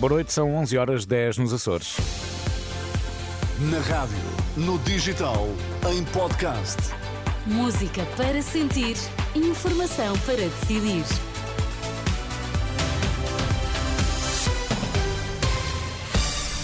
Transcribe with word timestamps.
Boa 0.00 0.14
noite, 0.14 0.32
são 0.32 0.54
11 0.54 0.78
horas 0.78 1.04
10 1.04 1.36
nos 1.36 1.52
Açores. 1.52 1.98
Na 3.70 3.78
rádio, 3.80 4.16
no 4.56 4.78
digital, 4.78 5.46
em 5.92 6.02
podcast. 6.04 6.78
Música 7.44 8.06
para 8.16 8.40
sentir, 8.40 8.96
informação 9.34 10.18
para 10.20 10.36
decidir. 10.36 11.04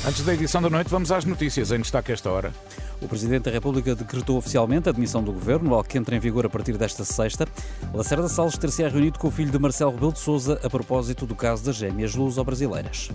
Antes 0.09 0.25
da 0.25 0.33
edição 0.33 0.63
da 0.63 0.71
noite, 0.71 0.89
vamos 0.89 1.13
às 1.13 1.27
notícias 1.27 1.71
em 1.73 1.81
destaque 1.81 2.13
esta 2.13 2.31
hora. 2.31 2.55
O 3.01 3.09
Presidente 3.09 3.45
da 3.45 3.51
República 3.51 3.95
decretou 3.95 4.39
oficialmente 4.39 4.89
a 4.89 4.93
demissão 4.93 5.23
do 5.23 5.33
Governo, 5.33 5.75
algo 5.75 5.89
que 5.89 5.99
entra 5.99 6.17
em 6.17 6.19
vigor 6.19 6.47
a 6.47 6.49
partir 6.49 6.79
desta 6.79 7.05
sexta. 7.05 7.47
Lacerda 7.93 8.29
Salles 8.29 8.57
ter-se 8.57 8.83
reunido 8.83 9.19
com 9.19 9.29
o 9.29 9.31
filho 9.31 9.51
de 9.51 9.59
Marcelo 9.59 9.93
Rebelo 9.93 10.13
de 10.13 10.19
Sousa 10.19 10.59
a 10.63 10.71
propósito 10.71 11.27
do 11.27 11.35
caso 11.35 11.65
das 11.65 11.77
gêmeas 11.77 12.15
luso-brasileiras. 12.15 13.11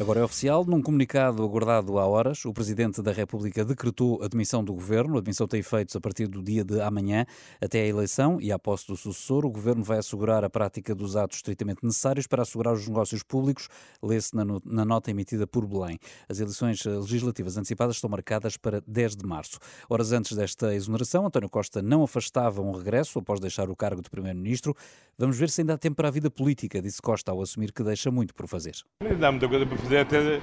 Agora 0.00 0.20
é 0.20 0.24
oficial. 0.24 0.64
Num 0.64 0.80
comunicado 0.80 1.44
aguardado 1.44 1.98
há 1.98 2.06
horas, 2.06 2.46
o 2.46 2.54
Presidente 2.54 3.02
da 3.02 3.12
República 3.12 3.62
decretou 3.66 4.22
a 4.22 4.28
demissão 4.28 4.64
do 4.64 4.72
Governo. 4.72 5.16
A 5.16 5.18
admissão 5.18 5.46
tem 5.46 5.60
efeitos 5.60 5.94
a 5.94 6.00
partir 6.00 6.26
do 6.26 6.42
dia 6.42 6.64
de 6.64 6.80
amanhã 6.80 7.26
até 7.60 7.82
a 7.82 7.86
eleição 7.86 8.40
e 8.40 8.50
à 8.50 8.58
posse 8.58 8.86
do 8.86 8.96
sucessor. 8.96 9.44
O 9.44 9.50
Governo 9.50 9.84
vai 9.84 9.98
assegurar 9.98 10.42
a 10.42 10.48
prática 10.48 10.94
dos 10.94 11.16
atos 11.16 11.36
estritamente 11.36 11.84
necessários 11.84 12.26
para 12.26 12.40
assegurar 12.40 12.72
os 12.72 12.88
negócios 12.88 13.22
públicos, 13.22 13.68
lê-se 14.02 14.34
na, 14.34 14.86
nota 14.86 15.10
emitida 15.10 15.46
por 15.46 15.66
Belém. 15.66 15.98
As 16.26 16.40
eleições 16.40 16.82
legislativas 16.82 17.58
antecipadas 17.58 17.96
estão 17.96 18.08
marcadas 18.08 18.56
para 18.56 18.82
10 18.86 19.16
de 19.16 19.26
março. 19.26 19.58
Horas 19.86 20.12
antes 20.12 20.34
desta 20.34 20.74
exoneração, 20.74 21.26
António 21.26 21.50
Costa 21.50 21.82
não 21.82 22.02
afastava 22.02 22.62
um 22.62 22.72
regresso 22.72 23.18
após 23.18 23.38
deixar 23.38 23.68
o 23.68 23.76
cargo 23.76 24.00
de 24.00 24.08
Primeiro-Ministro. 24.08 24.74
Vamos 25.18 25.36
ver 25.36 25.50
se 25.50 25.60
ainda 25.60 25.74
há 25.74 25.76
tempo 25.76 25.96
para 25.96 26.08
a 26.08 26.10
vida 26.10 26.30
política, 26.30 26.80
disse 26.80 27.02
Costa 27.02 27.30
ao 27.30 27.42
assumir 27.42 27.70
que 27.70 27.82
deixa 27.82 28.10
muito 28.10 28.34
por 28.34 28.46
fazer. 28.46 28.76
Ainda 29.04 29.28
há 29.28 29.30
muita 29.30 29.46
coisa 29.46 29.66
para 29.66 29.76
fazer 29.76 29.89
até, 29.98 30.40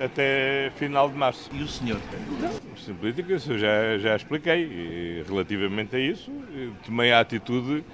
até 0.00 0.72
final 0.76 1.08
de 1.08 1.16
março. 1.16 1.50
E 1.52 1.62
o 1.62 1.68
senhor? 1.68 2.00
Sem 2.76 2.94
política, 2.94 3.32
eu 3.32 3.58
já, 3.58 3.98
já 3.98 4.16
expliquei. 4.16 4.62
E, 4.64 5.24
relativamente 5.26 5.96
a 5.96 5.98
isso, 5.98 6.30
tomei 6.84 7.12
a 7.12 7.20
atitude 7.20 7.84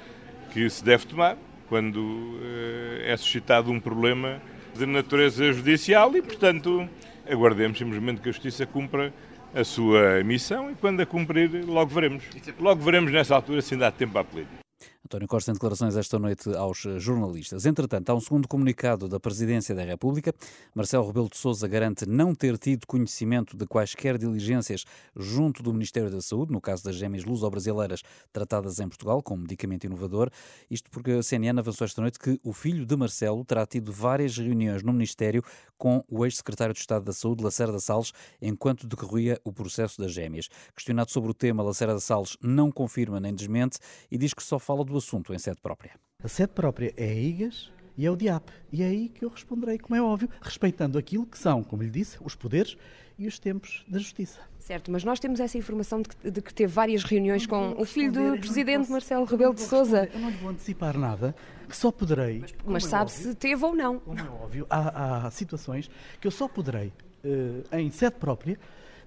que 0.53 0.69
se 0.69 0.85
deve 0.85 1.07
tomar 1.07 1.37
quando 1.69 1.97
uh, 1.97 3.03
é 3.03 3.17
suscitado 3.17 3.71
um 3.71 3.81
problema 3.81 4.43
de 4.75 4.85
natureza 4.85 5.53
judicial 5.53 6.15
e, 6.15 6.21
portanto, 6.21 6.87
aguardemos 7.31 7.79
simplesmente 7.79 8.21
que 8.21 8.29
a 8.29 8.33
Justiça 8.33 8.67
cumpra 8.67 9.13
a 9.55 9.65
sua 9.65 10.23
missão 10.25 10.71
e 10.71 10.75
quando 10.75 11.01
a 11.01 11.07
cumprir, 11.07 11.65
logo 11.67 11.91
veremos. 11.91 12.25
Logo 12.59 12.83
veremos 12.83 13.13
nessa 13.13 13.35
altura 13.35 13.63
se 13.63 13.75
ainda 13.75 13.89
há 13.89 13.91
tempo 13.91 14.19
à 14.19 14.25
política. 14.25 14.62
António 15.05 15.27
Costa 15.27 15.51
em 15.51 15.55
declarações 15.55 15.97
esta 15.97 16.17
noite 16.17 16.49
aos 16.55 16.79
jornalistas. 16.99 17.67
Entretanto, 17.67 18.09
há 18.11 18.15
um 18.15 18.21
segundo 18.21 18.47
comunicado 18.47 19.09
da 19.09 19.19
Presidência 19.19 19.75
da 19.75 19.83
República. 19.83 20.33
Marcelo 20.75 21.07
Rebelo 21.07 21.29
de 21.29 21.37
Sousa 21.37 21.67
garante 21.67 22.07
não 22.07 22.35
ter 22.35 22.57
tido 22.57 22.87
conhecimento 22.87 23.57
de 23.57 23.67
quaisquer 23.67 24.17
diligências 24.17 24.85
junto 25.17 25.61
do 25.61 25.73
Ministério 25.73 26.09
da 26.09 26.21
Saúde, 26.23 26.53
no 26.53 26.61
caso 26.61 26.85
das 26.85 26.95
gêmeas 26.95 27.25
luso-brasileiras 27.25 28.03
tratadas 28.33 28.79
em 28.79 28.89
Portugal 28.89 29.21
com 29.23 29.35
um 29.35 29.39
medicamento 29.39 29.85
inovador. 29.85 30.31
Isto 30.71 30.89
porque 30.89 31.11
a 31.11 31.23
CNN 31.23 31.59
avançou 31.59 31.85
esta 31.85 32.01
noite 32.01 32.19
que 32.19 32.41
o 32.45 32.53
filho 32.53 32.87
de 32.87 32.97
Marcelo 32.97 33.45
terá 33.45 33.67
tido 33.67 33.93
várias 33.93 34.39
reuniões 34.39 34.85
no 34.85 34.93
Ministério 34.93 35.43
com 35.77 36.05
o 36.09 36.25
ex-secretário 36.25 36.73
de 36.73 36.81
Estado 36.81 37.05
da 37.05 37.13
Saúde, 37.13 37.43
Lacerda 37.43 37.81
Salles, 37.81 38.13
enquanto 38.41 38.87
decorria 38.87 39.41
o 39.43 39.53
processo 39.53 40.01
das 40.01 40.13
gêmeas. 40.13 40.49
Questionado 40.77 41.11
sobre 41.11 41.33
o 41.33 41.35
tema, 41.35 41.61
Lacerda 41.61 41.99
Salles 41.99 42.37
não 42.41 42.71
confirma 42.71 43.19
nem 43.19 43.35
desmente 43.35 43.79
e 44.09 44.17
diz 44.17 44.33
que 44.33 44.45
só 44.45 44.61
fala 44.61 44.85
do 44.85 44.93
assunto 45.03 45.35
em 45.35 45.39
sede 45.39 45.61
própria. 45.61 45.93
A 46.23 46.29
sede 46.29 46.53
própria 46.53 46.95
é 46.97 47.11
a 47.11 47.15
IGAS 47.15 47.73
e 47.97 48.07
é 48.07 48.11
o 48.11 48.17
DIAP. 48.17 48.49
E 48.73 48.83
é 48.83 48.87
aí 48.87 49.09
que 49.09 49.25
eu 49.25 49.29
responderei, 49.29 49.79
como 49.79 49.97
é 49.97 50.03
óbvio, 50.03 50.29
respeitando 50.41 50.97
aquilo 50.99 51.27
que 51.27 51.37
são, 51.37 51.63
como 51.63 51.83
lhe 51.83 51.91
disse, 51.91 52.17
os 52.23 52.35
poderes 52.35 52.77
e 53.19 53.27
os 53.27 53.39
tempos 53.39 53.85
da 53.89 53.99
justiça. 53.99 54.41
Certo, 54.59 54.91
mas 54.91 55.05
nós 55.05 55.19
temos 55.19 55.41
essa 55.41 55.59
informação 55.59 56.01
de 56.01 56.09
que, 56.09 56.31
de 56.31 56.41
que 56.41 56.55
teve 56.55 56.73
várias 56.73 57.03
reuniões 57.03 57.47
com 57.47 57.73
o 57.73 57.85
filho 57.85 58.13
do 58.13 58.39
presidente 58.39 58.79
posso, 58.79 58.93
Marcelo 58.93 59.25
Rebelo 59.25 59.55
de 59.55 59.61
Sousa. 59.61 60.09
Eu 60.13 60.21
não 60.21 60.31
lhe 60.31 60.37
vou 60.37 60.51
antecipar 60.51 60.97
nada, 60.97 61.35
que 61.69 61.77
só 61.77 61.91
poderei. 61.91 62.41
Mas, 62.41 62.55
mas 62.65 62.85
é 62.85 62.89
sabe 62.89 63.11
óbvio, 63.11 63.23
se 63.23 63.35
teve 63.35 63.65
ou 63.65 63.75
não. 63.75 63.99
Como 63.99 64.19
é 64.19 64.31
óbvio, 64.31 64.67
há, 64.71 65.27
há 65.27 65.31
situações 65.31 65.91
que 66.21 66.27
eu 66.27 66.31
só 66.31 66.47
poderei, 66.47 66.93
uh, 67.25 67.77
em 67.77 67.91
sede 67.91 68.17
própria, 68.17 68.59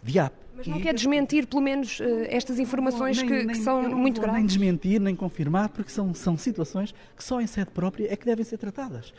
DIAP. 0.05 0.33
Mas 0.55 0.67
não 0.67 0.79
quer 0.79 0.93
desmentir, 0.93 1.47
pelo 1.47 1.61
menos, 1.61 1.99
uh, 1.99 2.03
estas 2.27 2.59
informações 2.59 3.17
nem, 3.17 3.27
que, 3.27 3.33
nem, 3.43 3.47
que, 3.47 3.57
são 3.57 3.81
muito 3.89 4.21
graves? 4.21 4.37
Nem 4.37 4.45
desmentir, 4.45 5.01
nem 5.01 5.15
confirmar, 5.15 5.67
porque 5.69 5.91
são, 5.91 6.13
são 6.13 6.37
situações 6.37 6.93
que 7.15 7.23
só 7.23 7.41
em 7.41 7.47
sede 7.47 7.71
própria 7.71 8.11
é 8.11 8.15
que 8.15 8.25
devem 8.25 8.45
ser 8.45 8.57
tratadas. 8.57 9.13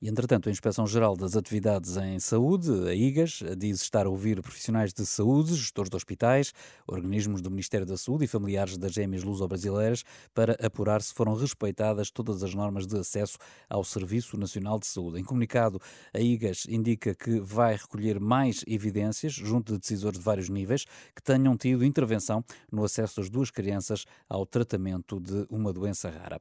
E, 0.00 0.08
entretanto, 0.08 0.48
a 0.48 0.52
Inspeção-Geral 0.52 1.16
das 1.16 1.34
Atividades 1.34 1.96
em 1.96 2.20
Saúde, 2.20 2.70
a 2.88 2.94
IGAS, 2.94 3.42
diz 3.56 3.82
estar 3.82 4.06
a 4.06 4.08
ouvir 4.08 4.40
profissionais 4.40 4.92
de 4.92 5.04
saúde, 5.04 5.56
gestores 5.56 5.90
de 5.90 5.96
hospitais, 5.96 6.52
organismos 6.86 7.42
do 7.42 7.50
Ministério 7.50 7.84
da 7.84 7.96
Saúde 7.96 8.24
e 8.24 8.28
familiares 8.28 8.78
das 8.78 8.92
gêmeas 8.92 9.24
luso-brasileiras 9.24 10.04
para 10.32 10.52
apurar 10.64 11.02
se 11.02 11.12
foram 11.12 11.34
respeitadas 11.34 12.12
todas 12.12 12.44
as 12.44 12.54
normas 12.54 12.86
de 12.86 12.96
acesso 12.96 13.38
ao 13.68 13.82
Serviço 13.82 14.36
Nacional 14.36 14.78
de 14.78 14.86
Saúde. 14.86 15.18
Em 15.18 15.24
comunicado, 15.24 15.80
a 16.14 16.20
IGAS 16.20 16.66
indica 16.68 17.12
que 17.12 17.40
vai 17.40 17.74
recolher 17.74 18.20
mais 18.20 18.62
evidências 18.68 19.32
junto 19.32 19.72
de 19.72 19.80
decisores 19.80 20.20
de 20.20 20.24
vários 20.24 20.48
níveis 20.48 20.84
que 21.12 21.20
tenham 21.20 21.56
tido 21.56 21.84
intervenção 21.84 22.44
no 22.70 22.84
acesso 22.84 23.16
das 23.16 23.28
duas 23.28 23.50
crianças 23.50 24.04
ao 24.28 24.46
tratamento 24.46 25.18
de 25.18 25.44
uma 25.50 25.72
doença 25.72 26.08
rara. 26.08 26.38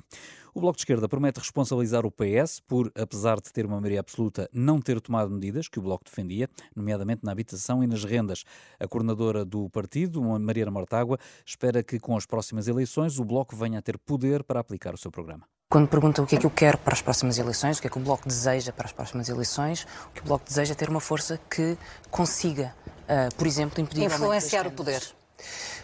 O 0.58 0.60
Bloco 0.60 0.76
de 0.76 0.82
Esquerda 0.82 1.08
promete 1.08 1.40
responsabilizar 1.40 2.04
o 2.04 2.10
PS 2.10 2.60
por, 2.62 2.92
apesar 2.96 3.40
de 3.40 3.54
ter 3.54 3.64
uma 3.64 3.80
maioria 3.80 4.00
absoluta, 4.00 4.50
não 4.52 4.82
ter 4.82 5.00
tomado 5.00 5.30
medidas 5.30 5.68
que 5.68 5.78
o 5.78 5.84
Bloco 5.84 6.04
defendia, 6.04 6.50
nomeadamente 6.76 7.24
na 7.24 7.32
habitação 7.32 7.84
e 7.84 7.86
nas 7.86 8.04
rendas. 8.04 8.44
A 8.80 8.88
coordenadora 8.88 9.46
do 9.46 9.70
partido, 9.70 10.20
Mariana 10.40 10.72
Mortágua, 10.72 11.20
espera 11.46 11.84
que 11.84 12.00
com 12.00 12.18
as 12.18 12.26
próximas 12.26 12.68
eleições 12.68 13.20
o 13.20 13.24
Bloco 13.24 13.56
venha 13.56 13.78
a 13.78 13.82
ter 13.84 14.00
poder 14.00 14.44
para 14.44 14.60
aplicar 14.60 14.96
o 14.96 14.98
seu 14.98 15.12
programa. 15.12 15.44
Quando 15.70 15.90
perguntam 15.90 16.26
o 16.26 16.28
que 16.28 16.38
é 16.38 16.40
que 16.40 16.48
eu 16.48 16.50
quero 16.50 16.80
para 16.80 16.96
as 16.96 17.04
próximas 17.04 17.38
eleições, 17.38 17.78
o 17.78 17.82
que 17.82 17.86
é 17.86 17.90
que 17.92 18.00
o 18.00 18.02
Bloco 18.02 18.28
deseja 18.28 18.74
para 18.74 18.88
as 18.88 18.92
próximas 18.92 19.30
eleições, 19.30 19.86
o 20.10 20.14
que 20.16 20.22
o 20.22 20.24
Bloco 20.24 20.44
deseja 20.44 20.72
é 20.72 20.76
ter 20.76 20.90
uma 20.90 21.00
força 21.00 21.40
que 21.52 21.78
consiga, 22.10 22.74
uh, 23.04 23.36
por 23.36 23.46
exemplo, 23.46 23.80
impedir... 23.80 24.06
Influenciar 24.06 24.66
o 24.66 24.72
poder. 24.72 25.17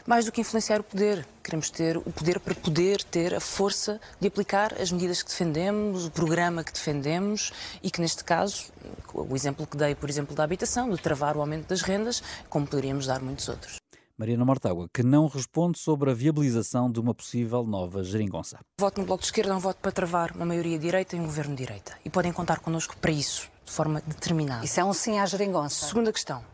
Mais 0.05 0.25
do 0.25 0.31
que 0.31 0.41
influenciar 0.41 0.79
o 0.79 0.83
poder, 0.83 1.25
queremos 1.43 1.69
ter 1.69 1.97
o 1.97 2.11
poder 2.11 2.39
para 2.39 2.55
poder 2.55 3.03
ter 3.03 3.33
a 3.33 3.39
força 3.39 3.99
de 4.19 4.27
aplicar 4.27 4.73
as 4.81 4.91
medidas 4.91 5.21
que 5.21 5.29
defendemos, 5.29 6.05
o 6.05 6.11
programa 6.11 6.63
que 6.63 6.73
defendemos 6.73 7.51
e 7.81 7.89
que, 7.89 8.01
neste 8.01 8.23
caso, 8.23 8.65
o 9.13 9.35
exemplo 9.35 9.65
que 9.65 9.77
dei, 9.77 9.95
por 9.95 10.09
exemplo, 10.09 10.35
da 10.35 10.43
habitação, 10.43 10.89
de 10.89 10.97
travar 10.97 11.37
o 11.37 11.41
aumento 11.41 11.67
das 11.67 11.81
rendas, 11.81 12.21
como 12.49 12.67
poderíamos 12.67 13.05
dar 13.05 13.21
muitos 13.21 13.47
outros. 13.47 13.77
Mariana 14.15 14.45
Mortágua, 14.45 14.87
que 14.93 15.01
não 15.01 15.27
responde 15.27 15.79
sobre 15.79 16.11
a 16.11 16.13
viabilização 16.13 16.91
de 16.91 16.99
uma 16.99 17.15
possível 17.15 17.63
nova 17.63 18.03
geringonça. 18.03 18.59
Voto 18.79 19.01
no 19.01 19.07
Bloco 19.07 19.21
de 19.21 19.27
Esquerda 19.27 19.53
é 19.53 19.55
um 19.55 19.59
voto 19.59 19.77
para 19.81 19.91
travar 19.91 20.35
uma 20.35 20.45
maioria 20.45 20.77
direita 20.77 21.15
e 21.15 21.19
um 21.19 21.25
governo 21.25 21.55
de 21.55 21.65
direita. 21.65 21.97
E 22.05 22.09
podem 22.11 22.31
contar 22.31 22.59
connosco 22.59 22.95
para 22.97 23.11
isso, 23.11 23.49
de 23.65 23.71
forma 23.71 24.03
determinada. 24.05 24.63
Isso 24.63 24.79
é 24.79 24.85
um 24.85 24.93
sim 24.93 25.17
à 25.17 25.25
geringonça. 25.25 25.87
Segunda 25.87 26.13
questão. 26.13 26.52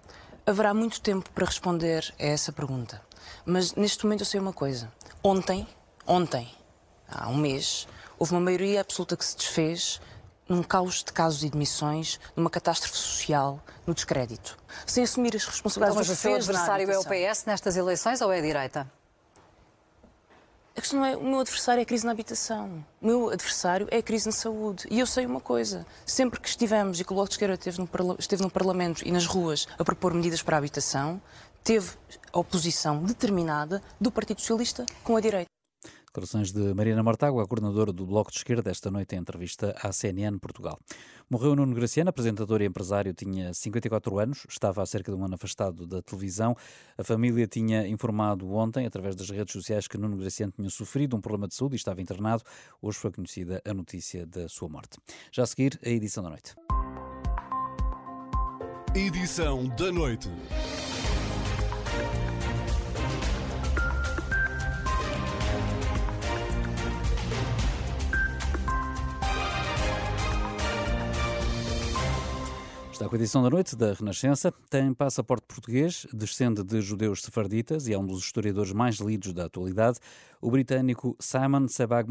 Haverá 0.50 0.74
muito 0.74 1.00
tempo 1.00 1.30
para 1.30 1.46
responder 1.46 2.12
a 2.20 2.26
essa 2.26 2.52
pergunta. 2.52 3.00
Mas 3.46 3.76
neste 3.76 4.04
momento 4.04 4.22
eu 4.22 4.26
sei 4.26 4.40
uma 4.40 4.52
coisa. 4.52 4.92
Ontem, 5.24 5.68
ontem, 6.08 6.50
há 7.08 7.30
um 7.30 7.38
mês, 7.38 7.88
houve 8.18 8.34
uma 8.34 8.42
maioria 8.42 8.82
absoluta 8.82 9.16
que 9.16 9.24
se 9.24 9.38
desfez 9.38 10.02
num 10.50 10.64
caos 10.64 11.04
de 11.04 11.14
casos 11.14 11.44
e 11.44 11.52
demissões, 11.52 12.20
numa 12.36 12.50
catástrofe 12.50 12.98
social, 12.98 13.64
no 13.86 13.94
descrédito. 13.94 14.58
Sem 14.88 15.04
assumir 15.04 15.36
as 15.36 15.46
responsabilidades 15.46 16.10
então, 16.10 16.16
mas 16.16 16.18
o 16.18 16.20
seu 16.20 16.34
adversário 16.34 16.92
é 16.92 16.98
o 16.98 17.04
PS 17.04 17.46
nestas 17.46 17.78
eleições 17.78 18.20
ou 18.20 18.31
é 18.31 18.40
a 18.40 18.42
direita? 18.42 18.92
A 20.75 20.81
questão 20.81 21.03
é 21.03 21.18
o 21.18 21.24
meu 21.24 21.40
adversário 21.40 21.81
é 21.81 21.84
a 21.84 21.85
crise 21.85 22.06
na 22.06 22.12
habitação. 22.12 22.85
O 23.02 23.06
meu 23.06 23.30
adversário 23.30 23.88
é 23.91 23.97
a 23.97 24.03
crise 24.03 24.27
na 24.27 24.31
saúde. 24.31 24.88
E 24.89 25.00
eu 25.00 25.06
sei 25.06 25.25
uma 25.25 25.42
coisa: 25.42 25.86
sempre 26.06 26.39
que 26.39 26.48
estivemos 26.48 27.00
e 27.00 27.04
que 27.04 27.12
o 27.12 27.16
Bloco 27.16 27.30
de 27.30 27.33
Esquerda 27.33 27.56
esteve 27.56 27.80
no, 27.80 28.16
esteve 28.18 28.42
no 28.44 28.50
Parlamento 28.50 29.06
e 29.06 29.12
nas 29.12 29.25
ruas 29.25 29.68
a 29.77 29.83
propor 29.83 30.13
medidas 30.13 30.42
para 30.42 30.56
a 30.56 30.60
habitação, 30.60 31.21
teve 31.63 31.92
a 32.31 32.39
oposição 32.39 33.04
determinada 33.04 33.81
do 34.00 34.12
Partido 34.12 34.39
Socialista 34.39 34.86
com 35.04 35.18
a 35.18 35.21
direita. 35.21 35.58
Declarações 36.09 36.51
de 36.51 36.73
Mariana 36.73 37.03
Mortágua, 37.03 37.45
coordenadora 37.45 37.94
do 37.94 38.03
Bloco 38.03 38.31
de 38.31 38.38
Esquerda, 38.39 38.71
esta 38.71 38.89
noite 38.89 39.13
em 39.13 39.19
entrevista 39.19 39.75
à 39.79 39.91
CNN 39.91 40.39
Portugal. 40.39 40.79
Morreu 41.29 41.56
Nuno 41.56 41.75
Graciano, 41.75 42.09
apresentador 42.09 42.63
e 42.63 42.65
empresário, 42.65 43.13
tinha 43.13 43.53
54 43.53 44.17
anos, 44.17 44.44
estava 44.50 44.81
há 44.81 44.85
cerca 44.88 45.11
de 45.11 45.17
um 45.19 45.23
ano 45.23 45.35
afastado 45.35 45.85
da 45.85 46.01
televisão. 46.01 46.57
A 46.97 47.03
família 47.03 47.45
tinha 47.45 47.88
informado 47.88 48.51
ontem, 48.51 48.88
através 48.88 49.15
das 49.15 49.29
redes 49.29 49.53
sociais, 49.53 49.88
que 49.88 50.00
Nuno 50.00 50.17
Graciano 50.17 50.51
tinha 50.51 50.69
sofrido 50.71 51.15
um 51.15 51.21
problema 51.21 51.47
de 51.47 51.53
saúde 51.53 51.75
e 51.75 51.77
estava 51.77 52.01
internado. 52.01 52.41
Hoje 52.81 52.97
foi 52.97 53.11
conhecida 53.11 53.61
a 53.63 53.71
notícia 53.71 54.25
da 54.25 54.50
sua 54.50 54.67
morte. 54.67 54.97
Já 55.31 55.44
a 55.44 55.45
seguir, 55.45 55.79
a 55.85 55.89
edição 55.89 56.23
da 56.23 56.31
noite. 56.31 56.56
Edição 58.95 59.67
da 59.75 59.91
noite. 59.91 60.27
Está 73.00 73.07
com 73.07 73.16
a 73.16 73.18
edição 73.18 73.42
da 73.42 73.50
noite 73.50 73.78
da 73.78 73.94
Renascença. 73.94 74.54
Tem 74.69 74.94
passaporte 74.94 75.46
português, 75.48 76.06
descende 76.12 76.66
de 76.66 76.81
judeus 76.81 77.22
sefarditas 77.22 77.88
e 77.88 77.94
é 77.94 77.98
um 77.98 78.06
dos 78.06 78.19
historiadores 78.19 78.74
mais 78.74 78.98
lidos 78.98 79.31
da 79.31 79.46
atualidade. 79.46 80.00
O 80.41 80.50
britânico 80.50 81.18
Simon 81.19 81.68
Sebag 81.68 82.09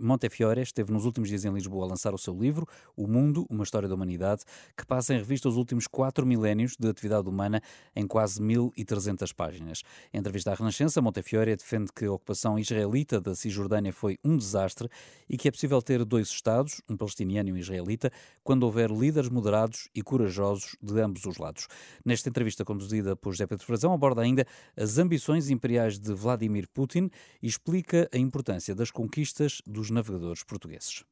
Montefiore 0.00 0.62
esteve 0.62 0.90
nos 0.90 1.04
últimos 1.04 1.28
dias 1.28 1.44
em 1.44 1.52
Lisboa 1.52 1.84
a 1.84 1.88
lançar 1.88 2.14
o 2.14 2.18
seu 2.18 2.34
livro, 2.34 2.66
O 2.96 3.06
Mundo, 3.06 3.44
uma 3.50 3.64
história 3.64 3.86
da 3.86 3.94
humanidade, 3.94 4.44
que 4.74 4.86
passa 4.86 5.12
em 5.12 5.18
revista 5.18 5.46
os 5.46 5.58
últimos 5.58 5.86
quatro 5.86 6.24
milénios 6.24 6.74
de 6.78 6.88
atividade 6.88 7.28
humana 7.28 7.60
em 7.94 8.06
quase 8.06 8.40
1.300 8.40 9.34
páginas. 9.34 9.82
Em 10.10 10.18
entrevista 10.18 10.52
à 10.52 10.54
Renascença, 10.54 11.02
Montefiore 11.02 11.54
defende 11.54 11.92
que 11.94 12.06
a 12.06 12.12
ocupação 12.12 12.58
israelita 12.58 13.20
da 13.20 13.34
Cisjordânia 13.34 13.92
foi 13.92 14.18
um 14.24 14.38
desastre 14.38 14.88
e 15.28 15.36
que 15.36 15.46
é 15.46 15.50
possível 15.50 15.82
ter 15.82 16.02
dois 16.02 16.28
Estados, 16.28 16.80
um 16.88 16.96
palestiniano 16.96 17.50
e 17.50 17.52
um 17.52 17.56
israelita, 17.58 18.10
quando 18.42 18.62
houver 18.62 18.90
líderes 18.90 19.28
moderados 19.28 19.90
e 19.94 20.00
corajosos 20.00 20.76
de 20.80 20.98
ambos 20.98 21.26
os 21.26 21.36
lados. 21.36 21.68
Nesta 22.02 22.30
entrevista 22.30 22.64
conduzida 22.64 23.14
por 23.14 23.32
José 23.32 23.46
Pedro 23.46 23.66
Frazão, 23.66 23.92
aborda 23.92 24.22
ainda 24.22 24.46
as 24.74 24.96
ambições 24.96 25.50
imperiais 25.50 25.98
de 25.98 26.14
Vladimir 26.14 26.66
Putin 26.72 27.10
e 27.42 27.48
explica 27.66 28.08
a 28.14 28.16
importância 28.16 28.76
das 28.76 28.92
conquistas 28.92 29.60
dos 29.66 29.90
navegadores 29.90 30.44
portugueses. 30.44 31.02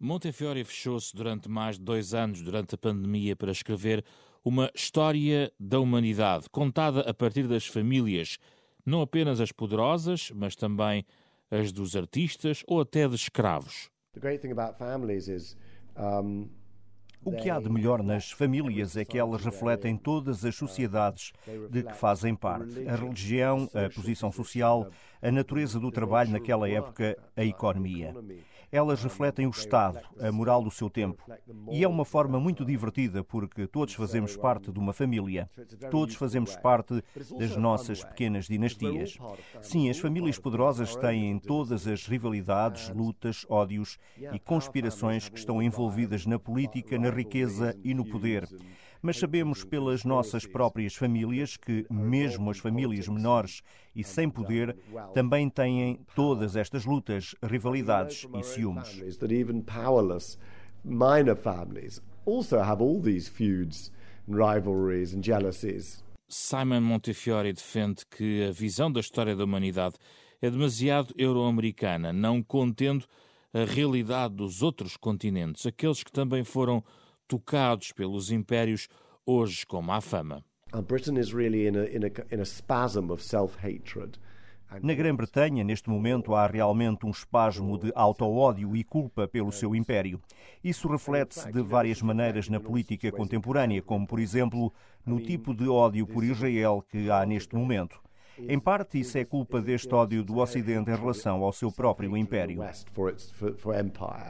Montefiore 0.00 0.64
fechou-se 0.64 1.14
durante 1.14 1.48
mais 1.48 1.78
de 1.78 1.84
dois 1.84 2.12
anos, 2.12 2.42
durante 2.42 2.74
a 2.74 2.78
pandemia, 2.78 3.36
para 3.36 3.52
escrever 3.52 4.04
uma 4.44 4.68
história 4.74 5.52
da 5.60 5.78
humanidade, 5.78 6.50
contada 6.50 7.02
a 7.02 7.14
partir 7.14 7.46
das 7.46 7.68
famílias, 7.68 8.36
não 8.84 9.00
apenas 9.00 9.40
as 9.40 9.52
poderosas, 9.52 10.32
mas 10.34 10.56
também 10.56 11.06
as 11.48 11.70
dos 11.70 11.94
artistas 11.94 12.64
ou 12.66 12.80
até 12.80 13.06
de 13.06 13.14
escravos. 13.14 13.88
The 14.14 14.18
great 14.20 14.42
thing 14.42 14.50
about 14.50 14.76
families 14.76 15.28
is 15.28 15.56
um... 15.96 16.48
O 17.24 17.32
que 17.32 17.48
há 17.48 17.60
de 17.60 17.68
melhor 17.70 18.02
nas 18.02 18.32
famílias 18.32 18.96
é 18.96 19.04
que 19.04 19.16
elas 19.16 19.44
refletem 19.44 19.96
todas 19.96 20.44
as 20.44 20.56
sociedades 20.56 21.32
de 21.70 21.82
que 21.82 21.92
fazem 21.92 22.34
parte: 22.34 22.88
a 22.88 22.96
religião, 22.96 23.68
a 23.74 23.88
posição 23.88 24.32
social, 24.32 24.88
a 25.20 25.30
natureza 25.30 25.78
do 25.78 25.90
trabalho 25.90 26.30
naquela 26.30 26.68
época, 26.68 27.16
a 27.36 27.44
economia. 27.44 28.12
Elas 28.72 29.02
refletem 29.02 29.46
o 29.46 29.50
Estado, 29.50 30.00
a 30.18 30.32
moral 30.32 30.62
do 30.62 30.70
seu 30.70 30.88
tempo. 30.88 31.22
E 31.70 31.84
é 31.84 31.88
uma 31.88 32.06
forma 32.06 32.40
muito 32.40 32.64
divertida 32.64 33.22
porque 33.22 33.66
todos 33.66 33.92
fazemos 33.92 34.34
parte 34.34 34.72
de 34.72 34.78
uma 34.78 34.94
família. 34.94 35.50
Todos 35.90 36.14
fazemos 36.14 36.56
parte 36.56 37.04
das 37.38 37.54
nossas 37.54 38.02
pequenas 38.02 38.46
dinastias. 38.46 39.18
Sim, 39.60 39.90
as 39.90 39.98
famílias 39.98 40.38
poderosas 40.38 40.96
têm 40.96 41.38
todas 41.38 41.86
as 41.86 42.06
rivalidades, 42.06 42.88
lutas, 42.88 43.44
ódios 43.46 43.98
e 44.32 44.38
conspirações 44.38 45.28
que 45.28 45.38
estão 45.38 45.62
envolvidas 45.62 46.24
na 46.24 46.38
política, 46.38 46.98
na 46.98 47.10
riqueza 47.10 47.76
e 47.84 47.92
no 47.92 48.06
poder 48.06 48.48
mas 49.02 49.18
sabemos 49.18 49.64
pelas 49.64 50.04
nossas 50.04 50.46
próprias 50.46 50.94
famílias 50.94 51.56
que, 51.56 51.84
mesmo 51.90 52.50
as 52.50 52.58
famílias 52.58 53.08
menores 53.08 53.62
e 53.94 54.04
sem 54.04 54.30
poder, 54.30 54.76
também 55.12 55.50
têm 55.50 56.00
todas 56.14 56.54
estas 56.54 56.84
lutas, 56.84 57.34
rivalidades 57.42 58.26
e 58.38 58.42
ciúmes. 58.44 59.02
Minor 60.84 61.36
families 61.36 62.02
also 62.26 62.58
have 62.58 62.82
all 62.82 63.00
these 63.00 63.28
feuds, 63.28 63.92
rivalries 64.28 65.14
and 65.14 65.22
jealousies. 65.22 66.02
Simon 66.28 66.80
Montefiore 66.80 67.52
defende 67.52 68.04
que 68.06 68.44
a 68.48 68.50
visão 68.50 68.90
da 68.90 68.98
história 68.98 69.36
da 69.36 69.44
humanidade 69.44 69.94
é 70.40 70.50
demasiado 70.50 71.14
euro-americana, 71.16 72.12
não 72.12 72.42
contendo 72.42 73.04
a 73.52 73.64
realidade 73.64 74.34
dos 74.34 74.62
outros 74.62 74.96
continentes, 74.96 75.66
aqueles 75.66 76.02
que 76.02 76.10
também 76.10 76.42
foram 76.42 76.82
tocados 77.32 77.92
pelos 77.92 78.30
impérios, 78.30 78.88
hoje 79.24 79.64
como 79.64 79.90
a 79.90 80.02
fama. 80.02 80.44
Na 84.82 84.92
Grã-Bretanha, 84.92 85.64
neste 85.64 85.88
momento, 85.88 86.34
há 86.34 86.46
realmente 86.46 87.06
um 87.06 87.10
espasmo 87.10 87.78
de 87.78 87.90
auto-ódio 87.94 88.76
e 88.76 88.84
culpa 88.84 89.26
pelo 89.26 89.50
seu 89.50 89.74
império. 89.74 90.20
Isso 90.62 90.88
reflete-se 90.88 91.50
de 91.50 91.62
várias 91.62 92.02
maneiras 92.02 92.50
na 92.50 92.60
política 92.60 93.10
contemporânea, 93.10 93.80
como, 93.80 94.06
por 94.06 94.18
exemplo, 94.18 94.70
no 95.04 95.18
tipo 95.18 95.54
de 95.54 95.66
ódio 95.66 96.06
por 96.06 96.22
Israel 96.22 96.84
que 96.86 97.10
há 97.10 97.24
neste 97.24 97.54
momento. 97.54 97.98
Em 98.38 98.58
parte, 98.58 98.98
isso 98.98 99.18
é 99.18 99.24
culpa 99.24 99.60
deste 99.60 99.94
ódio 99.94 100.24
do 100.24 100.38
Ocidente 100.38 100.90
em 100.90 100.96
relação 100.96 101.42
ao 101.42 101.52
seu 101.52 101.70
próprio 101.70 102.16
império. 102.16 102.62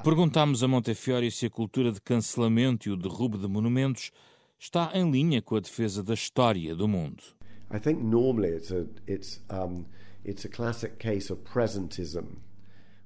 Perguntámos 0.02 0.62
a 0.62 0.68
Montefiore 0.68 1.30
se 1.30 1.46
a 1.46 1.50
cultura 1.50 1.92
de 1.92 2.00
cancelamento 2.00 2.88
e 2.88 2.92
o 2.92 2.96
derrubo 2.96 3.38
de 3.38 3.46
monumentos 3.46 4.10
está 4.58 4.90
em 4.94 5.10
linha 5.10 5.40
com 5.40 5.56
a 5.56 5.60
defesa 5.60 6.02
da 6.02 6.14
história 6.14 6.74
do 6.74 6.88
mundo. 6.88 7.22
I 7.72 7.78
think 7.78 8.02
normally 8.02 8.56
it's 8.56 8.70
a 8.70 8.86
it's 9.06 9.42
um 9.50 9.86
it's 10.24 10.44
a 10.44 10.48
classic 10.48 10.96
case 10.98 11.32
of 11.32 11.42
presentism. 11.42 12.36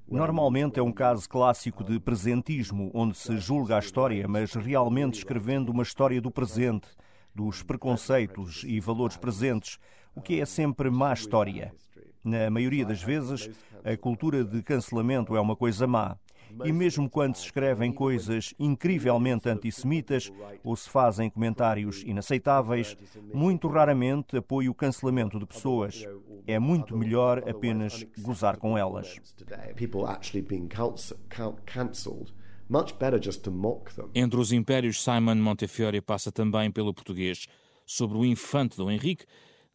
Normalmente 0.09 0.79
é 0.79 0.83
um 0.83 0.91
caso 0.91 1.27
clássico 1.27 1.83
de 1.83 1.99
presentismo, 1.99 2.89
onde 2.93 3.17
se 3.17 3.37
julga 3.37 3.75
a 3.75 3.79
história, 3.79 4.27
mas 4.27 4.53
realmente 4.53 5.17
escrevendo 5.17 5.69
uma 5.69 5.83
história 5.83 6.21
do 6.21 6.31
presente, 6.31 6.87
dos 7.35 7.61
preconceitos 7.61 8.63
e 8.65 8.79
valores 8.79 9.17
presentes, 9.17 9.77
o 10.17 10.21
que 10.21 10.41
é 10.41 10.45
sempre 10.45 10.89
má 10.89 11.13
história. 11.13 11.71
Na 12.23 12.49
maioria 12.49 12.83
das 12.83 13.03
vezes, 13.03 13.49
a 13.83 13.95
cultura 13.95 14.43
de 14.43 14.63
cancelamento 14.63 15.35
é 15.35 15.39
uma 15.39 15.55
coisa 15.55 15.85
má. 15.85 16.17
E 16.65 16.71
mesmo 16.71 17.07
quando 17.07 17.35
se 17.35 17.43
escrevem 17.43 17.91
coisas 17.91 18.53
incrivelmente 18.57 19.47
antissemitas 19.47 20.31
ou 20.63 20.75
se 20.75 20.89
fazem 20.89 21.29
comentários 21.29 22.01
inaceitáveis, 22.03 22.97
muito 23.31 23.67
raramente 23.67 24.37
apoio 24.37 24.71
o 24.71 24.73
cancelamento 24.73 25.37
de 25.37 25.45
pessoas. 25.45 26.03
É 26.47 26.57
muito 26.57 26.97
melhor 26.97 27.47
apenas 27.47 28.03
gozar 28.17 28.57
com 28.57 28.75
elas. 28.75 29.19
Entre 34.15 34.39
os 34.39 34.51
impérios, 34.51 35.03
Simon 35.03 35.35
Montefiore 35.35 36.01
passa 36.01 36.31
também 36.31 36.71
pelo 36.71 36.93
português. 36.93 37.47
Sobre 37.85 38.17
o 38.17 38.25
infante 38.25 38.75
Dom 38.75 38.91
Henrique, 38.91 39.25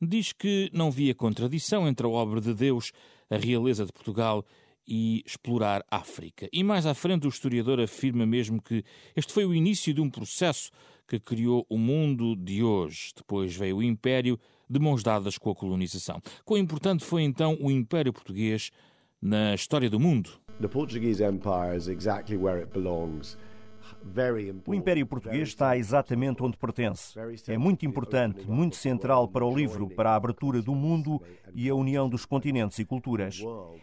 diz 0.06 0.32
que 0.32 0.68
não 0.72 0.90
via 0.90 1.14
contradição 1.14 1.86
entre 1.86 2.06
a 2.06 2.10
obra 2.10 2.40
de 2.40 2.52
Deus, 2.52 2.92
a 3.30 3.36
realeza 3.36 3.86
de 3.86 3.92
Portugal 3.92 4.44
e 4.86 5.22
explorar 5.24 5.84
África. 5.90 6.48
E 6.52 6.64
mais 6.64 6.86
à 6.86 6.94
frente, 6.94 7.26
o 7.26 7.28
historiador 7.28 7.80
afirma 7.80 8.26
mesmo 8.26 8.60
que 8.60 8.84
este 9.14 9.32
foi 9.32 9.44
o 9.44 9.54
início 9.54 9.94
de 9.94 10.00
um 10.00 10.10
processo 10.10 10.70
que 11.06 11.20
criou 11.20 11.64
o 11.68 11.78
mundo 11.78 12.34
de 12.34 12.62
hoje. 12.62 13.12
Depois 13.16 13.54
veio 13.54 13.76
o 13.76 13.82
Império, 13.82 14.38
de 14.68 14.80
mãos 14.80 15.02
dadas 15.02 15.38
com 15.38 15.50
a 15.50 15.54
colonização. 15.54 16.20
Quão 16.44 16.58
importante 16.58 17.04
foi 17.04 17.22
então 17.22 17.56
o 17.60 17.70
Império 17.70 18.12
Português 18.12 18.70
na 19.20 19.54
história 19.54 19.88
do 19.88 20.00
mundo? 20.00 20.30
The 20.60 20.68
Portuguese 20.68 21.22
Empire 21.22 21.76
is 21.76 21.88
exactly 21.88 22.36
where 22.36 22.60
it 22.60 22.72
belongs. 22.72 23.36
O 24.66 24.74
Império 24.74 25.06
Português 25.06 25.48
está 25.48 25.76
exatamente 25.76 26.42
onde 26.42 26.56
pertence. 26.56 27.14
É 27.48 27.56
muito 27.56 27.86
importante, 27.86 28.48
muito 28.48 28.76
central 28.76 29.28
para 29.28 29.44
o 29.44 29.54
livro, 29.54 29.88
para 29.88 30.10
a 30.10 30.14
abertura 30.16 30.60
do 30.60 30.74
mundo 30.74 31.20
e 31.54 31.68
a 31.68 31.74
união 31.74 32.08
dos 32.08 32.24
continentes 32.24 32.78
e 32.78 32.84
culturas. 32.84 33.40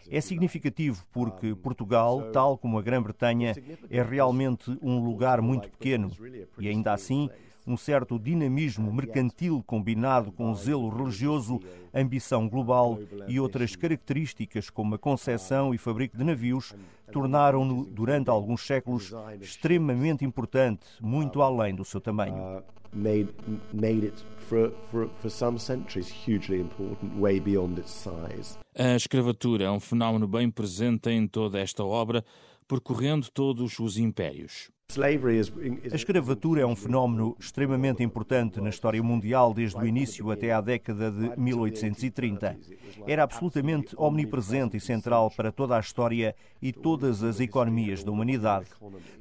É 0.09 0.21
significativo 0.21 1.05
porque 1.11 1.55
Portugal, 1.55 2.31
tal 2.31 2.57
como 2.57 2.77
a 2.77 2.81
Grã-Bretanha, 2.81 3.53
é 3.89 4.01
realmente 4.01 4.77
um 4.81 5.03
lugar 5.03 5.41
muito 5.41 5.69
pequeno 5.69 6.11
e 6.57 6.67
ainda 6.67 6.93
assim 6.93 7.29
um 7.71 7.77
certo 7.77 8.17
dinamismo 8.17 8.91
mercantil 8.91 9.63
combinado 9.65 10.31
com 10.31 10.53
zelo 10.55 10.89
religioso, 10.89 11.59
ambição 11.93 12.49
global 12.49 12.99
e 13.27 13.39
outras 13.39 13.75
características 13.75 14.69
como 14.69 14.95
a 14.95 14.97
concepção 14.97 15.73
e 15.73 15.77
fabrico 15.77 16.17
de 16.17 16.23
navios 16.23 16.73
tornaram-no, 17.11 17.85
durante 17.85 18.29
alguns 18.29 18.65
séculos, 18.65 19.13
extremamente 19.41 20.25
importante, 20.25 20.85
muito 21.01 21.41
além 21.41 21.75
do 21.75 21.85
seu 21.85 21.99
tamanho. 22.01 22.35
Uh, 22.35 22.63
made, 22.93 23.29
made 23.73 24.05
it 24.05 24.25
for, 24.37 24.71
for, 24.89 25.09
for 25.19 25.29
some 25.29 25.59
centuries 25.59 26.09
hugely 26.09 26.59
important, 26.59 27.19
way 27.19 27.39
beyond 27.39 27.79
its 27.79 27.91
size. 27.91 28.57
A 28.75 28.95
escravatura 28.95 29.65
é 29.65 29.71
um 29.71 29.79
fenómeno 29.79 30.27
bem 30.27 30.49
presente 30.49 31.09
em 31.09 31.27
toda 31.27 31.59
esta 31.59 31.83
obra, 31.83 32.23
percorrendo 32.67 33.27
todos 33.31 33.79
os 33.79 33.97
impérios. 33.97 34.71
A 34.97 35.95
escravatura 35.95 36.61
é 36.61 36.65
um 36.65 36.75
fenómeno 36.75 37.37
extremamente 37.39 38.01
importante 38.01 38.59
na 38.59 38.69
história 38.69 39.01
mundial 39.03 39.53
desde 39.53 39.77
o 39.77 39.85
início 39.85 40.31
até 40.31 40.51
à 40.51 40.59
década 40.59 41.11
de 41.11 41.39
1830. 41.39 42.57
Era 43.05 43.21
absolutamente 43.21 43.95
omnipresente 43.95 44.77
e 44.77 44.79
central 44.79 45.29
para 45.29 45.51
toda 45.51 45.77
a 45.77 45.79
história 45.79 46.35
e 46.59 46.73
todas 46.73 47.21
as 47.21 47.39
economias 47.39 48.03
da 48.03 48.11
humanidade. 48.11 48.65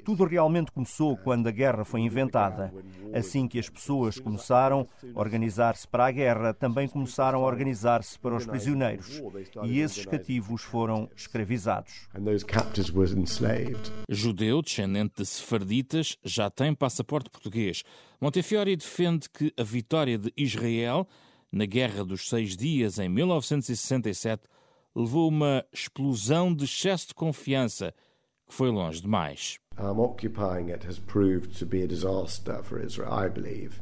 Tudo 0.03 0.25
realmente 0.25 0.71
começou 0.71 1.15
quando 1.15 1.45
a 1.45 1.51
guerra 1.51 1.85
foi 1.85 2.01
inventada. 2.01 2.73
Assim 3.13 3.47
que 3.47 3.59
as 3.59 3.69
pessoas 3.69 4.19
começaram 4.19 4.87
a 5.13 5.19
organizar-se 5.19 5.87
para 5.87 6.07
a 6.07 6.11
guerra, 6.11 6.51
também 6.51 6.87
começaram 6.87 7.43
a 7.43 7.47
organizar-se 7.47 8.17
para 8.17 8.35
os 8.35 8.45
prisioneiros. 8.47 9.21
E 9.63 9.79
esses 9.79 10.03
cativos 10.03 10.63
foram 10.63 11.07
escravizados. 11.15 12.09
Judeu, 14.09 14.61
descendente 14.63 15.13
de 15.17 15.25
sefarditas 15.59 16.17
já 16.23 16.49
têm 16.49 16.73
passaporte 16.73 17.29
português. 17.29 17.83
Montefiore 18.21 18.75
defende 18.75 19.29
que 19.29 19.53
a 19.57 19.63
vitória 19.63 20.17
de 20.17 20.31
Israel 20.37 21.07
na 21.51 21.65
Guerra 21.65 22.05
dos 22.05 22.29
Seis 22.29 22.55
Dias, 22.55 22.99
em 22.99 23.09
1967, 23.09 24.43
levou 24.95 25.27
uma 25.27 25.65
explosão 25.73 26.53
de 26.53 26.65
excesso 26.65 27.07
de 27.09 27.13
confiança 27.13 27.93
que 28.47 28.53
foi 28.53 28.69
longe 28.69 29.01
demais. 29.01 29.59
Um, 29.77 29.99
occupying 29.99 30.71
it 30.71 30.85
has 30.87 30.99
proved 30.99 31.57
to 31.57 31.65
be 31.65 31.83
a 31.83 31.87
disaster 31.87 32.63
for 32.63 32.83
Israel, 32.83 33.11
I 33.11 33.29
believe. 33.29 33.79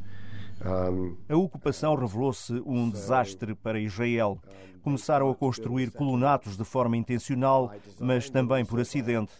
A 1.28 1.36
ocupação 1.36 1.94
revelou-se 1.94 2.52
um 2.66 2.90
desastre 2.90 3.54
para 3.54 3.78
Israel. 3.78 4.40
Começaram 4.82 5.30
a 5.30 5.34
construir 5.34 5.90
colonatos 5.92 6.56
de 6.56 6.64
forma 6.64 6.96
intencional, 6.96 7.72
mas 8.00 8.28
também 8.28 8.64
por 8.64 8.80
acidente. 8.80 9.32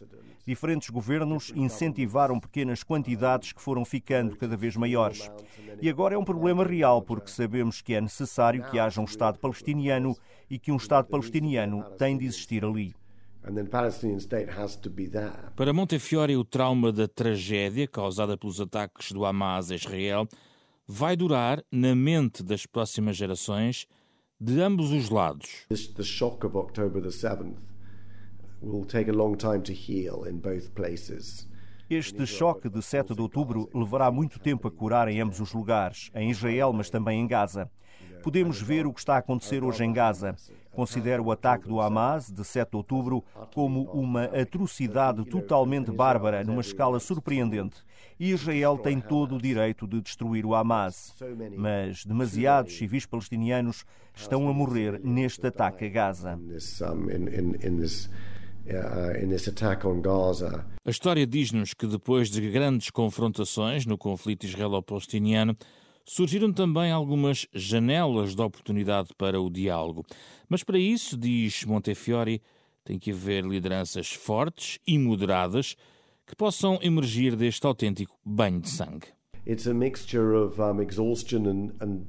Diferentes 0.49 0.89
governos 0.89 1.53
incentivaram 1.55 2.41
pequenas 2.41 2.83
quantidades 2.83 3.53
que 3.53 3.61
foram 3.61 3.85
ficando 3.85 4.35
cada 4.35 4.57
vez 4.57 4.77
maiores. 4.77 5.31
E 5.79 5.91
agora 5.91 6.15
é 6.15 6.19
um 6.19 6.25
problema 6.25 6.65
real, 6.65 7.03
porque 7.03 7.31
sabemos 7.31 7.83
que 7.83 7.93
é 7.93 8.01
necessário 8.01 8.65
que 8.71 8.79
haja 8.79 8.99
um 8.99 9.05
Estado 9.05 9.39
palestiniano 9.39 10.17
e 10.49 10.59
que 10.59 10.73
um 10.73 10.79
Estado 10.79 11.07
palestiniano 11.07 11.85
tem 11.99 12.17
de 12.17 12.25
existir 12.25 12.65
ali. 12.65 12.95
Para 15.55 15.73
Montefiore, 15.75 16.35
o 16.35 16.45
trauma 16.47 16.91
da 16.91 17.07
tragédia 17.07 17.87
causada 17.87 18.35
pelos 18.35 18.59
ataques 18.59 19.13
do 19.13 19.27
Hamas 19.27 19.71
a 19.71 19.75
Israel 19.75 20.27
vai 20.87 21.15
durar 21.15 21.63
na 21.71 21.95
mente 21.95 22.43
das 22.43 22.65
próximas 22.65 23.19
gerações 23.19 23.87
de 24.41 24.63
ambos 24.63 24.93
os 24.93 25.11
lados. 25.11 25.67
Choque 26.03 26.49
de 26.49 27.68
este 31.89 32.27
choque 32.27 32.69
de 32.69 32.83
7 32.83 33.15
de 33.15 33.21
outubro 33.23 33.71
levará 33.75 34.11
muito 34.11 34.39
tempo 34.39 34.69
a 34.69 34.71
curar 34.71 35.09
em 35.09 35.21
ambos 35.21 35.41
os 35.41 35.55
lugares, 35.55 36.11
em 36.15 36.31
Israel, 36.31 36.73
mas 36.73 36.91
também 36.91 37.21
em 37.21 37.27
Gaza. 37.27 37.71
Podemos 38.23 38.61
ver 38.61 38.87
o 38.87 38.93
que 38.93 39.01
está 39.01 39.15
a 39.15 39.19
acontecer 39.19 39.65
hoje 39.65 39.85
em 39.85 39.93
Gaza. 39.93 40.37
Considero 40.71 41.25
o 41.25 41.33
ataque 41.33 41.67
do 41.67 41.81
Hamas, 41.81 42.31
de 42.31 42.45
7 42.45 42.71
de 42.71 42.77
outubro, 42.77 43.25
como 43.55 43.85
uma 43.93 44.25
atrocidade 44.25 45.25
totalmente 45.25 45.91
bárbara, 45.91 46.45
numa 46.45 46.61
escala 46.61 47.01
surpreendente. 47.01 47.83
E 48.21 48.33
Israel 48.33 48.77
tem 48.77 49.01
todo 49.01 49.37
o 49.37 49.41
direito 49.41 49.87
de 49.87 50.01
destruir 50.01 50.45
o 50.45 50.55
Hamas. 50.55 51.15
Mas 51.57 52.05
demasiados 52.05 52.77
civis 52.77 53.07
palestinianos 53.07 53.87
estão 54.15 54.49
a 54.49 54.53
morrer 54.53 55.01
neste 55.03 55.47
ataque 55.47 55.87
a 55.87 55.89
Gaza. 55.89 56.39
A 60.85 60.91
história 60.91 61.27
diz-nos 61.27 61.73
que 61.73 61.87
depois 61.87 62.31
de 62.31 62.51
grandes 62.51 62.91
confrontações 62.91 63.87
no 63.87 63.97
conflito 63.97 64.45
israelo-palestiniano, 64.45 65.57
surgiram 66.05 66.53
também 66.53 66.91
algumas 66.91 67.47
janelas 67.53 68.35
de 68.35 68.43
oportunidade 68.43 69.11
para 69.17 69.41
o 69.41 69.49
diálogo. 69.51 70.05
Mas 70.49 70.63
para 70.63 70.79
isso, 70.79 71.17
diz 71.17 71.65
Montefiore, 71.65 72.43
tem 72.85 72.99
que 72.99 73.13
haver 73.13 73.45
lideranças 73.45 74.13
fortes 74.13 74.79
e 74.87 74.99
moderadas 74.99 75.75
que 76.27 76.37
possam 76.37 76.79
emergir 76.83 77.37
deste 77.37 77.67
autêntico 77.67 78.19
banho 78.25 78.61
de 78.61 78.69
sangue. 78.69 79.07
It's 79.47 79.67
a 79.67 79.73
mixture 79.73 80.35
of 80.35 80.61
um, 80.61 80.83
exhaustion 80.83 81.47
and, 81.47 81.73
and 81.81 82.03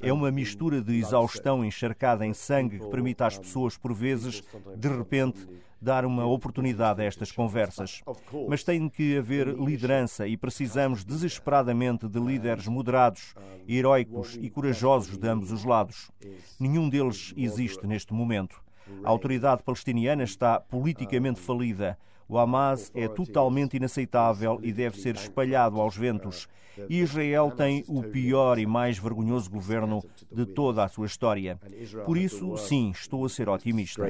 é 0.00 0.12
uma 0.12 0.30
mistura 0.30 0.82
de 0.82 0.96
exaustão 0.96 1.64
encharcada 1.64 2.26
em 2.26 2.34
sangue 2.34 2.78
que 2.78 2.86
permite 2.88 3.22
às 3.22 3.38
pessoas, 3.38 3.76
por 3.76 3.94
vezes, 3.94 4.42
de 4.76 4.88
repente, 4.88 5.46
dar 5.84 6.06
uma 6.06 6.24
oportunidade 6.24 7.02
a 7.02 7.04
estas 7.04 7.30
conversas. 7.30 8.02
Mas 8.48 8.64
tem 8.64 8.88
que 8.88 9.18
haver 9.18 9.48
liderança 9.48 10.26
e 10.26 10.36
precisamos 10.36 11.04
desesperadamente 11.04 12.08
de 12.08 12.18
líderes 12.18 12.66
moderados, 12.66 13.34
heróicos 13.68 14.38
e 14.40 14.48
corajosos 14.48 15.18
de 15.18 15.28
ambos 15.28 15.52
os 15.52 15.62
lados. 15.62 16.10
Nenhum 16.58 16.88
deles 16.88 17.34
existe 17.36 17.86
neste 17.86 18.14
momento. 18.14 18.64
A 19.04 19.10
autoridade 19.10 19.62
palestiniana 19.62 20.24
está 20.24 20.58
politicamente 20.58 21.38
falida. 21.38 21.98
O 22.28 22.38
Hamas 22.38 22.90
é 22.94 23.06
totalmente 23.08 23.76
inaceitável 23.76 24.58
e 24.62 24.72
deve 24.72 24.98
ser 25.00 25.14
espalhado 25.14 25.80
aos 25.80 25.96
ventos. 25.96 26.48
E 26.88 27.00
Israel 27.00 27.52
tem 27.52 27.84
o 27.86 28.02
pior 28.02 28.58
e 28.58 28.66
mais 28.66 28.98
vergonhoso 28.98 29.50
governo 29.50 30.02
de 30.32 30.44
toda 30.46 30.84
a 30.84 30.88
sua 30.88 31.06
história. 31.06 31.58
Por 32.04 32.16
isso, 32.16 32.56
sim, 32.56 32.90
estou 32.90 33.24
a 33.24 33.28
ser 33.28 33.48
otimista. 33.48 34.02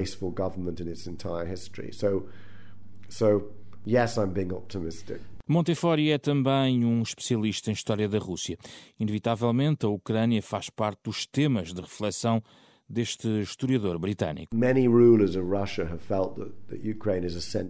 Montefiore 5.47 6.11
é 6.11 6.17
também 6.17 6.83
um 6.83 7.03
especialista 7.03 7.69
em 7.69 7.73
história 7.73 8.09
da 8.09 8.17
Rússia. 8.17 8.57
Inevitavelmente, 8.99 9.85
a 9.85 9.89
Ucrânia 9.89 10.41
faz 10.41 10.71
parte 10.71 11.01
dos 11.03 11.27
temas 11.27 11.71
de 11.71 11.81
reflexão 11.81 12.41
deste 12.87 13.27
historiador 13.41 13.97
britânico. 13.97 14.55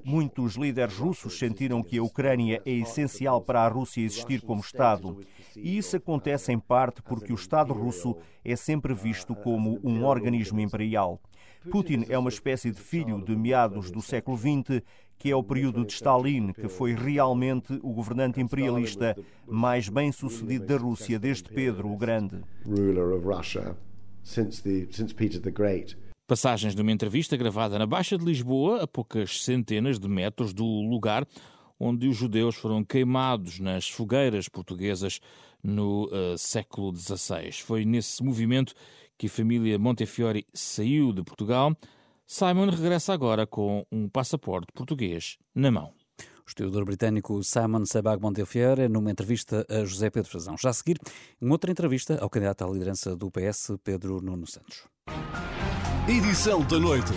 Muitos 0.04 0.56
líderes 0.56 0.98
russos 0.98 1.40
sentiram 1.40 1.82
que 1.82 1.98
a 1.98 2.04
Ucrânia 2.04 2.62
é 2.66 2.72
essencial 2.72 3.42
para 3.42 3.62
a 3.62 3.68
Rússia 3.68 4.02
existir 4.02 4.42
como 4.42 4.62
Estado. 4.62 5.18
E 5.56 5.78
isso 5.78 5.96
acontece 5.96 6.52
em 6.52 6.60
parte 6.60 7.02
porque 7.02 7.32
o 7.32 7.36
Estado 7.36 7.74
russo 7.74 8.18
é 8.44 8.56
sempre 8.56 8.94
visto 8.94 9.34
como 9.36 9.80
um 9.84 10.04
organismo 10.04 10.60
imperial. 10.60 11.20
Putin 11.72 12.06
é 12.10 12.18
uma 12.18 12.30
espécie 12.30 12.72
de 12.72 12.80
filho 12.80 13.24
de 13.24 13.36
meados 13.36 13.90
do 13.90 14.02
século 14.02 14.38
XX, 14.38 14.84
que 15.18 15.32
é 15.32 15.36
o 15.36 15.44
período 15.44 15.86
de 15.86 15.94
Stalin, 15.94 16.52
que 16.54 16.68
foi 16.68 16.94
realmente 16.94 17.80
o 17.82 17.94
governante 17.94 18.40
imperialista 18.40 19.18
mais 19.48 19.90
bem 19.90 20.12
sucedido 20.12 20.66
da 20.66 20.78
Rússia 20.78 21.18
desde 21.18 21.50
Pedro 21.50 21.90
o 21.92 21.98
Grande. 21.98 22.42
Since 24.26 24.64
the, 24.64 24.88
since 24.92 25.14
Peter 25.14 25.40
the 25.40 25.52
Great. 25.52 25.96
Passagens 26.28 26.74
de 26.74 26.82
uma 26.82 26.92
entrevista 26.92 27.38
gravada 27.38 27.78
na 27.78 27.86
Baixa 27.86 28.18
de 28.18 28.26
Lisboa, 28.26 28.82
a 28.82 28.88
poucas 28.88 29.44
centenas 29.44 30.00
de 30.00 30.10
metros 30.10 30.52
do 30.52 30.66
lugar 30.66 31.28
onde 31.80 32.08
os 32.08 32.18
judeus 32.18 32.56
foram 32.56 32.84
queimados 32.84 33.60
nas 33.60 33.88
fogueiras 33.88 34.50
portuguesas 34.50 35.20
no 35.64 36.06
uh, 36.06 36.38
século 36.38 36.96
XVI. 36.96 37.52
Foi 37.52 37.86
nesse 37.86 38.24
movimento 38.24 38.74
que 39.16 39.28
a 39.28 39.30
família 39.30 39.78
Montefiore 39.78 40.46
saiu 40.52 41.14
de 41.14 41.24
Portugal. 41.24 41.76
Simon 42.26 42.70
regressa 42.72 43.14
agora 43.14 43.46
com 43.46 43.86
um 43.92 44.10
passaporte 44.10 44.72
português 44.74 45.38
na 45.54 45.70
mão. 45.70 45.94
O 46.46 46.50
historiador 46.50 46.86
britânico 46.86 47.44
Simon 47.44 47.86
Sebag 47.86 48.22
Montefiore, 48.22 48.88
numa 48.88 49.10
entrevista 49.10 49.66
a 49.68 49.84
José 49.84 50.12
Pedro 50.12 50.30
Frazão. 50.30 50.56
Já 50.56 50.70
a 50.70 50.74
seguir, 50.74 51.00
uma 51.42 51.54
outra 51.54 51.72
entrevista 51.72 52.20
ao 52.22 52.30
candidato 52.30 52.64
à 52.64 52.68
liderança 52.70 53.16
do 53.16 53.32
PS, 53.32 53.72
Pedro 53.84 54.22
Nuno 54.22 54.46
Santos. 54.46 54.84
Edição 56.08 56.62
da 56.68 56.80
noite. 56.80 57.14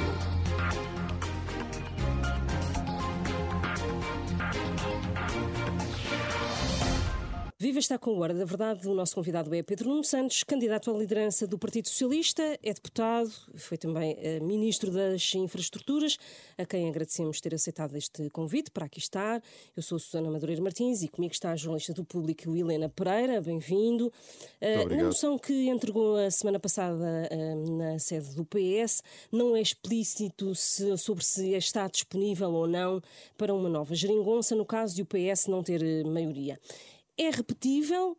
Viva 7.60 7.80
está 7.80 7.98
com 7.98 8.12
o 8.12 8.20
Hora 8.20 8.32
da 8.32 8.44
Verdade. 8.44 8.86
O 8.86 8.94
nosso 8.94 9.16
convidado 9.16 9.52
é 9.52 9.64
Pedro 9.64 9.88
Nuno 9.88 10.04
Santos, 10.04 10.44
candidato 10.44 10.92
à 10.92 10.96
liderança 10.96 11.44
do 11.44 11.58
Partido 11.58 11.88
Socialista, 11.88 12.40
é 12.62 12.72
deputado, 12.72 13.32
foi 13.56 13.76
também 13.76 14.14
uh, 14.14 14.44
ministro 14.44 14.92
das 14.92 15.34
Infraestruturas, 15.34 16.16
a 16.56 16.64
quem 16.64 16.88
agradecemos 16.88 17.40
ter 17.40 17.52
aceitado 17.52 17.96
este 17.96 18.30
convite 18.30 18.70
para 18.70 18.86
aqui 18.86 19.00
estar. 19.00 19.42
Eu 19.76 19.82
sou 19.82 19.98
Susana 19.98 20.30
Madureira 20.30 20.62
Martins 20.62 21.02
e 21.02 21.08
comigo 21.08 21.32
está 21.32 21.50
a 21.50 21.56
jornalista 21.56 21.92
do 21.92 22.04
Público 22.04 22.48
Helena 22.54 22.88
Pereira. 22.88 23.40
Bem-vindo. 23.40 24.06
Uh, 24.06 24.94
na 24.94 25.04
moção 25.06 25.36
que 25.36 25.68
entregou 25.68 26.14
a 26.14 26.30
semana 26.30 26.60
passada 26.60 27.28
uh, 27.28 27.76
na 27.76 27.98
sede 27.98 28.36
do 28.36 28.44
PS, 28.44 29.02
não 29.32 29.56
é 29.56 29.60
explícito 29.60 30.54
se, 30.54 30.96
sobre 30.96 31.24
se 31.24 31.54
está 31.54 31.88
disponível 31.88 32.52
ou 32.52 32.68
não 32.68 33.02
para 33.36 33.52
uma 33.52 33.68
nova 33.68 33.96
geringonça, 33.96 34.54
no 34.54 34.64
caso 34.64 34.94
de 34.94 35.02
o 35.02 35.06
PS 35.06 35.48
não 35.48 35.60
ter 35.60 36.04
maioria. 36.04 36.56
É 37.20 37.30
repetível 37.30 38.16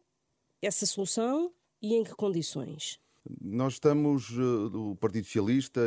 essa 0.61 0.85
solução 0.85 1.53
e 1.81 1.95
em 1.95 2.03
que 2.03 2.13
condições? 2.13 2.99
Nós 3.41 3.73
estamos, 3.73 4.29
o 4.37 4.93
Partido 4.99 5.23
Socialista 5.23 5.79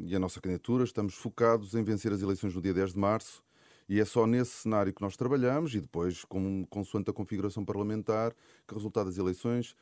e 0.00 0.16
a 0.16 0.18
nossa 0.18 0.40
candidatura, 0.40 0.82
estamos 0.82 1.12
focados 1.12 1.74
em 1.74 1.84
vencer 1.84 2.10
as 2.14 2.22
eleições 2.22 2.54
no 2.54 2.62
dia 2.62 2.72
10 2.72 2.94
de 2.94 2.98
março 2.98 3.44
e 3.88 4.00
é 4.00 4.04
só 4.06 4.26
nesse 4.26 4.62
cenário 4.62 4.92
que 4.92 5.02
nós 5.02 5.16
trabalhamos 5.16 5.74
e 5.74 5.80
depois, 5.80 6.24
com, 6.24 6.64
consoante 6.70 7.10
a 7.10 7.12
configuração 7.12 7.64
parlamentar, 7.64 8.34
que 8.66 8.72
o 8.72 8.76
resultado 8.76 9.06
das 9.06 9.18
eleições, 9.18 9.76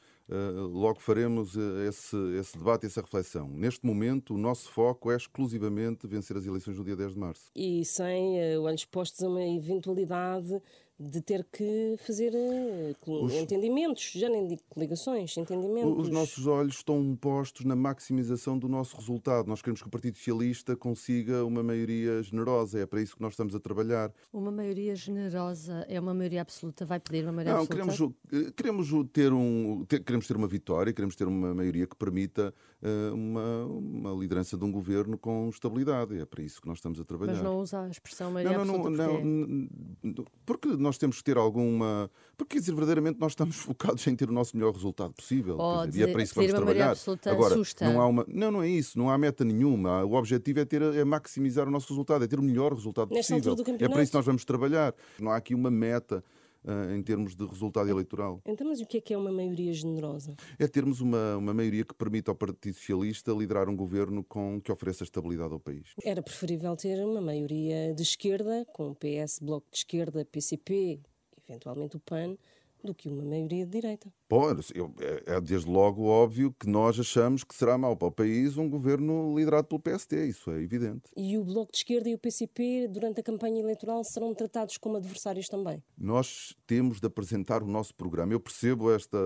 logo 0.72 1.00
faremos 1.00 1.56
esse, 1.88 2.16
esse 2.38 2.56
debate 2.56 2.84
e 2.84 2.86
essa 2.86 3.00
reflexão. 3.00 3.48
Neste 3.48 3.84
momento, 3.86 4.34
o 4.34 4.38
nosso 4.38 4.70
foco 4.70 5.10
é 5.10 5.16
exclusivamente 5.16 6.06
vencer 6.06 6.36
as 6.36 6.44
eleições 6.44 6.76
no 6.76 6.84
dia 6.84 6.96
10 6.96 7.12
de 7.12 7.18
março. 7.18 7.50
E 7.54 7.84
sem 7.84 8.58
olhos 8.58 8.84
postos 8.84 9.22
a 9.22 9.28
uma 9.28 9.42
eventualidade 9.42 10.60
de 10.98 11.20
ter 11.20 11.44
que 11.50 11.96
fazer 12.06 12.32
uh, 12.32 13.24
os, 13.24 13.32
entendimentos, 13.34 14.12
já 14.14 14.28
nem 14.28 14.46
digo 14.46 14.62
ligações, 14.76 15.36
entendimentos. 15.36 16.06
Os 16.06 16.08
nossos 16.08 16.46
olhos 16.46 16.76
estão 16.76 17.16
postos 17.20 17.64
na 17.64 17.74
maximização 17.74 18.56
do 18.56 18.68
nosso 18.68 18.96
resultado. 18.96 19.48
Nós 19.48 19.60
queremos 19.60 19.82
que 19.82 19.88
o 19.88 19.90
Partido 19.90 20.16
Socialista 20.16 20.76
consiga 20.76 21.44
uma 21.44 21.64
maioria 21.64 22.22
generosa. 22.22 22.78
É 22.78 22.86
para 22.86 23.02
isso 23.02 23.16
que 23.16 23.22
nós 23.22 23.32
estamos 23.32 23.56
a 23.56 23.60
trabalhar. 23.60 24.12
Uma 24.32 24.52
maioria 24.52 24.94
generosa 24.94 25.84
é 25.88 25.98
uma 25.98 26.14
maioria 26.14 26.42
absoluta? 26.42 26.84
Vai 26.86 27.00
pedir 27.00 27.24
uma 27.24 27.32
maioria 27.32 27.54
Não, 27.54 27.62
absoluta? 27.62 28.14
Queremos, 28.30 28.48
eh, 28.48 28.52
queremos, 28.56 29.10
ter 29.12 29.32
um, 29.32 29.84
ter, 29.86 30.02
queremos 30.04 30.28
ter 30.28 30.36
uma 30.36 30.46
vitória, 30.46 30.92
queremos 30.92 31.16
ter 31.16 31.26
uma 31.26 31.52
maioria 31.52 31.88
que 31.88 31.96
permita 31.96 32.54
uh, 32.82 33.14
uma, 33.14 33.64
uma 33.64 34.12
liderança 34.12 34.56
de 34.56 34.64
um 34.64 34.70
governo 34.70 35.18
com 35.18 35.48
estabilidade. 35.48 36.18
É 36.20 36.24
para 36.24 36.42
isso 36.42 36.60
que 36.60 36.68
nós 36.68 36.78
estamos 36.78 37.00
a 37.00 37.04
trabalhar. 37.04 37.32
Mas 37.32 37.42
não 37.42 37.58
usa 37.58 37.80
a 37.80 37.88
expressão 37.88 38.30
maioria 38.30 38.58
não, 38.58 38.64
não, 38.64 38.74
absoluta 38.76 39.06
não, 39.06 39.24
não, 39.24 39.68
não, 40.02 40.24
porque 40.46 40.68
nós 40.84 40.98
temos 40.98 41.18
que 41.18 41.24
ter 41.24 41.36
alguma. 41.36 42.10
Porque, 42.36 42.58
dizer, 42.58 42.72
verdadeiramente 42.72 43.18
nós 43.18 43.32
estamos 43.32 43.56
focados 43.56 44.06
em 44.06 44.14
ter 44.14 44.28
o 44.28 44.32
nosso 44.32 44.56
melhor 44.56 44.72
resultado 44.72 45.12
possível. 45.12 45.56
Oh, 45.58 45.86
dizer, 45.86 46.00
e 46.00 46.10
é 46.10 46.12
para 46.12 46.22
isso 46.22 46.34
que 46.34 46.40
vamos 46.40 46.54
trabalhar. 46.54 46.96
Agora, 47.26 47.54
assusta. 47.54 47.84
não 47.84 48.00
há 48.00 48.06
uma. 48.06 48.24
Não, 48.28 48.50
não 48.50 48.62
é 48.62 48.68
isso, 48.68 48.98
não 48.98 49.10
há 49.10 49.18
meta 49.18 49.44
nenhuma. 49.44 50.04
O 50.04 50.14
objetivo 50.14 50.60
é, 50.60 50.64
ter, 50.64 50.82
é 50.82 51.04
maximizar 51.04 51.66
o 51.66 51.70
nosso 51.70 51.88
resultado, 51.88 52.24
é 52.24 52.28
ter 52.28 52.38
o 52.38 52.42
melhor 52.42 52.72
resultado 52.72 53.12
Nesta 53.12 53.34
possível. 53.34 53.56
É 53.80 53.88
para 53.88 54.02
isso 54.02 54.12
que 54.12 54.16
nós 54.16 54.26
vamos 54.26 54.44
trabalhar. 54.44 54.94
Não 55.18 55.30
há 55.30 55.36
aqui 55.36 55.54
uma 55.54 55.70
meta. 55.70 56.22
Uh, 56.64 56.94
em 56.94 57.02
termos 57.02 57.36
de 57.36 57.44
resultado 57.44 57.90
eleitoral. 57.90 58.40
Então, 58.46 58.66
mas 58.66 58.80
o 58.80 58.86
que 58.86 58.96
é 58.96 59.00
que 59.02 59.12
é 59.12 59.18
uma 59.18 59.30
maioria 59.30 59.70
generosa? 59.74 60.34
É 60.58 60.66
termos 60.66 61.00
uma, 61.02 61.36
uma 61.36 61.52
maioria 61.52 61.84
que 61.84 61.94
permita 61.94 62.30
ao 62.30 62.34
Partido 62.34 62.74
Socialista 62.74 63.32
liderar 63.32 63.68
um 63.68 63.76
governo 63.76 64.24
com, 64.24 64.58
que 64.58 64.72
ofereça 64.72 65.04
estabilidade 65.04 65.52
ao 65.52 65.60
país. 65.60 65.88
Era 66.02 66.22
preferível 66.22 66.74
ter 66.74 67.04
uma 67.04 67.20
maioria 67.20 67.92
de 67.92 68.02
esquerda, 68.02 68.64
com 68.72 68.92
o 68.92 68.94
PS, 68.94 69.40
Bloco 69.40 69.66
de 69.70 69.76
Esquerda, 69.76 70.24
PCP, 70.24 71.00
eventualmente 71.46 71.96
o 71.96 72.00
PAN, 72.00 72.36
do 72.84 72.94
que 72.94 73.08
uma 73.08 73.24
maioria 73.24 73.64
de 73.64 73.72
direita. 73.72 74.12
Bom, 74.28 74.50
é, 74.50 75.36
é 75.36 75.40
desde 75.40 75.68
logo 75.68 76.04
óbvio 76.04 76.54
que 76.58 76.68
nós 76.68 76.98
achamos 76.98 77.44
que 77.44 77.54
será 77.54 77.78
mau 77.78 77.96
para 77.96 78.08
o 78.08 78.12
país 78.12 78.56
um 78.56 78.68
governo 78.68 79.36
liderado 79.36 79.66
pelo 79.68 79.80
PSD, 79.80 80.26
isso 80.26 80.50
é 80.50 80.62
evidente. 80.62 81.02
E 81.16 81.38
o 81.38 81.44
Bloco 81.44 81.72
de 81.72 81.78
Esquerda 81.78 82.08
e 82.08 82.14
o 82.14 82.18
PCP, 82.18 82.88
durante 82.88 83.20
a 83.20 83.22
campanha 83.22 83.60
eleitoral, 83.60 84.02
serão 84.04 84.34
tratados 84.34 84.76
como 84.78 84.96
adversários 84.96 85.48
também? 85.48 85.82
Nós 85.96 86.54
temos 86.66 87.00
de 87.00 87.06
apresentar 87.06 87.62
o 87.62 87.66
nosso 87.66 87.94
programa. 87.94 88.32
Eu 88.32 88.40
percebo 88.40 88.92
esta 88.92 89.18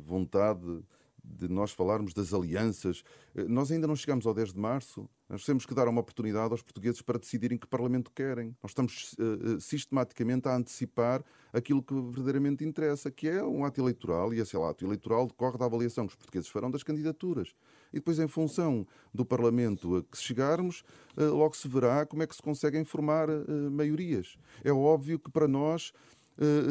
vontade 0.00 0.82
de 1.28 1.48
nós 1.48 1.70
falarmos 1.70 2.14
das 2.14 2.32
alianças. 2.32 3.02
Nós 3.34 3.70
ainda 3.70 3.86
não 3.86 3.94
chegamos 3.94 4.26
ao 4.26 4.34
10 4.34 4.52
de 4.52 4.58
março. 4.58 5.08
Nós 5.28 5.44
temos 5.44 5.66
que 5.66 5.74
dar 5.74 5.86
uma 5.88 6.00
oportunidade 6.00 6.52
aos 6.52 6.62
portugueses 6.62 7.02
para 7.02 7.18
decidirem 7.18 7.58
que 7.58 7.66
Parlamento 7.66 8.10
querem. 8.10 8.56
Nós 8.62 8.70
estamos 8.70 9.14
uh, 9.18 9.60
sistematicamente 9.60 10.48
a 10.48 10.56
antecipar 10.56 11.22
aquilo 11.52 11.82
que 11.82 11.94
verdadeiramente 11.94 12.64
interessa, 12.64 13.10
que 13.10 13.28
é 13.28 13.44
um 13.44 13.64
ato 13.64 13.80
eleitoral, 13.80 14.32
e 14.32 14.40
esse 14.40 14.56
ato 14.56 14.86
eleitoral 14.86 15.26
decorre 15.26 15.58
da 15.58 15.66
avaliação 15.66 16.06
que 16.06 16.12
os 16.12 16.16
portugueses 16.16 16.48
farão 16.48 16.70
das 16.70 16.82
candidaturas. 16.82 17.54
E 17.92 17.96
depois, 17.96 18.18
em 18.18 18.28
função 18.28 18.86
do 19.12 19.24
Parlamento 19.24 19.96
a 19.96 20.02
que 20.02 20.16
chegarmos, 20.16 20.82
uh, 21.16 21.34
logo 21.34 21.54
se 21.54 21.68
verá 21.68 22.06
como 22.06 22.22
é 22.22 22.26
que 22.26 22.34
se 22.34 22.42
conseguem 22.42 22.82
formar 22.84 23.28
uh, 23.28 23.70
maiorias. 23.70 24.38
É 24.64 24.72
óbvio 24.72 25.18
que 25.18 25.30
para 25.30 25.46
nós 25.46 25.92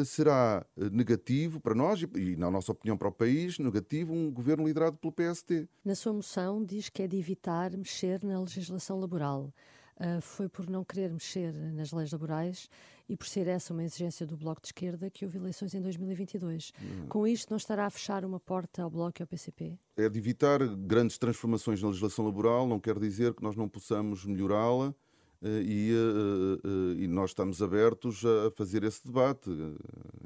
será 0.04 0.64
negativo 0.92 1.60
para 1.60 1.74
nós 1.74 2.02
e, 2.16 2.36
na 2.36 2.50
nossa 2.50 2.72
opinião, 2.72 2.96
para 2.96 3.08
o 3.08 3.12
país, 3.12 3.58
negativo 3.58 4.12
um 4.14 4.30
governo 4.30 4.66
liderado 4.66 4.96
pelo 4.96 5.12
PST. 5.12 5.68
Na 5.84 5.94
sua 5.94 6.12
moção 6.12 6.64
diz 6.64 6.88
que 6.88 7.02
é 7.02 7.06
de 7.06 7.18
evitar 7.18 7.76
mexer 7.76 8.24
na 8.24 8.40
legislação 8.40 8.98
laboral. 8.98 9.52
Uh, 9.98 10.20
foi 10.20 10.48
por 10.48 10.70
não 10.70 10.84
querer 10.84 11.12
mexer 11.12 11.52
nas 11.52 11.90
leis 11.90 12.12
laborais 12.12 12.70
e 13.08 13.16
por 13.16 13.26
ser 13.26 13.48
essa 13.48 13.72
uma 13.72 13.82
exigência 13.82 14.24
do 14.24 14.36
Bloco 14.36 14.60
de 14.60 14.68
Esquerda 14.68 15.10
que 15.10 15.24
houve 15.24 15.38
eleições 15.38 15.74
em 15.74 15.80
2022. 15.80 16.72
Hum. 16.80 17.06
Com 17.08 17.26
isto, 17.26 17.50
não 17.50 17.56
estará 17.56 17.86
a 17.86 17.90
fechar 17.90 18.24
uma 18.24 18.38
porta 18.38 18.82
ao 18.82 18.90
Bloco 18.90 19.20
e 19.20 19.22
ao 19.22 19.26
PCP? 19.26 19.76
É 19.96 20.08
de 20.08 20.16
evitar 20.16 20.64
grandes 20.76 21.18
transformações 21.18 21.82
na 21.82 21.88
legislação 21.88 22.24
laboral, 22.24 22.68
não 22.68 22.78
quer 22.78 22.96
dizer 22.96 23.34
que 23.34 23.42
nós 23.42 23.56
não 23.56 23.68
possamos 23.68 24.24
melhorá-la. 24.24 24.94
Eh, 25.40 25.62
e, 25.62 25.92
eh, 25.92 26.60
eh, 26.64 27.04
e, 27.04 27.06
nós 27.06 27.30
estamos 27.30 27.62
abertos 27.62 28.24
a 28.24 28.50
fazer 28.56 28.82
esse 28.82 29.06
debate. 29.06 29.50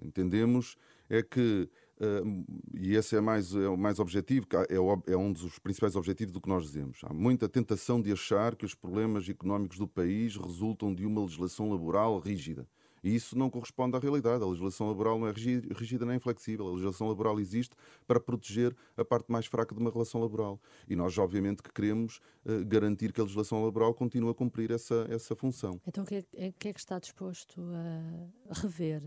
Entendemos 0.03 0.77
é 1.09 1.23
que, 1.23 1.69
e 2.75 2.95
esse 2.95 3.15
é 3.15 3.21
mais, 3.21 3.55
é 3.55 3.69
o 3.69 3.77
mais 3.77 3.99
objetivo, 3.99 4.47
é, 4.69 5.13
é 5.13 5.17
um 5.17 5.33
dos 5.33 5.59
principais 5.59 5.95
objetivos 5.95 6.33
do 6.33 6.41
que 6.41 6.49
nós 6.49 6.65
dizemos. 6.65 7.01
Há 7.03 7.13
muita 7.13 7.49
tentação 7.49 8.01
de 8.01 8.11
achar 8.11 8.57
que 8.57 8.65
os 8.65 8.75
problemas 8.75 9.29
económicos 9.29 9.79
do 9.79 9.87
país 9.87 10.37
resultam 10.37 10.95
de 10.95 11.05
uma 11.05 11.21
legislação 11.21 11.71
laboral 11.71 12.19
rígida. 12.19 12.67
E 13.03 13.15
isso 13.15 13.37
não 13.37 13.51
corresponde 13.51 13.97
à 13.97 14.01
realidade. 14.01 14.43
A 14.43 14.47
legislação 14.47 14.89
laboral 14.89 15.19
não 15.19 15.27
é 15.27 15.33
rígida 15.33 16.07
nem 16.07 16.19
flexível. 16.19 16.69
A 16.69 16.71
legislação 16.71 17.09
laboral 17.09 17.41
existe 17.41 17.75
para 18.07 18.21
proteger 18.21 18.75
a 18.97 19.05
parte 19.05 19.31
mais 19.31 19.47
fraca 19.47 19.75
de 19.75 19.81
uma 19.81 19.91
relação 19.91 20.21
laboral. 20.21 20.61
E 20.89 20.95
nós, 20.95 21.17
obviamente, 21.19 21.63
que 21.63 21.73
queremos 21.73 22.21
uh, 22.45 22.65
garantir 22.65 23.13
que 23.13 23.21
a 23.21 23.25
legislação 23.25 23.65
laboral 23.65 23.93
continue 23.93 24.31
a 24.31 24.35
cumprir 24.35 24.71
essa, 24.71 25.07
essa 25.11 25.35
função. 25.35 25.81
Então, 25.87 26.05
o 26.05 26.07
que, 26.07 26.25
é, 26.35 26.53
que 26.53 26.69
é 26.69 26.73
que 26.73 26.81
está 26.81 26.99
disposto 26.99 27.61
a 28.51 28.61
rever? 28.61 29.03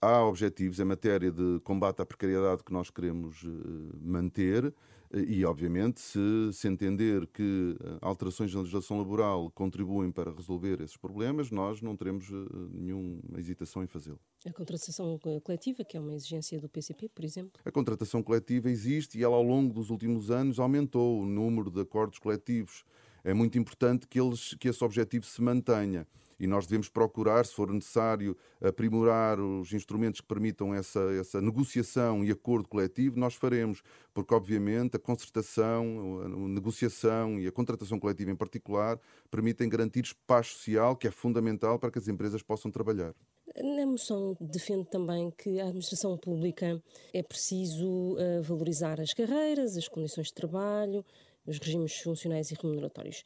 Há 0.00 0.22
objetivos 0.24 0.78
em 0.78 0.84
matéria 0.84 1.32
de 1.32 1.58
combate 1.64 2.00
à 2.00 2.06
precariedade 2.06 2.62
que 2.62 2.72
nós 2.72 2.90
queremos 2.90 3.42
uh, 3.42 3.98
manter 4.00 4.72
e, 5.12 5.44
obviamente, 5.44 6.00
se, 6.00 6.18
se 6.52 6.68
entender 6.68 7.26
que 7.28 7.76
eh, 7.80 7.98
alterações 8.02 8.52
na 8.52 8.60
legislação 8.60 8.98
laboral 8.98 9.50
contribuem 9.50 10.10
para 10.10 10.30
resolver 10.30 10.80
esses 10.82 10.96
problemas, 10.96 11.50
nós 11.50 11.80
não 11.80 11.96
teremos 11.96 12.28
eh, 12.28 12.34
nenhuma 12.72 13.20
hesitação 13.38 13.82
em 13.82 13.86
fazê-lo. 13.86 14.20
A 14.46 14.52
contratação 14.52 15.18
coletiva, 15.42 15.82
que 15.82 15.96
é 15.96 16.00
uma 16.00 16.14
exigência 16.14 16.60
do 16.60 16.68
PCP, 16.68 17.08
por 17.08 17.24
exemplo? 17.24 17.60
A 17.64 17.70
contratação 17.70 18.22
coletiva 18.22 18.70
existe 18.70 19.18
e 19.18 19.24
ela, 19.24 19.36
ao 19.36 19.42
longo 19.42 19.72
dos 19.72 19.88
últimos 19.88 20.30
anos, 20.30 20.58
aumentou 20.58 21.22
o 21.22 21.26
número 21.26 21.70
de 21.70 21.80
acordos 21.80 22.18
coletivos. 22.18 22.84
É 23.24 23.32
muito 23.32 23.58
importante 23.58 24.06
que, 24.06 24.20
eles, 24.20 24.54
que 24.54 24.68
esse 24.68 24.84
objetivo 24.84 25.24
se 25.24 25.40
mantenha 25.40 26.06
e 26.38 26.46
nós 26.46 26.66
devemos 26.66 26.88
procurar, 26.88 27.44
se 27.44 27.54
for 27.54 27.70
necessário, 27.72 28.36
aprimorar 28.60 29.40
os 29.40 29.72
instrumentos 29.72 30.20
que 30.20 30.26
permitam 30.26 30.74
essa, 30.74 31.00
essa 31.18 31.40
negociação 31.40 32.24
e 32.24 32.30
acordo 32.30 32.68
coletivo, 32.68 33.18
nós 33.18 33.34
faremos, 33.34 33.82
porque 34.14 34.34
obviamente 34.34 34.96
a 34.96 34.98
concertação, 34.98 36.20
a 36.24 36.28
negociação 36.28 37.38
e 37.38 37.46
a 37.46 37.52
contratação 37.52 37.98
coletiva 37.98 38.30
em 38.30 38.36
particular 38.36 39.00
permitem 39.30 39.68
garantir 39.68 40.04
espaço 40.04 40.54
social 40.54 40.96
que 40.96 41.08
é 41.08 41.10
fundamental 41.10 41.78
para 41.78 41.90
que 41.90 41.98
as 41.98 42.08
empresas 42.08 42.42
possam 42.42 42.70
trabalhar. 42.70 43.14
Na 43.56 43.86
moção 43.86 44.36
defende 44.40 44.88
também 44.88 45.30
que 45.30 45.58
a 45.58 45.64
administração 45.64 46.16
pública 46.16 46.80
é 47.12 47.22
preciso 47.22 48.14
uh, 48.14 48.42
valorizar 48.42 49.00
as 49.00 49.12
carreiras, 49.12 49.76
as 49.76 49.88
condições 49.88 50.28
de 50.28 50.34
trabalho, 50.34 51.04
os 51.46 51.58
regimes 51.58 51.98
funcionais 52.00 52.50
e 52.50 52.54
remuneratórios. 52.54 53.24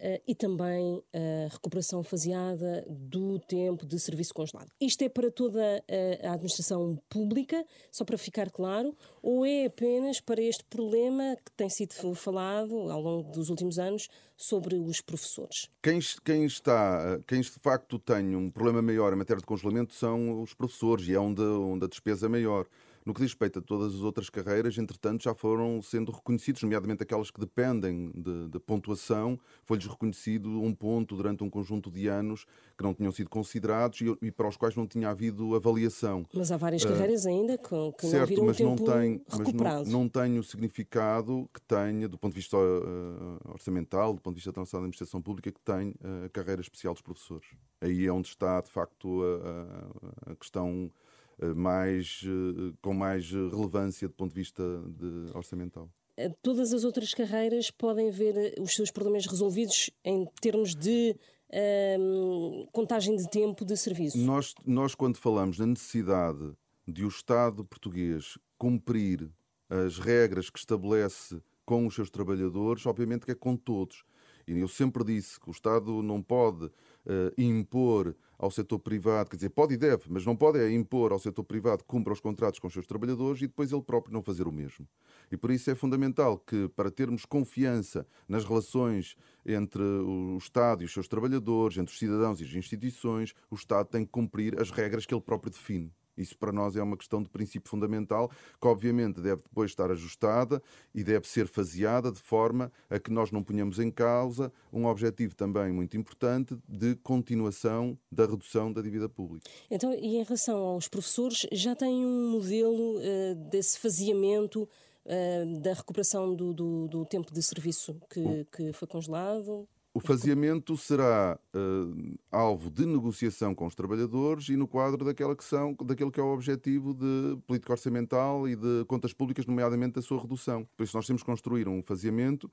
Uh, 0.00 0.18
e 0.26 0.34
também 0.34 1.02
a 1.12 1.52
recuperação 1.52 2.02
faseada 2.02 2.86
do 2.88 3.38
tempo 3.38 3.84
de 3.84 4.00
serviço 4.00 4.32
congelado. 4.32 4.70
Isto 4.80 5.02
é 5.02 5.10
para 5.10 5.30
toda 5.30 5.60
a, 5.62 6.28
a, 6.28 6.32
administração 6.32 6.98
pública, 7.06 7.62
só 7.92 8.02
para 8.02 8.16
ficar 8.16 8.50
claro, 8.50 8.96
ou 9.22 9.44
é 9.44 9.66
apenas 9.66 10.18
para 10.18 10.40
este 10.40 10.64
problema 10.64 11.36
que 11.44 11.52
tem 11.52 11.68
sido 11.68 11.92
falado 12.14 12.90
ao 12.90 12.98
longo 12.98 13.30
dos 13.30 13.50
últimos 13.50 13.78
anos 13.78 14.08
sobre 14.38 14.76
os 14.76 15.02
professores? 15.02 15.68
Quem, 15.82 15.98
quem 16.24 16.46
está, 16.46 17.20
quem 17.26 17.42
de 17.42 17.50
facto 17.50 17.98
tem 17.98 18.34
um 18.34 18.50
problema 18.50 18.80
maior 18.80 19.12
em 19.12 19.16
matéria 19.16 19.40
de 19.40 19.46
congelamento 19.46 19.92
são 19.92 20.40
os 20.40 20.54
professores 20.54 21.06
e 21.08 21.12
é 21.12 21.20
onde, 21.20 21.42
onde 21.42 21.84
a 21.84 21.88
despesa 21.88 22.24
é 22.24 22.28
maior. 22.30 22.66
No 23.04 23.14
que 23.14 23.20
diz 23.20 23.30
respeito 23.30 23.58
a 23.60 23.62
todas 23.62 23.94
as 23.94 24.00
outras 24.02 24.28
carreiras, 24.28 24.76
entretanto, 24.76 25.24
já 25.24 25.34
foram 25.34 25.80
sendo 25.80 26.12
reconhecidos, 26.12 26.62
nomeadamente 26.62 27.02
aquelas 27.02 27.30
que 27.30 27.40
dependem 27.40 28.12
de, 28.14 28.48
de 28.48 28.60
pontuação, 28.60 29.38
foi-lhes 29.64 29.86
reconhecido 29.86 30.60
um 30.60 30.74
ponto 30.74 31.16
durante 31.16 31.42
um 31.42 31.48
conjunto 31.48 31.90
de 31.90 32.08
anos 32.08 32.44
que 32.76 32.84
não 32.84 32.92
tinham 32.92 33.10
sido 33.10 33.30
considerados 33.30 34.00
e, 34.00 34.16
e 34.20 34.30
para 34.30 34.48
os 34.48 34.56
quais 34.56 34.76
não 34.76 34.86
tinha 34.86 35.08
havido 35.08 35.54
avaliação. 35.54 36.26
Mas 36.34 36.52
há 36.52 36.56
várias 36.56 36.82
uh, 36.82 36.88
carreiras 36.88 37.24
ainda 37.24 37.56
que, 37.56 37.92
que 37.98 38.06
certo, 38.06 38.20
não 38.20 38.26
viram 38.26 38.44
mas 38.46 38.60
um 38.60 38.76
tempo 38.76 38.84
não 38.84 38.94
tem, 38.94 39.22
recuperado. 39.30 39.78
Mas 39.80 39.88
não, 39.88 40.00
não 40.00 40.08
tem 40.08 40.38
o 40.38 40.42
significado 40.42 41.48
que 41.54 41.60
tenha, 41.62 42.08
do 42.08 42.18
ponto 42.18 42.32
de 42.32 42.40
vista 42.40 42.56
uh, 42.56 43.52
orçamental, 43.52 44.12
do 44.12 44.20
ponto 44.20 44.34
de 44.34 44.42
vista 44.42 44.52
da 44.52 44.60
administração 44.62 45.22
pública, 45.22 45.50
que 45.50 45.60
tem 45.60 45.90
uh, 45.90 46.26
a 46.26 46.28
carreira 46.28 46.60
especial 46.60 46.92
dos 46.92 47.02
professores. 47.02 47.48
Aí 47.80 48.04
é 48.04 48.12
onde 48.12 48.28
está, 48.28 48.60
de 48.60 48.70
facto, 48.70 49.22
a, 49.22 50.32
a 50.32 50.36
questão 50.36 50.90
eh, 50.92 51.09
mais, 51.54 52.22
eh, 52.24 52.72
com 52.82 52.94
mais 52.94 53.30
relevância 53.30 54.08
do 54.08 54.14
ponto 54.14 54.30
de 54.30 54.36
vista 54.36 54.62
de 54.88 55.36
orçamental. 55.36 55.90
Eh, 56.16 56.30
todas 56.42 56.72
as 56.72 56.84
outras 56.84 57.14
carreiras 57.14 57.70
podem 57.70 58.10
ver 58.10 58.54
os 58.60 58.74
seus 58.74 58.90
problemas 58.90 59.26
resolvidos 59.26 59.90
em 60.04 60.26
termos 60.40 60.74
de 60.74 61.16
ehm, 61.52 62.66
contagem 62.72 63.16
de 63.16 63.28
tempo 63.28 63.64
de 63.64 63.76
serviço? 63.76 64.18
Nós, 64.18 64.54
nós, 64.66 64.94
quando 64.94 65.16
falamos 65.16 65.56
da 65.56 65.66
necessidade 65.66 66.52
de 66.86 67.04
o 67.04 67.08
Estado 67.08 67.64
português 67.64 68.36
cumprir 68.58 69.30
as 69.68 69.98
regras 69.98 70.50
que 70.50 70.58
estabelece 70.58 71.40
com 71.64 71.86
os 71.86 71.94
seus 71.94 72.10
trabalhadores, 72.10 72.84
obviamente 72.84 73.24
que 73.24 73.32
é 73.32 73.34
com 73.34 73.56
todos. 73.56 74.04
E 74.46 74.58
eu 74.58 74.68
sempre 74.68 75.04
disse 75.04 75.38
que 75.38 75.48
o 75.48 75.52
Estado 75.52 76.02
não 76.02 76.20
pode 76.20 76.68
uh, 77.06 77.32
impor 77.40 78.14
ao 78.38 78.50
setor 78.50 78.78
privado, 78.78 79.28
quer 79.28 79.36
dizer, 79.36 79.50
pode 79.50 79.74
e 79.74 79.76
deve, 79.76 80.04
mas 80.08 80.24
não 80.24 80.34
pode 80.34 80.58
é 80.58 80.72
impor 80.72 81.12
ao 81.12 81.18
setor 81.18 81.44
privado 81.44 81.82
que 81.82 81.88
cumpra 81.88 82.12
os 82.12 82.20
contratos 82.20 82.58
com 82.58 82.68
os 82.68 82.72
seus 82.72 82.86
trabalhadores 82.86 83.42
e 83.42 83.46
depois 83.46 83.70
ele 83.70 83.82
próprio 83.82 84.14
não 84.14 84.22
fazer 84.22 84.48
o 84.48 84.52
mesmo. 84.52 84.88
E 85.30 85.36
por 85.36 85.50
isso 85.50 85.70
é 85.70 85.74
fundamental 85.74 86.38
que, 86.38 86.68
para 86.68 86.90
termos 86.90 87.26
confiança 87.26 88.06
nas 88.26 88.44
relações 88.44 89.14
entre 89.44 89.82
o 89.82 90.38
Estado 90.38 90.82
e 90.82 90.86
os 90.86 90.92
seus 90.92 91.06
trabalhadores, 91.06 91.76
entre 91.76 91.92
os 91.92 91.98
cidadãos 91.98 92.40
e 92.40 92.44
as 92.44 92.54
instituições, 92.54 93.34
o 93.50 93.54
Estado 93.54 93.88
tem 93.88 94.04
que 94.04 94.10
cumprir 94.10 94.58
as 94.58 94.70
regras 94.70 95.04
que 95.04 95.14
ele 95.14 95.20
próprio 95.20 95.52
define. 95.52 95.92
Isso 96.20 96.36
para 96.36 96.52
nós 96.52 96.76
é 96.76 96.82
uma 96.82 96.96
questão 96.96 97.22
de 97.22 97.28
princípio 97.28 97.70
fundamental, 97.70 98.30
que 98.60 98.66
obviamente 98.66 99.20
deve 99.20 99.42
depois 99.42 99.70
estar 99.70 99.90
ajustada 99.90 100.62
e 100.94 101.02
deve 101.02 101.26
ser 101.26 101.46
faseada 101.46 102.12
de 102.12 102.20
forma 102.20 102.70
a 102.88 102.98
que 102.98 103.10
nós 103.10 103.30
não 103.30 103.42
ponhamos 103.42 103.78
em 103.78 103.90
causa 103.90 104.52
um 104.72 104.86
objetivo 104.86 105.34
também 105.34 105.72
muito 105.72 105.96
importante 105.96 106.56
de 106.68 106.94
continuação 106.96 107.98
da 108.10 108.26
redução 108.26 108.72
da 108.72 108.80
dívida 108.80 109.08
pública. 109.08 109.48
Então, 109.70 109.92
e 109.92 110.16
em 110.16 110.22
relação 110.22 110.58
aos 110.58 110.88
professores, 110.88 111.46
já 111.52 111.74
tem 111.74 112.04
um 112.04 112.30
modelo 112.30 112.98
uh, 112.98 113.34
desse 113.50 113.78
faseamento 113.78 114.68
uh, 115.04 115.60
da 115.60 115.74
recuperação 115.74 116.34
do, 116.34 116.52
do, 116.52 116.88
do, 116.88 117.04
tempo 117.04 117.32
de 117.32 117.42
serviço 117.42 118.00
que, 118.10 118.46
que 118.52 118.72
foi 118.72 118.88
congelado? 118.88 119.68
O 119.92 119.98
faseamento 119.98 120.76
será 120.76 121.38
uh, 121.52 122.18
alvo 122.30 122.70
de 122.70 122.86
negociação 122.86 123.52
com 123.52 123.66
os 123.66 123.74
trabalhadores 123.74 124.48
e 124.48 124.56
no 124.56 124.68
quadro 124.68 125.04
daquela 125.04 125.34
que 125.34 125.42
são, 125.42 125.74
daquele 125.84 126.12
que 126.12 126.20
é 126.20 126.22
o 126.22 126.32
objetivo 126.32 126.94
de 126.94 127.36
política 127.44 127.72
orçamental 127.72 128.48
e 128.48 128.54
de 128.54 128.84
contas 128.86 129.12
públicas, 129.12 129.46
nomeadamente 129.46 129.94
da 129.94 130.02
sua 130.02 130.20
redução. 130.20 130.64
Por 130.76 130.84
isso 130.84 130.96
nós 130.96 131.06
temos 131.06 131.22
que 131.22 131.26
construir 131.26 131.66
um 131.66 131.82
faseamento 131.82 132.48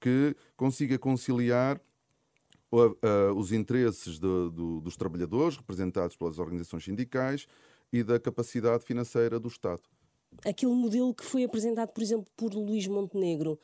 que 0.00 0.34
consiga 0.56 0.98
conciliar 0.98 1.80
uh, 2.72 3.34
os 3.36 3.52
interesses 3.52 4.14
de, 4.14 4.20
do, 4.20 4.80
dos 4.80 4.96
trabalhadores, 4.96 5.56
representados 5.56 6.16
pelas 6.16 6.40
organizações 6.40 6.84
sindicais, 6.84 7.46
e 7.92 8.02
da 8.02 8.18
capacidade 8.18 8.84
financeira 8.84 9.38
do 9.38 9.48
Estado 9.48 9.82
aquele 10.44 10.72
modelo 10.72 11.14
que 11.14 11.24
foi 11.24 11.44
apresentado, 11.44 11.92
por 11.92 12.02
exemplo, 12.02 12.26
por 12.36 12.54
Luís 12.54 12.86
Montenegro 12.86 13.58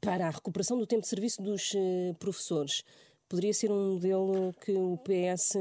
para 0.00 0.28
a 0.28 0.30
recuperação 0.30 0.78
do 0.78 0.86
tempo 0.86 1.02
de 1.02 1.08
serviço 1.08 1.42
dos 1.42 1.72
uh, 1.74 2.14
professores. 2.18 2.82
Poderia 3.28 3.52
ser 3.52 3.70
um 3.70 3.94
modelo 3.94 4.54
que 4.64 4.72
o 4.72 4.98
PS 4.98 5.56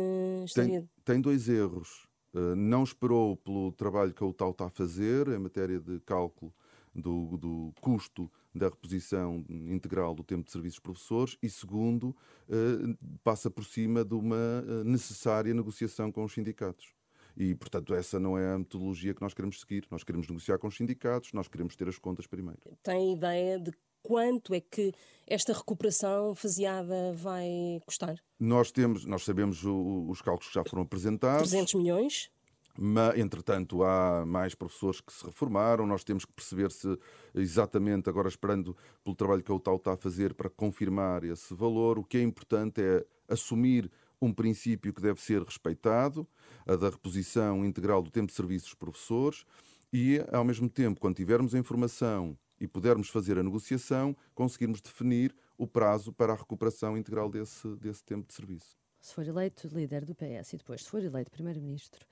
estaria. 0.46 0.82
Tem, 0.82 1.16
tem 1.16 1.22
dois 1.22 1.50
erros. 1.50 2.08
Uh, 2.34 2.56
não 2.56 2.84
esperou 2.84 3.36
pelo 3.38 3.72
trabalho 3.72 4.14
que 4.14 4.24
o 4.24 4.34
TAU 4.34 4.52
está 4.52 4.66
a 4.66 4.70
fazer 4.70 5.28
em 5.30 5.40
matéria 5.40 5.80
de 5.80 6.00
cálculo 6.02 6.54
do, 6.94 7.38
do, 7.38 7.74
custo 7.82 8.32
da 8.54 8.70
reposição 8.70 9.44
integral 9.50 10.14
do 10.14 10.24
tempo 10.24 10.46
de 10.46 10.52
serviço 10.52 10.78
dos 10.78 10.84
professores 10.84 11.38
e, 11.42 11.50
segundo, 11.50 12.16
uh, 12.48 13.18
passa 13.24 13.50
por 13.50 13.66
cima 13.66 14.06
de 14.06 14.14
uma 14.14 14.62
necessária 14.86 15.54
negociação 15.54 16.12
com 16.12 16.24
os 16.24 16.34
sindicatos. 16.34 16.94
E, 17.38 17.54
portanto, 17.56 17.94
essa 17.94 18.20
não 18.20 18.38
é 18.38 18.54
a 18.54 18.58
metodologia 18.58 19.14
que 19.14 19.22
nós 19.22 19.34
queremos 19.34 19.60
seguir. 19.60 19.86
Nós 19.92 20.04
queremos 20.04 20.28
negociar 20.28 20.58
com 20.58 20.68
os 20.68 20.76
sindicatos, 20.76 21.34
nós 21.34 21.48
queremos 21.48 21.76
ter 21.76 21.88
as 21.88 21.98
contas 21.98 22.28
primeiro. 22.28 22.60
Tem 22.82 23.14
ideia 23.14 23.60
de 23.60 23.72
quanto 24.02 24.54
é 24.54 24.62
que 24.62 24.94
esta 25.26 25.52
recuperação 25.52 26.36
faseada 26.36 27.14
vai 27.14 27.82
custar? 27.86 28.16
Nós 28.40 28.72
temos, 28.72 29.04
nós 29.06 29.24
sabemos 29.24 29.66
o, 29.66 30.08
os 30.10 30.22
cálculos 30.22 30.48
que 30.48 30.54
já 30.54 30.64
foram 30.64 30.84
apresentados. 30.84 31.50
300 31.50 31.74
milhões? 31.74 32.30
Mas, 32.78 33.18
entretanto, 33.18 33.84
há 33.84 34.26
mais 34.26 34.54
professores 34.54 35.00
que 35.00 35.12
se 35.12 35.26
reformaram. 35.26 35.88
Nós 35.88 36.04
temos 36.04 36.26
que 36.26 36.34
perceber 36.34 36.72
se 36.72 36.98
exatamente, 37.34 38.10
agora 38.10 38.28
esperando 38.28 38.76
pelo 39.04 39.16
trabalho 39.16 39.42
que 39.42 39.52
a 39.52 39.56
UTAU 39.56 39.78
está 39.78 39.94
a 39.94 39.98
fazer 39.98 40.34
para 40.34 40.50
confirmar 40.50 41.24
esse 41.24 41.54
valor, 41.54 41.98
o 41.98 42.04
que 42.04 42.18
é 42.18 42.22
importante 42.22 42.82
é 42.82 43.06
assumir 43.30 43.90
um 44.26 44.34
princípio 44.34 44.94
que 44.94 45.02
deve 45.02 45.22
ser 45.22 45.42
respeitado, 45.42 46.28
a 46.66 46.76
da 46.76 46.90
reposição 46.90 47.66
integral 47.66 48.02
do 48.02 48.12
tempo 48.12 48.28
de 48.28 48.34
serviço 48.34 48.66
dos 48.66 48.74
professores, 48.74 49.46
e, 49.92 50.24
ao 50.32 50.44
mesmo 50.44 50.70
tempo, 50.70 51.00
quando 51.00 51.16
tivermos 51.16 51.56
a 51.56 51.60
informação 51.60 52.38
e 52.60 52.68
pudermos 52.68 53.10
fazer 53.10 53.38
a 53.38 53.44
negociação, 53.44 54.16
conseguirmos 54.34 54.82
definir 54.82 55.36
o 55.58 55.68
prazo 55.68 56.12
para 56.12 56.34
a 56.34 56.36
recuperação 56.36 56.98
integral 56.98 57.30
desse, 57.30 57.68
desse 57.76 58.04
tempo 58.04 58.28
de 58.28 58.34
serviço. 58.34 58.78
Se 59.00 59.14
for 59.14 59.26
eleito 59.26 59.68
líder 59.68 60.04
do 60.04 60.16
PS 60.16 60.54
e 60.54 60.58
depois 60.58 60.84
se 60.84 60.90
for 60.90 61.04
eleito 61.04 61.32
primeiro-ministro, 61.32 62.06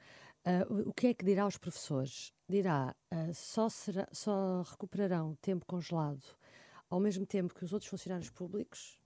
uh, 0.45 0.89
o 0.89 0.93
que 0.93 1.07
é 1.07 1.13
que 1.13 1.25
dirá 1.25 1.43
aos 1.43 1.57
professores? 1.57 2.31
Dirá 2.47 2.95
uh, 3.11 3.33
só, 3.33 3.67
será, 3.67 4.07
só 4.11 4.61
recuperarão 4.61 5.35
tempo 5.41 5.65
congelado 5.65 6.23
ao 6.93 6.99
mesmo 6.99 7.25
tempo 7.25 7.55
que 7.55 7.65
os 7.65 7.73
outros 7.73 7.89
funcionários 7.89 8.29
públicos? 8.29 8.99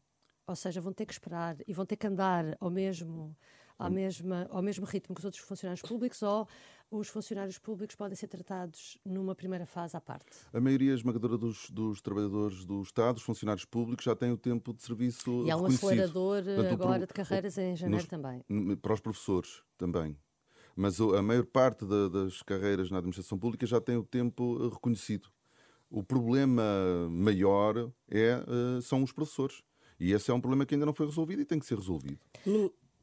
Ou 0.47 0.55
seja, 0.55 0.79
vão 0.79 0.93
ter 0.93 1.05
que 1.05 1.11
esperar 1.11 1.57
e 1.67 1.73
vão 1.73 1.85
ter 1.85 1.97
que 1.97 2.07
andar 2.07 2.55
ao 2.59 2.69
mesmo, 2.69 3.35
ao, 3.77 3.91
mesma, 3.91 4.47
ao 4.49 4.61
mesmo 4.61 4.85
ritmo 4.85 5.13
que 5.13 5.19
os 5.19 5.25
outros 5.25 5.43
funcionários 5.43 5.81
públicos 5.81 6.23
ou 6.23 6.47
os 6.89 7.09
funcionários 7.09 7.57
públicos 7.57 7.97
podem 7.97 8.15
ser 8.15 8.27
tratados 8.27 8.97
numa 9.05 9.35
primeira 9.35 9.65
fase 9.65 9.97
à 9.97 10.01
parte? 10.01 10.37
A 10.53 10.61
maioria 10.61 10.93
esmagadora 10.93 11.37
dos, 11.37 11.69
dos 11.69 12.01
trabalhadores 12.01 12.65
do 12.65 12.81
Estado, 12.81 13.17
os 13.17 13.23
funcionários 13.23 13.65
públicos, 13.65 14.05
já 14.05 14.15
têm 14.15 14.31
o 14.31 14.37
tempo 14.37 14.73
de 14.73 14.81
serviço 14.81 15.45
E 15.45 15.51
há 15.51 15.57
um 15.57 15.65
acelerador 15.65 16.43
Portanto, 16.43 16.71
agora 16.71 17.05
de 17.05 17.13
carreiras 17.13 17.57
em 17.57 17.75
janeiro 17.75 18.03
nos, 18.03 18.09
também. 18.09 18.77
Para 18.77 18.93
os 18.93 19.01
professores 19.01 19.61
também. 19.77 20.17
Mas 20.77 21.01
a 21.01 21.21
maior 21.21 21.45
parte 21.45 21.85
da, 21.85 22.07
das 22.07 22.41
carreiras 22.41 22.89
na 22.89 22.99
administração 22.99 23.37
pública 23.37 23.65
já 23.65 23.81
tem 23.81 23.97
o 23.97 24.03
tempo 24.03 24.59
eh, 24.61 24.69
reconhecido. 24.73 25.27
O 25.89 26.03
problema 26.03 26.63
maior 27.09 27.91
é, 28.09 28.43
eh, 28.45 28.81
são 28.81 29.03
os 29.03 29.11
professores 29.11 29.63
e 29.99 30.13
esse 30.13 30.29
é 30.31 30.33
um 30.33 30.41
problema 30.41 30.65
que 30.65 30.75
ainda 30.75 30.85
não 30.85 30.93
foi 30.93 31.05
resolvido 31.05 31.41
e 31.41 31.45
tem 31.45 31.59
que 31.59 31.65
ser 31.65 31.75
resolvido. 31.75 32.19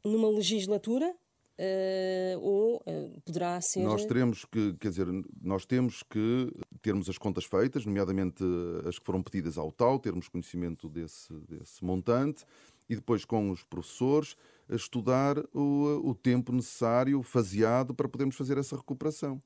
Numa 0.05 0.29
legislatura? 0.29 1.15
Uh, 1.57 2.41
ou 2.41 2.77
uh, 2.79 3.21
poderá 3.25 3.61
ser. 3.61 3.85
Nós 3.85 4.05
teremos 4.05 4.45
que, 4.45 4.75
quer 4.75 4.89
dizer, 4.89 5.07
nós 5.41 5.65
temos 5.65 6.03
que 6.03 6.53
termos 6.83 7.09
as 7.09 7.17
contas 7.17 7.45
feitas, 7.45 7.87
nomeadamente 7.87 8.43
as 8.89 8.99
que 8.99 9.07
foram 9.07 9.23
pedidas 9.23 9.57
ao 9.57 9.71
TAU, 9.71 10.01
termos 10.01 10.27
conhecimento 10.27 10.89
desse, 10.89 11.33
desse 11.49 11.85
montante 11.85 12.45
e 12.89 12.97
depois 12.97 13.25
com 13.25 13.51
os 13.51 13.63
professores 13.63 14.37
estudar 14.69 15.39
o, 15.55 16.11
o 16.11 16.15
tempo 16.15 16.53
necessário, 16.53 17.23
faseado, 17.23 17.95
para 17.95 18.09
podermos 18.09 18.37
fazer 18.37 18.59
essa 18.59 18.77
recuperação. 18.77 19.41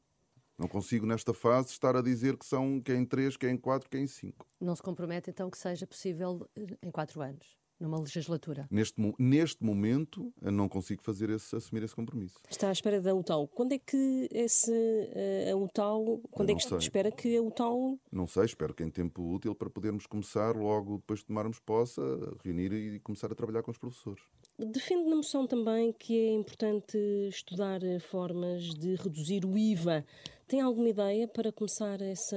Não 0.58 0.66
consigo, 0.66 1.06
nesta 1.06 1.32
fase, 1.32 1.68
estar 1.70 1.94
a 1.94 2.02
dizer 2.02 2.36
que 2.36 2.44
são 2.44 2.80
que 2.80 2.90
é 2.90 2.96
em 2.96 3.04
três, 3.04 3.36
que 3.36 3.46
é 3.46 3.50
em 3.50 3.56
quatro, 3.56 3.88
que 3.88 3.96
é 3.96 4.00
em 4.00 4.06
cinco. 4.08 4.44
Não 4.60 4.74
se 4.74 4.82
compromete, 4.82 5.30
então, 5.30 5.48
que 5.48 5.56
seja 5.56 5.86
possível 5.86 6.48
eh, 6.56 6.76
em 6.82 6.90
quatro 6.90 7.22
anos? 7.22 7.58
numa 7.78 7.98
legislatura? 8.00 8.66
Neste, 8.70 9.00
neste 9.18 9.64
momento, 9.64 10.32
não 10.40 10.68
consigo 10.68 11.02
fazer 11.02 11.30
esse, 11.30 11.54
assumir 11.54 11.82
esse 11.84 11.94
compromisso. 11.94 12.38
Está 12.50 12.68
à 12.68 12.72
espera 12.72 13.00
da 13.00 13.14
UTAU. 13.14 13.46
Quando 13.48 13.72
é 13.72 13.78
que 13.78 14.28
esse, 14.32 14.72
eh, 15.14 15.50
a 15.52 15.56
UTAU, 15.56 16.20
quando 16.30 16.50
é 16.50 16.54
que 16.54 16.62
sei. 16.62 16.78
espera 16.78 17.10
que 17.10 17.36
a 17.36 17.42
UTAU... 17.42 17.98
Não 18.10 18.26
sei, 18.26 18.44
espero 18.44 18.74
que 18.74 18.82
em 18.82 18.90
tempo 18.90 19.22
útil 19.22 19.54
para 19.54 19.70
podermos 19.70 20.06
começar, 20.06 20.56
logo 20.56 20.96
depois 20.96 21.20
de 21.20 21.26
tomarmos 21.26 21.60
posse, 21.60 22.00
a 22.00 22.44
reunir 22.44 22.72
e 22.72 22.98
começar 23.00 23.30
a 23.30 23.34
trabalhar 23.34 23.62
com 23.62 23.70
os 23.70 23.78
professores. 23.78 24.22
Defende 24.58 25.08
na 25.08 25.16
moção 25.16 25.46
também 25.46 25.92
que 25.92 26.18
é 26.18 26.32
importante 26.32 26.98
estudar 27.28 27.80
formas 28.00 28.74
de 28.74 28.96
reduzir 28.96 29.44
o 29.44 29.56
IVA 29.56 30.04
tem 30.48 30.62
alguma 30.62 30.88
ideia 30.88 31.28
para 31.28 31.52
começar 31.52 32.00
essa 32.00 32.36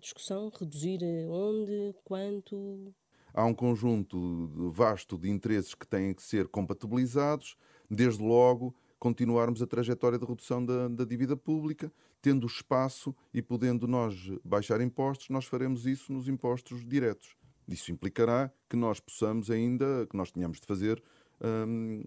discussão? 0.00 0.52
Reduzir 0.60 1.00
onde? 1.26 1.94
Quanto? 2.04 2.94
Há 3.32 3.46
um 3.46 3.54
conjunto 3.54 4.70
vasto 4.70 5.16
de 5.16 5.30
interesses 5.30 5.74
que 5.74 5.86
têm 5.86 6.12
que 6.12 6.22
ser 6.22 6.48
compatibilizados, 6.48 7.56
desde 7.90 8.22
logo 8.22 8.74
continuarmos 8.98 9.62
a 9.62 9.66
trajetória 9.66 10.18
de 10.18 10.26
redução 10.26 10.64
da, 10.64 10.88
da 10.88 11.04
dívida 11.04 11.36
pública, 11.36 11.92
tendo 12.20 12.46
espaço 12.46 13.14
e 13.32 13.40
podendo 13.40 13.86
nós 13.86 14.14
baixar 14.44 14.80
impostos, 14.80 15.28
nós 15.28 15.44
faremos 15.46 15.86
isso 15.86 16.12
nos 16.12 16.28
impostos 16.28 16.86
diretos. 16.86 17.36
Isso 17.68 17.90
implicará 17.90 18.50
que 18.68 18.76
nós 18.76 19.00
possamos 19.00 19.50
ainda, 19.50 20.06
que 20.08 20.16
nós 20.16 20.30
tenhamos 20.30 20.60
de 20.60 20.66
fazer 20.66 21.02
hum, 21.42 22.02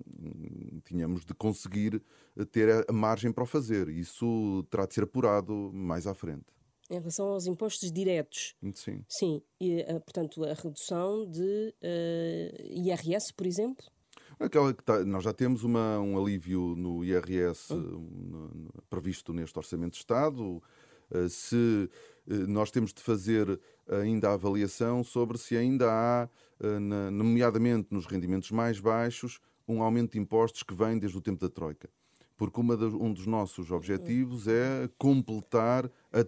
tínhamos 0.85 1.25
de 1.25 1.33
conseguir 1.33 2.01
ter 2.51 2.85
a 2.87 2.93
margem 2.93 3.31
para 3.31 3.43
o 3.43 3.47
fazer. 3.47 3.89
Isso 3.89 4.63
terá 4.69 4.85
de 4.85 4.93
ser 4.93 5.03
apurado 5.03 5.71
mais 5.73 6.07
à 6.07 6.13
frente. 6.13 6.45
Em 6.89 6.97
relação 6.97 7.27
aos 7.27 7.45
impostos 7.45 7.91
diretos. 7.91 8.55
Sim. 8.73 9.03
Sim. 9.07 9.41
E, 9.61 9.81
eh, 9.81 9.99
portanto, 9.99 10.43
a 10.43 10.53
redução 10.53 11.29
de 11.29 11.39
uh, 11.39 11.75
eh, 11.83 12.67
IRS, 12.67 13.31
por 13.31 13.45
exemplo? 13.45 13.85
Aquela 14.39 14.73
que 14.73 14.83
tá, 14.83 15.05
nós 15.05 15.23
já 15.23 15.31
temos 15.31 15.63
uma, 15.63 15.99
um 15.99 16.17
alívio 16.17 16.75
no 16.75 17.05
IRS 17.05 17.71
hum. 17.73 18.69
previsto 18.89 19.33
neste 19.33 19.57
Orçamento 19.59 19.91
de 19.91 19.97
Estado. 19.99 20.63
Uh, 21.11 21.29
se 21.29 21.89
nós 22.47 22.69
temos 22.71 22.93
de 22.93 23.01
fazer 23.01 23.59
ainda 23.87 24.29
a 24.29 24.33
avaliação 24.33 25.03
sobre 25.03 25.37
se 25.37 25.57
ainda 25.57 25.87
há, 25.89 26.29
nomeadamente 27.11 27.87
nos 27.91 28.05
rendimentos 28.05 28.51
mais 28.51 28.79
baixos, 28.79 29.39
um 29.67 29.81
aumento 29.81 30.13
de 30.13 30.19
impostos 30.19 30.63
que 30.63 30.73
vem 30.73 30.97
desde 30.97 31.17
o 31.17 31.21
tempo 31.21 31.39
da 31.39 31.49
Troika. 31.49 31.89
Porque 32.37 32.59
um 32.61 33.13
dos 33.13 33.25
nossos 33.25 33.69
objetivos 33.71 34.47
é 34.47 34.89
completar 34.97 35.91
a 36.11 36.23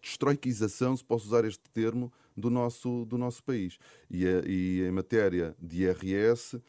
destroiquização, 0.00 0.96
se 0.96 1.04
posso 1.04 1.26
usar 1.26 1.44
este 1.44 1.68
termo, 1.70 2.12
do 2.36 2.50
nosso, 2.50 3.04
do 3.06 3.16
nosso 3.16 3.42
país. 3.42 3.78
E, 4.10 4.26
a, 4.26 4.42
e 4.46 4.82
em 4.82 4.90
matéria 4.90 5.56
de 5.60 5.82
IRS, 5.82 6.60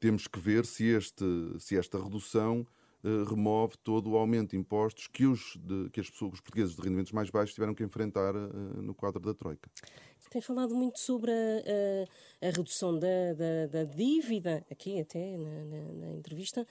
temos 0.00 0.26
que 0.26 0.38
ver 0.38 0.66
se, 0.66 0.84
este, 0.86 1.24
se 1.58 1.76
esta 1.76 2.02
redução 2.02 2.66
remove 3.28 3.76
todo 3.78 4.10
o 4.10 4.16
aumento 4.16 4.50
de 4.50 4.56
impostos 4.56 5.06
que 5.06 5.24
os, 5.24 5.56
de, 5.56 5.88
que 5.90 6.00
as 6.00 6.10
pessoas, 6.10 6.34
os 6.34 6.40
portugueses 6.40 6.74
de 6.74 6.82
rendimentos 6.82 7.12
mais 7.12 7.30
baixos 7.30 7.54
tiveram 7.54 7.74
que 7.74 7.84
enfrentar 7.84 8.32
no 8.34 8.94
quadro 8.94 9.20
da 9.20 9.34
Troika. 9.34 9.70
Tem 10.30 10.42
falado 10.42 10.74
muito 10.74 10.98
sobre 10.98 11.30
a, 11.30 12.44
a, 12.44 12.48
a 12.48 12.50
redução 12.50 12.98
da, 12.98 13.32
da, 13.34 13.66
da, 13.66 13.84
dívida, 13.84 14.64
aqui 14.70 15.00
até 15.00 15.38
na, 15.38 15.64
na, 15.64 15.92
na 15.92 16.14
entrevista. 16.16 16.66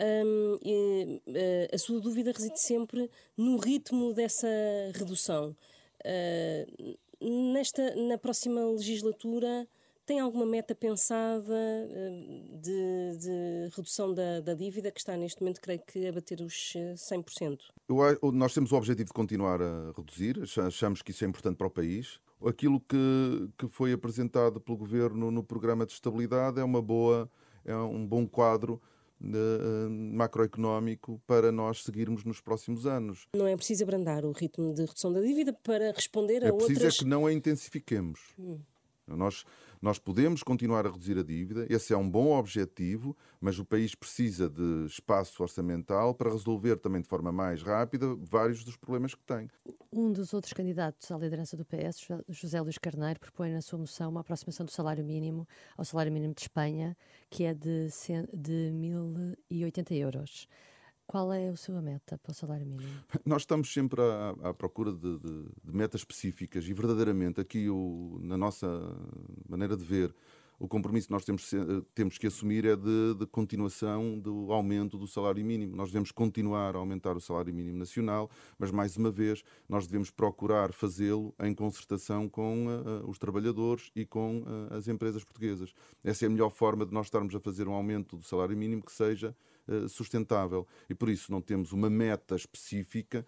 Um, 0.00 0.58
e, 0.64 1.22
uh, 1.26 1.74
a 1.74 1.78
sua 1.78 2.00
dúvida 2.00 2.32
reside 2.32 2.60
sempre 2.60 3.10
no 3.36 3.56
ritmo 3.56 4.14
dessa 4.14 4.48
redução. 4.94 5.54
Uh, 6.04 6.98
nesta, 7.52 7.94
na 7.96 8.16
próxima 8.16 8.64
legislatura, 8.66 9.68
tem 10.04 10.20
alguma 10.20 10.44
meta 10.46 10.74
pensada 10.74 11.42
uh, 11.42 12.58
de, 12.58 13.18
de, 13.18 13.76
redução 13.76 14.12
da, 14.12 14.40
da, 14.40 14.54
dívida 14.54 14.90
que 14.90 14.98
está 14.98 15.16
neste 15.16 15.40
momento, 15.40 15.60
creio 15.60 15.80
que, 15.86 16.06
a 16.06 16.12
bater 16.12 16.40
os 16.40 16.74
100%? 16.96 17.60
Eu, 17.88 18.32
nós 18.32 18.54
temos 18.54 18.72
o 18.72 18.76
objetivo 18.76 19.06
de 19.06 19.12
continuar 19.12 19.60
a 19.62 19.92
reduzir, 19.96 20.40
achamos 20.66 21.02
que 21.02 21.10
isso 21.10 21.24
é 21.24 21.28
importante 21.28 21.56
para 21.56 21.66
o 21.66 21.70
país. 21.70 22.20
Aquilo 22.44 22.80
que, 22.80 23.48
que 23.56 23.68
foi 23.68 23.92
apresentado 23.92 24.60
pelo 24.60 24.76
Governo 24.76 25.30
no 25.30 25.44
Programa 25.44 25.86
de 25.86 25.92
Estabilidade 25.92 26.58
é 26.58 26.64
uma 26.64 26.82
boa, 26.82 27.30
é 27.64 27.76
um 27.76 28.04
bom 28.04 28.26
quadro 28.26 28.80
uh, 29.20 29.90
macroeconómico 29.90 31.20
para 31.26 31.52
nós 31.52 31.84
seguirmos 31.84 32.24
nos 32.24 32.40
próximos 32.40 32.86
anos. 32.86 33.28
Não 33.36 33.46
é 33.46 33.56
preciso 33.56 33.84
abrandar 33.84 34.24
o 34.24 34.32
ritmo 34.32 34.74
de 34.74 34.82
redução 34.82 35.12
da 35.12 35.20
dívida 35.20 35.52
para 35.62 35.92
responder 35.92 36.42
a 36.44 36.48
é 36.48 36.52
outras... 36.52 36.70
É 36.70 36.74
preciso 36.74 36.96
é 36.96 37.04
que 37.04 37.08
não 37.08 37.26
a 37.26 37.32
intensifiquemos. 37.32 38.20
Hum. 38.38 38.58
Nós, 39.06 39.44
nós 39.82 39.98
podemos 39.98 40.44
continuar 40.44 40.86
a 40.86 40.90
reduzir 40.90 41.18
a 41.18 41.24
dívida, 41.24 41.66
esse 41.68 41.92
é 41.92 41.96
um 41.96 42.08
bom 42.08 42.38
objetivo, 42.38 43.16
mas 43.40 43.58
o 43.58 43.64
país 43.64 43.96
precisa 43.96 44.48
de 44.48 44.86
espaço 44.86 45.42
orçamental 45.42 46.14
para 46.14 46.30
resolver 46.30 46.76
também 46.76 47.02
de 47.02 47.08
forma 47.08 47.32
mais 47.32 47.62
rápida 47.62 48.14
vários 48.14 48.62
dos 48.62 48.76
problemas 48.76 49.12
que 49.12 49.24
tem. 49.24 49.50
Um 49.92 50.12
dos 50.12 50.32
outros 50.32 50.52
candidatos 50.52 51.10
à 51.10 51.18
liderança 51.18 51.56
do 51.56 51.64
PS, 51.64 52.06
José 52.28 52.60
Luís 52.60 52.78
Carneiro, 52.78 53.18
propõe 53.18 53.52
na 53.52 53.60
sua 53.60 53.80
moção 53.80 54.08
uma 54.08 54.20
aproximação 54.20 54.64
do 54.64 54.70
salário 54.70 55.04
mínimo 55.04 55.46
ao 55.76 55.84
salário 55.84 56.12
mínimo 56.12 56.32
de 56.32 56.42
Espanha, 56.42 56.96
que 57.28 57.42
é 57.42 57.52
de, 57.52 57.88
de 58.32 58.72
1.080 59.50 59.96
euros. 59.96 60.46
Qual 61.12 61.30
é 61.30 61.50
a 61.50 61.56
sua 61.56 61.82
meta 61.82 62.16
para 62.16 62.30
o 62.30 62.34
salário 62.34 62.66
mínimo? 62.66 62.88
Nós 63.22 63.42
estamos 63.42 63.70
sempre 63.70 64.00
à, 64.00 64.48
à 64.48 64.54
procura 64.54 64.90
de, 64.90 65.18
de, 65.18 65.42
de, 65.62 65.76
metas 65.76 66.00
específicas 66.00 66.64
e 66.66 66.72
verdadeiramente 66.72 67.38
aqui 67.38 67.68
o, 67.68 68.18
na 68.22 68.38
nossa 68.38 68.66
maneira 69.46 69.76
de 69.76 69.84
ver 69.84 70.14
o 70.58 70.66
compromisso 70.66 71.08
que 71.08 71.12
nós 71.12 71.22
temos, 71.22 71.50
temos 71.94 72.16
que 72.16 72.26
assumir 72.26 72.64
é 72.64 72.74
de, 72.74 73.14
de, 73.18 73.26
continuação 73.26 74.18
do 74.18 74.50
aumento 74.50 74.96
do 74.96 75.06
salário 75.06 75.44
mínimo. 75.44 75.76
Nós 75.76 75.90
devemos 75.90 76.10
continuar 76.10 76.74
a 76.74 76.78
aumentar 76.78 77.14
o 77.14 77.20
salário 77.20 77.52
mínimo 77.52 77.76
nacional, 77.76 78.30
mas 78.58 78.70
mais 78.70 78.96
uma 78.96 79.10
vez 79.10 79.44
nós 79.68 79.86
devemos 79.86 80.10
procurar 80.10 80.72
fazê-lo 80.72 81.34
em 81.42 81.54
concertação 81.54 82.26
com 82.26 82.68
uh, 82.68 83.06
os 83.06 83.18
trabalhadores 83.18 83.90
e 83.94 84.06
com 84.06 84.38
uh, 84.38 84.74
as 84.74 84.88
empresas 84.88 85.22
portuguesas. 85.22 85.74
Essa 86.02 86.24
é 86.24 86.26
a 86.26 86.30
melhor 86.30 86.48
forma 86.48 86.86
de 86.86 86.94
nós 86.94 87.08
estarmos 87.08 87.34
a 87.34 87.40
fazer 87.40 87.68
um 87.68 87.74
aumento 87.74 88.16
do 88.16 88.24
salário 88.24 88.56
mínimo 88.56 88.82
que 88.82 88.92
seja 88.92 89.36
sustentável. 89.88 90.66
E 90.88 90.94
por 90.94 91.08
isso 91.08 91.30
não 91.30 91.40
temos 91.40 91.72
uma 91.72 91.88
meta 91.88 92.36
específica, 92.36 93.26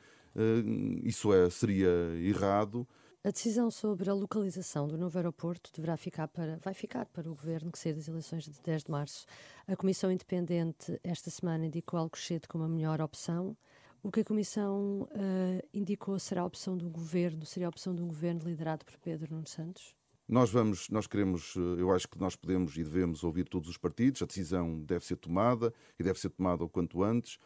isso 1.05 1.33
é, 1.33 1.49
seria 1.49 1.91
errado. 2.21 2.87
A 3.27 3.31
decisão 3.31 3.71
sobre 3.71 4.11
a 4.11 4.13
localização 4.13 4.87
do 4.87 4.99
novo 4.99 5.17
aeroporto 5.17 5.71
deverá 5.75 5.97
ficar 5.97 6.29
para, 6.29 6.59
vai 6.59 6.75
ficar 6.75 7.07
para 7.07 7.27
o 7.27 7.35
Governo 7.35 7.73
que 7.73 7.79
sair 7.79 7.95
das 7.95 8.07
eleições 8.07 8.45
de 8.45 8.61
10 8.61 8.85
de 8.85 8.91
março. 8.91 9.25
A 9.67 9.75
Comissão 9.75 10.13
Independente 10.13 11.01
esta 11.03 11.31
semana 11.31 11.65
indicou 11.65 11.99
Alcochete 11.99 12.47
como 12.47 12.65
a 12.65 12.69
melhor 12.69 13.01
opção. 13.01 13.57
O 14.03 14.11
que 14.11 14.21
a 14.21 14.25
Comissão 14.25 15.09
uh, 15.11 15.67
indicou 15.73 16.19
será 16.19 16.43
a 16.43 16.45
opção 16.45 16.77
do 16.77 16.91
Governo, 16.91 17.47
seria 17.47 17.67
a 17.67 17.71
opção 17.71 17.95
de 17.95 18.03
um 18.03 18.09
Governo 18.09 18.43
liderado 18.45 18.85
por 18.85 18.99
Pedro 18.99 19.33
Nuno 19.33 19.49
Santos? 19.49 19.97
Nós 20.29 20.51
vamos, 20.51 20.89
nós 20.89 21.07
queremos, 21.07 21.55
eh, 21.57 21.81
eu 21.81 21.91
acho 21.93 22.09
que 22.09 22.19
nós 22.19 22.35
podemos 22.35 22.77
e 22.77 22.83
devemos 22.83 23.23
ouvir 23.23 23.49
todos 23.49 23.69
os 23.69 23.77
partidos, 23.77 24.23
a 24.23 24.27
decisão 24.27 24.81
deve 24.81 25.05
ser 25.05 25.17
tomada 25.17 25.73
e 25.99 26.03
deve 26.03 26.19
ser 26.19 26.31
tomada 26.31 26.65
o 26.65 26.69
quanto 26.69 27.03
antes. 27.03 27.39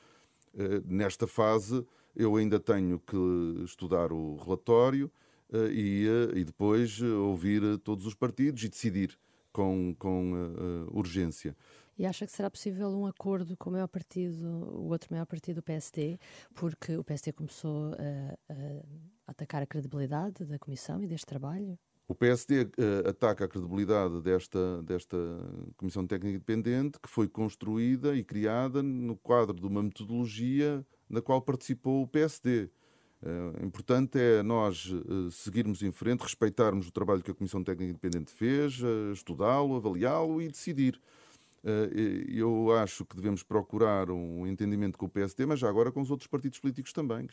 Uh, 0.54 0.82
nesta 0.86 1.26
fase, 1.26 1.84
eu 2.16 2.36
ainda 2.36 2.58
tenho 2.58 2.98
que 3.00 3.16
estudar 3.64 4.12
o 4.12 4.36
relatório, 4.36 5.10
eh, 5.52 5.70
e, 5.72 6.06
e 6.36 6.44
depois 6.44 7.00
eh, 7.00 7.06
ouvir 7.06 7.62
eh, 7.62 7.78
todos 7.78 8.06
os 8.06 8.14
partidos 8.14 8.62
e 8.64 8.68
decidir 8.68 9.18
com, 9.52 9.94
com 9.98 10.34
urgência. 10.92 11.56
E 11.98 12.06
acha 12.06 12.24
que 12.26 12.30
será 12.30 12.48
possível 12.48 12.90
um 12.90 13.06
acordo 13.06 13.56
com 13.56 13.70
o 13.70 13.72
maior 13.72 13.88
partido, 13.88 14.46
o 14.46 14.88
outro 14.90 15.08
maior 15.10 15.26
partido, 15.26 15.58
o 15.58 15.62
PSD, 15.62 16.18
porque 16.54 16.96
o 16.96 17.02
PSD 17.02 17.32
começou 17.32 17.92
a, 17.94 18.52
a 18.52 19.32
atacar 19.32 19.62
a 19.62 19.66
credibilidade 19.66 20.44
da 20.44 20.58
Comissão 20.60 21.02
e 21.02 21.08
deste 21.08 21.26
trabalho? 21.26 21.76
O 22.08 22.14
PSD 22.14 22.62
uh, 22.62 23.08
ataca 23.10 23.44
a 23.44 23.48
credibilidade 23.48 24.22
desta, 24.22 24.82
desta 24.82 25.16
Comissão 25.76 26.06
Técnica 26.06 26.36
Independente, 26.36 26.98
que 26.98 27.08
foi 27.08 27.28
construída 27.28 28.16
e 28.16 28.24
criada 28.24 28.82
no 28.82 29.14
quadro 29.14 29.54
de 29.54 29.66
uma 29.66 29.82
metodologia 29.82 30.84
na 31.06 31.20
qual 31.20 31.42
participou 31.42 32.02
o 32.02 32.08
PSD. 32.08 32.70
Uh, 33.20 33.62
importante 33.62 34.18
é 34.18 34.42
nós 34.42 34.86
uh, 34.86 35.30
seguirmos 35.30 35.82
em 35.82 35.92
frente, 35.92 36.22
respeitarmos 36.22 36.88
o 36.88 36.92
trabalho 36.92 37.22
que 37.22 37.30
a 37.30 37.34
Comissão 37.34 37.62
Técnica 37.62 37.90
Independente 37.90 38.32
fez, 38.32 38.80
uh, 38.80 39.12
estudá-lo, 39.12 39.76
avaliá-lo 39.76 40.40
e 40.40 40.48
decidir. 40.48 40.98
Eu 42.28 42.72
acho 42.72 43.04
que 43.04 43.16
devemos 43.16 43.42
procurar 43.42 44.10
um 44.10 44.46
entendimento 44.46 44.98
com 44.98 45.06
o 45.06 45.08
PSD, 45.08 45.46
mas 45.46 45.58
já 45.58 45.68
agora 45.68 45.90
com 45.90 46.00
os 46.00 46.10
outros 46.10 46.26
partidos 46.26 46.58
políticos 46.58 46.92
também. 46.92 47.28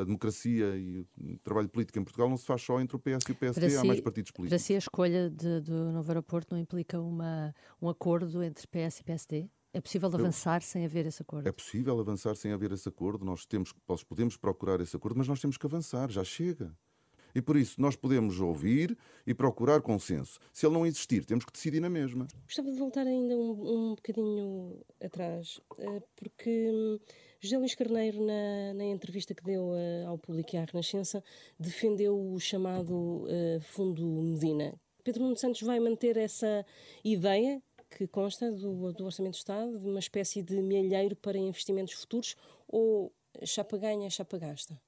A 0.00 0.04
democracia 0.04 0.76
e 0.76 1.00
o 1.00 1.38
trabalho 1.42 1.68
político 1.68 1.98
em 1.98 2.04
Portugal 2.04 2.28
não 2.28 2.36
se 2.36 2.46
faz 2.46 2.62
só 2.62 2.80
entre 2.80 2.96
o 2.96 2.98
PS 2.98 3.28
e 3.28 3.32
o 3.32 3.34
PSD, 3.34 3.70
si, 3.70 3.76
há 3.76 3.84
mais 3.84 4.00
partidos 4.00 4.30
políticos. 4.30 4.62
Para 4.62 4.66
si, 4.66 4.74
a 4.74 4.78
escolha 4.78 5.30
de, 5.30 5.60
do 5.60 5.92
novo 5.92 6.10
aeroporto 6.10 6.54
não 6.54 6.60
implica 6.60 7.00
uma, 7.00 7.54
um 7.80 7.88
acordo 7.88 8.42
entre 8.42 8.66
PS 8.66 9.00
e 9.00 9.04
PSD? 9.04 9.50
É 9.72 9.80
possível 9.80 10.10
avançar 10.12 10.60
Eu, 10.60 10.66
sem 10.66 10.84
haver 10.84 11.06
esse 11.06 11.22
acordo? 11.22 11.48
É 11.48 11.52
possível 11.52 11.98
avançar 12.00 12.34
sem 12.34 12.52
haver 12.52 12.72
esse 12.72 12.88
acordo. 12.88 13.24
Nós, 13.24 13.46
temos, 13.46 13.72
nós 13.88 14.02
podemos 14.02 14.36
procurar 14.36 14.80
esse 14.80 14.96
acordo, 14.96 15.18
mas 15.18 15.28
nós 15.28 15.40
temos 15.40 15.56
que 15.56 15.64
avançar, 15.64 16.10
já 16.10 16.24
chega. 16.24 16.76
E 17.34 17.40
por 17.40 17.56
isso 17.56 17.80
nós 17.80 17.96
podemos 17.96 18.40
ouvir 18.40 18.96
e 19.26 19.34
procurar 19.34 19.80
consenso. 19.80 20.38
Se 20.52 20.66
ele 20.66 20.74
não 20.74 20.86
existir, 20.86 21.24
temos 21.24 21.44
que 21.44 21.52
decidir 21.52 21.80
na 21.80 21.90
mesma. 21.90 22.26
Gostava 22.44 22.70
de 22.70 22.78
voltar 22.78 23.06
ainda 23.06 23.36
um, 23.36 23.90
um 23.90 23.94
bocadinho 23.94 24.80
atrás, 25.02 25.60
eh, 25.78 26.02
porque 26.16 26.70
hum, 26.72 26.98
José 27.40 27.58
Luís 27.58 27.74
Carneiro, 27.74 28.24
na, 28.24 28.74
na 28.74 28.84
entrevista 28.84 29.34
que 29.34 29.42
deu 29.42 29.74
eh, 29.74 30.04
ao 30.06 30.18
público 30.18 30.54
e 30.54 30.58
à 30.58 30.64
Renascença, 30.64 31.22
defendeu 31.58 32.18
o 32.18 32.38
chamado 32.38 32.92
uh, 32.92 33.60
Fundo 33.62 34.06
Medina. 34.06 34.74
Pedro 35.02 35.22
Nuno 35.22 35.36
Santos 35.36 35.62
vai 35.62 35.80
manter 35.80 36.16
essa 36.16 36.64
ideia 37.04 37.62
que 37.90 38.06
consta 38.06 38.52
do, 38.52 38.92
do 38.92 39.04
Orçamento 39.04 39.34
do 39.34 39.38
Estado 39.38 39.78
de 39.78 39.86
uma 39.86 39.98
espécie 39.98 40.42
de 40.42 40.60
milheiro 40.62 41.16
para 41.16 41.38
investimentos 41.38 41.94
futuros 41.94 42.36
ou 42.68 43.12
chapa 43.44 43.76
ganha, 43.78 44.08
chapa 44.10 44.38
gasta? 44.38 44.80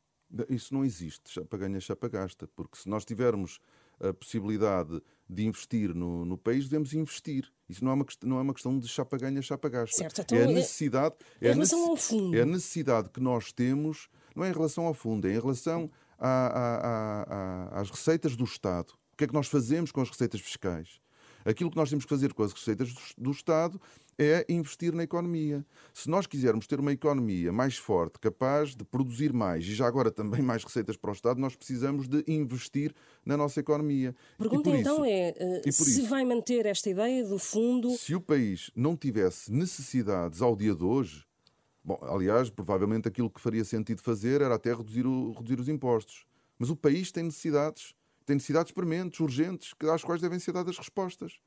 Isso 0.49 0.73
não 0.73 0.85
existe, 0.85 1.31
chapa 1.31 1.57
ganha, 1.57 1.81
chapa 1.81 2.09
gasta, 2.09 2.49
porque 2.49 2.79
se 2.79 2.89
nós 2.89 3.05
tivermos 3.05 3.59
a 4.01 4.13
possibilidade 4.13 5.03
de 5.29 5.47
investir 5.47 5.95
no, 5.95 6.25
no 6.25 6.37
país, 6.37 6.65
devemos 6.65 6.93
investir. 6.93 7.51
Isso 7.69 7.85
não 7.85 7.93
é 7.93 7.95
uma, 7.95 8.07
não 8.25 8.39
é 8.39 8.43
uma 8.43 8.53
questão 8.53 8.79
de 8.79 8.89
chapa 8.89 9.17
ganha, 9.17 9.41
chapa 9.41 9.69
gasta. 9.69 9.97
Certo, 9.97 10.23
então, 10.23 10.39
é 10.39 10.45
a 10.45 10.47
necessidade, 10.47 11.15
é, 11.41 11.53
ao 11.53 11.97
fundo. 11.97 12.37
é 12.37 12.43
a 12.43 12.47
necessidade 12.47 13.11
que 13.11 13.21
nós 13.21 13.53
temos, 13.53 14.09
não 14.35 14.45
é 14.45 14.51
em 14.51 14.53
relação 14.53 14.87
ao 14.87 14.95
fundo, 14.95 15.29
é 15.29 15.33
em 15.33 15.41
relação 15.41 15.91
a, 16.19 16.29
a, 16.29 17.77
a, 17.77 17.81
às 17.81 17.91
receitas 17.91 18.37
do 18.37 18.45
Estado. 18.45 18.91
O 19.13 19.17
que 19.17 19.25
é 19.25 19.27
que 19.27 19.35
nós 19.35 19.47
fazemos 19.47 19.93
com 19.93 20.01
as 20.01 20.09
receitas 20.09 20.41
fiscais? 20.41 21.01
Aquilo 21.45 21.71
que 21.71 21.77
nós 21.77 21.91
temos 21.91 22.05
que 22.05 22.11
fazer 22.11 22.33
com 22.33 22.43
as 22.43 22.53
receitas 22.53 22.93
do, 23.17 23.31
Estado 23.31 23.81
é 24.19 24.45
investir 24.49 24.95
na 24.95 25.03
economia. 25.03 25.65
Se 25.93 26.09
nós 26.09 26.27
quisermos 26.27 26.67
ter 26.67 26.79
uma 26.79 26.93
economia 26.93 27.53
mais 27.53 27.77
forte, 27.77 28.19
capaz 28.19 28.75
de 28.75 28.85
produzir 28.85 29.33
mais 29.33 29.65
e 29.65 29.75
já 29.75 29.87
agora 29.87 30.11
também 30.11 30.43
mais 30.43 30.63
receitas 30.65 30.97
para 30.97 31.11
o 31.11 31.15
Estado, 31.15 31.41
nós 31.41 31.57
precisamos 31.57 32.07
de 32.09 32.25
investir 32.29 32.95
na 33.25 33.37
nossa 33.37 33.61
economia. 33.61 34.15
A 34.39 34.43
pergunta 34.43 34.71
então 34.71 35.05
é 35.05 35.35
uh, 35.67 35.73
se 35.73 36.01
isso, 36.01 36.07
vai 36.09 36.25
manter 36.25 36.67
esta 36.67 36.91
ideia 36.91 37.25
do 37.27 37.39
fundo. 37.39 37.91
Se 37.97 38.15
o 38.15 38.21
país 38.21 38.71
não 38.77 38.97
tivesse 38.97 39.51
necessidades 39.51 40.43
ao 40.43 40.55
dia 40.55 40.75
de 40.75 40.85
hoje, 40.85 41.25
bom, 41.83 41.99
aliás, 42.03 42.51
provavelmente 42.51 43.09
aquilo 43.09 43.31
que 43.31 43.41
faria 43.41 43.65
sentido 43.65 44.03
fazer 44.03 44.41
era 44.41 44.55
até 44.55 44.75
reduzir, 44.75 45.07
o, 45.07 45.33
reduzir 45.33 45.61
os 45.61 45.69
impostos. 45.69 46.27
Mas 46.59 46.71
o 46.71 46.77
país 46.77 47.11
tem 47.11 47.25
necessidades 47.25 47.95
tem 48.25 48.37
necessidades 48.37 48.73
prementes, 48.73 49.21
urgentes, 49.21 49.75
às 49.93 50.03
quais 50.03 50.21
devem 50.21 50.39
ser 50.39 50.53
dadas 50.53 50.77
respostas. 50.77 51.41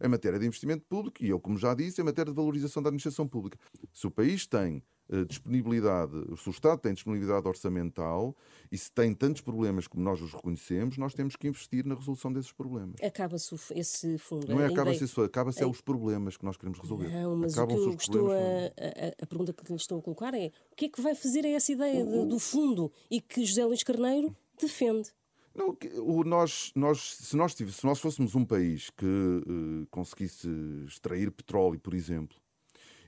Em 0.00 0.08
matéria 0.08 0.38
de 0.38 0.46
investimento 0.46 0.84
público, 0.88 1.22
e 1.22 1.28
eu, 1.28 1.38
como 1.38 1.56
já 1.56 1.74
disse, 1.74 2.00
em 2.00 2.04
matéria 2.04 2.32
de 2.32 2.36
valorização 2.36 2.82
da 2.82 2.88
administração 2.88 3.28
pública. 3.28 3.56
Se 3.92 4.04
o 4.04 4.10
país 4.10 4.46
tem 4.48 4.82
uh, 5.08 5.24
disponibilidade, 5.24 6.12
se 6.36 6.48
o 6.48 6.50
Estado 6.50 6.80
tem 6.80 6.92
disponibilidade 6.92 7.46
orçamental 7.46 8.34
e 8.70 8.76
se 8.76 8.90
tem 8.90 9.14
tantos 9.14 9.42
problemas 9.42 9.86
como 9.86 10.02
nós 10.02 10.20
os 10.20 10.32
reconhecemos, 10.32 10.96
nós 10.96 11.14
temos 11.14 11.36
que 11.36 11.46
investir 11.46 11.86
na 11.86 11.94
resolução 11.94 12.32
desses 12.32 12.50
problemas. 12.52 12.96
Acaba-se 13.02 13.54
esse 13.74 14.18
fundo. 14.18 14.48
Não 14.48 14.60
é 14.60 14.66
acaba-se 14.66 15.04
isso, 15.04 15.22
acaba-se 15.22 15.62
é 15.62 15.66
os 15.66 15.80
problemas 15.80 16.36
que 16.36 16.44
nós 16.44 16.56
queremos 16.56 16.80
resolver. 16.80 17.08
Não, 17.08 17.36
mas 17.36 17.56
o 17.56 17.66
que 17.66 18.16
eu 18.16 18.30
a, 18.30 18.34
a, 18.34 19.22
a, 19.22 19.26
pergunta 19.26 19.52
que 19.52 19.70
lhe 19.70 19.76
estou 19.76 19.98
a 19.98 20.02
colocar 20.02 20.34
é 20.34 20.50
o 20.70 20.76
que 20.76 20.86
é 20.86 20.88
que 20.88 21.00
vai 21.00 21.14
fazer 21.14 21.44
a 21.44 21.50
essa 21.50 21.70
ideia 21.70 22.04
de, 22.04 22.26
do 22.26 22.38
fundo 22.38 22.90
e 23.10 23.20
que 23.20 23.44
José 23.44 23.64
Luís 23.64 23.82
Carneiro 23.82 24.34
defende? 24.60 25.12
Não, 25.54 25.76
o, 25.98 26.24
nós, 26.24 26.72
nós, 26.74 27.14
se, 27.16 27.36
nós, 27.36 27.54
se 27.54 27.84
nós 27.86 28.00
fôssemos 28.00 28.34
um 28.34 28.44
país 28.44 28.88
que 28.90 29.04
uh, 29.04 29.86
conseguisse 29.90 30.48
extrair 30.86 31.30
petróleo, 31.30 31.78
por 31.78 31.92
exemplo, 31.92 32.36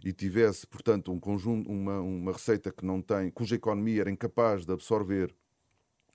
e 0.04 0.12
tivesse, 0.12 0.66
portanto, 0.66 1.10
um 1.10 1.18
conjunto, 1.18 1.70
uma, 1.70 2.00
uma 2.00 2.32
receita 2.32 2.70
que 2.70 2.84
não 2.84 3.00
tem, 3.00 3.30
cuja 3.30 3.54
economia 3.54 4.02
era 4.02 4.10
incapaz 4.10 4.66
de 4.66 4.72
absorver, 4.72 5.34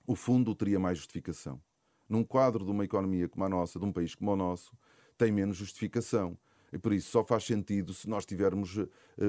o 0.06 0.14
fundo 0.14 0.54
teria 0.54 0.78
mais 0.78 0.98
justificação. 0.98 1.60
Num 2.08 2.22
quadro 2.22 2.64
de 2.64 2.70
uma 2.70 2.84
economia 2.84 3.28
como 3.28 3.44
a 3.44 3.48
nossa, 3.48 3.78
de 3.78 3.84
um 3.84 3.92
país 3.92 4.14
como 4.14 4.32
o 4.32 4.36
nosso, 4.36 4.76
tem 5.18 5.32
menos 5.32 5.56
justificação. 5.56 6.38
E 6.72 6.78
por 6.78 6.92
isso 6.92 7.10
só 7.10 7.24
faz 7.24 7.44
sentido 7.44 7.92
se 7.92 8.08
nós 8.08 8.24
tivermos 8.24 8.76
uh, 8.76 8.88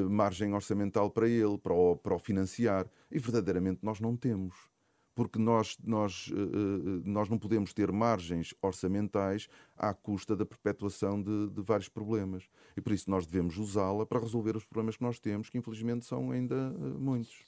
margem 0.10 0.54
orçamental 0.54 1.10
para 1.10 1.28
ele, 1.28 1.58
para 1.58 1.74
o, 1.74 1.96
para 1.96 2.14
o 2.14 2.20
financiar. 2.20 2.88
E 3.12 3.18
verdadeiramente 3.18 3.80
nós 3.82 4.00
não 4.00 4.16
temos 4.16 4.71
porque 5.14 5.38
nós, 5.38 5.78
nós, 5.84 6.32
eh, 6.32 6.36
eh, 6.36 7.02
nós 7.06 7.30
não 7.30 7.38
podemos 7.38 7.74
ter 7.74 7.92
margens 7.92 8.54
orçamentais 8.62 9.48
à 9.76 9.94
custa 9.94 10.36
da 10.36 10.46
perpetuação 10.46 11.22
de, 11.22 11.50
de 11.50 11.62
vários 11.62 11.90
problemas. 11.90 12.50
E 12.76 12.82
por 12.82 12.94
isso 12.94 13.10
nós 13.10 13.26
devemos 13.26 13.58
usá-la 13.58 14.06
para 14.06 14.20
resolver 14.20 14.56
os 14.56 14.66
problemas 14.66 14.98
que 14.98 15.04
nós 15.04 15.20
temos, 15.20 15.50
que 15.50 15.58
infelizmente 15.58 16.06
são 16.06 16.32
ainda 16.32 16.56
eh, 16.56 16.98
muitos. 16.98 17.44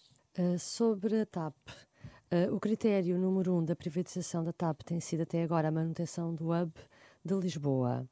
Sobre 0.58 1.22
a 1.22 1.28
TAP, 1.28 1.56
o 2.52 2.60
critério 2.60 3.20
número 3.20 3.54
um 3.54 3.64
da 3.64 3.76
privatização 3.76 4.44
da 4.44 4.52
TAP 4.52 4.82
tem 4.82 5.00
sido 5.00 5.22
até 5.22 5.44
agora 5.44 5.68
a 5.68 5.72
manutenção 5.72 6.34
do 6.34 6.50
hub 6.50 6.72
de 7.24 7.36
Lisboa. 7.36 8.10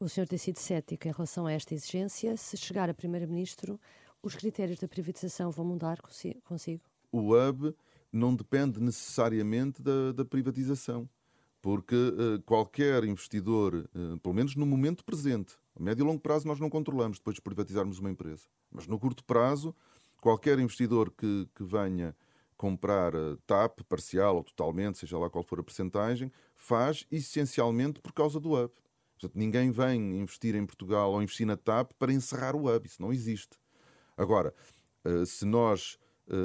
O 0.00 0.08
senhor 0.08 0.26
tem 0.26 0.38
sido 0.38 0.58
cético 0.58 1.06
em 1.06 1.12
relação 1.12 1.46
a 1.46 1.52
esta 1.52 1.72
exigência. 1.72 2.36
Se 2.36 2.56
chegar 2.56 2.90
a 2.90 2.94
primeiro-ministro, 2.94 3.78
os 4.20 4.34
critérios 4.34 4.80
da 4.80 4.88
privatização 4.88 5.52
vão 5.52 5.64
mudar 5.64 6.00
consigo? 6.00 6.80
O 7.12 7.36
hub 7.36 7.72
não 8.12 8.36
depende 8.36 8.78
necessariamente 8.78 9.80
da, 9.80 10.12
da 10.12 10.24
privatização, 10.24 11.08
porque 11.62 11.94
uh, 11.94 12.42
qualquer 12.42 13.04
investidor, 13.04 13.88
uh, 13.94 14.18
pelo 14.18 14.34
menos 14.34 14.54
no 14.54 14.66
momento 14.66 15.04
presente, 15.04 15.56
a 15.74 15.82
médio 15.82 16.02
e 16.02 16.06
longo 16.06 16.20
prazo 16.20 16.46
nós 16.46 16.60
não 16.60 16.68
controlamos 16.68 17.18
depois 17.18 17.36
de 17.36 17.40
privatizarmos 17.40 17.98
uma 17.98 18.10
empresa, 18.10 18.46
mas 18.70 18.86
no 18.86 18.98
curto 18.98 19.24
prazo, 19.24 19.74
qualquer 20.20 20.58
investidor 20.58 21.10
que, 21.10 21.48
que 21.54 21.64
venha 21.64 22.14
comprar 22.56 23.14
uh, 23.14 23.36
TAP, 23.46 23.80
parcial 23.88 24.36
ou 24.36 24.44
totalmente, 24.44 24.98
seja 24.98 25.18
lá 25.18 25.30
qual 25.30 25.42
for 25.42 25.60
a 25.60 25.62
percentagem, 25.64 26.30
faz 26.54 27.06
essencialmente 27.10 28.00
por 28.00 28.12
causa 28.12 28.38
do 28.38 28.52
hub. 28.52 28.72
Portanto, 29.14 29.38
ninguém 29.38 29.70
vem 29.70 30.20
investir 30.20 30.54
em 30.54 30.66
Portugal 30.66 31.12
ou 31.12 31.22
investir 31.22 31.46
na 31.46 31.56
TAP 31.56 31.92
para 31.98 32.12
encerrar 32.12 32.54
o 32.54 32.68
hub, 32.68 32.86
isso 32.86 33.00
não 33.00 33.12
existe. 33.12 33.56
Agora, 34.16 34.52
se 35.26 35.44
nós 35.44 35.96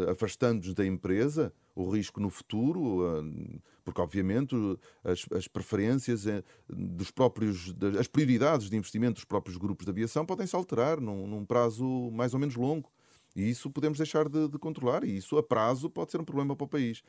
afastando-nos 0.09 0.73
da 0.73 0.85
empresa, 0.85 1.53
o 1.75 1.89
risco 1.89 2.19
no 2.19 2.29
futuro, 2.29 3.03
uh, 3.03 3.61
porque 3.83 4.01
obviamente 4.01 4.55
as, 5.03 5.25
as 5.31 5.47
preferências 5.47 6.25
uh, 6.25 6.43
dos 6.67 7.11
próprios, 7.11 7.71
das, 7.73 7.95
as 7.95 8.07
prioridades 8.07 8.69
de 8.69 8.75
investimento 8.75 9.15
dos 9.15 9.25
próprios 9.25 9.57
grupos 9.57 9.85
de 9.85 9.91
aviação 9.91 10.25
podem 10.25 10.47
se 10.47 10.55
alterar 10.55 10.99
num, 10.99 11.27
num 11.27 11.45
prazo 11.45 12.09
mais 12.11 12.33
ou 12.33 12.39
menos 12.39 12.55
longo. 12.55 12.91
E 13.35 13.49
isso 13.49 13.69
podemos 13.69 13.97
deixar 13.97 14.27
de, 14.27 14.47
de, 14.47 14.57
controlar, 14.57 15.03
e 15.03 15.15
isso 15.15 15.37
a 15.37 15.43
prazo 15.43 15.89
pode 15.89 16.11
ser 16.11 16.19
um 16.19 16.25
problema 16.25 16.55
para 16.55 16.65
o 16.65 16.67
país. 16.67 17.03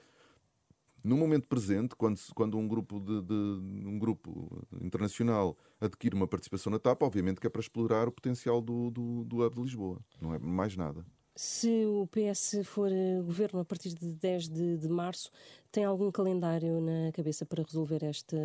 No 1.03 1.17
momento 1.17 1.49
presente, 1.49 1.97
quando, 1.97 2.21
quando 2.35 2.59
um, 2.59 2.69
grupo 2.69 3.01
de, 3.01 3.23
de, 3.23 3.33
um 3.33 3.99
grupo 3.99 4.67
internacional 4.83 5.57
adquire 5.81 6.15
uma 6.15 6.27
participação 6.27 6.71
na 6.71 6.79
TAP, 6.79 7.03
obviamente 7.03 7.41
que 7.41 7.47
é 7.47 7.51
para 7.51 7.63
explorar 7.63 8.09
o 8.09 8.13
potencial 8.13 8.61
do, 8.61 8.91
do, 8.91 9.25
do 9.25 9.43
hub 9.43 9.55
de 9.55 9.63
Lisboa, 9.63 10.01
não 10.21 10.35
é 10.35 10.39
mais 10.39 10.77
nada. 10.77 11.07
Se 11.41 11.87
o 11.87 12.05
PS 12.09 12.65
for 12.65 12.91
eh, 12.91 13.23
governo 13.23 13.61
a 13.61 13.65
partir 13.65 13.91
de 13.91 14.13
10 14.13 14.49
de, 14.49 14.77
de 14.77 14.89
março, 14.89 15.31
tem 15.71 15.85
algum 15.85 16.11
calendário 16.11 16.81
na 16.81 17.13
cabeça 17.13 17.47
para 17.47 17.63
resolver 17.63 18.03
esta 18.03 18.37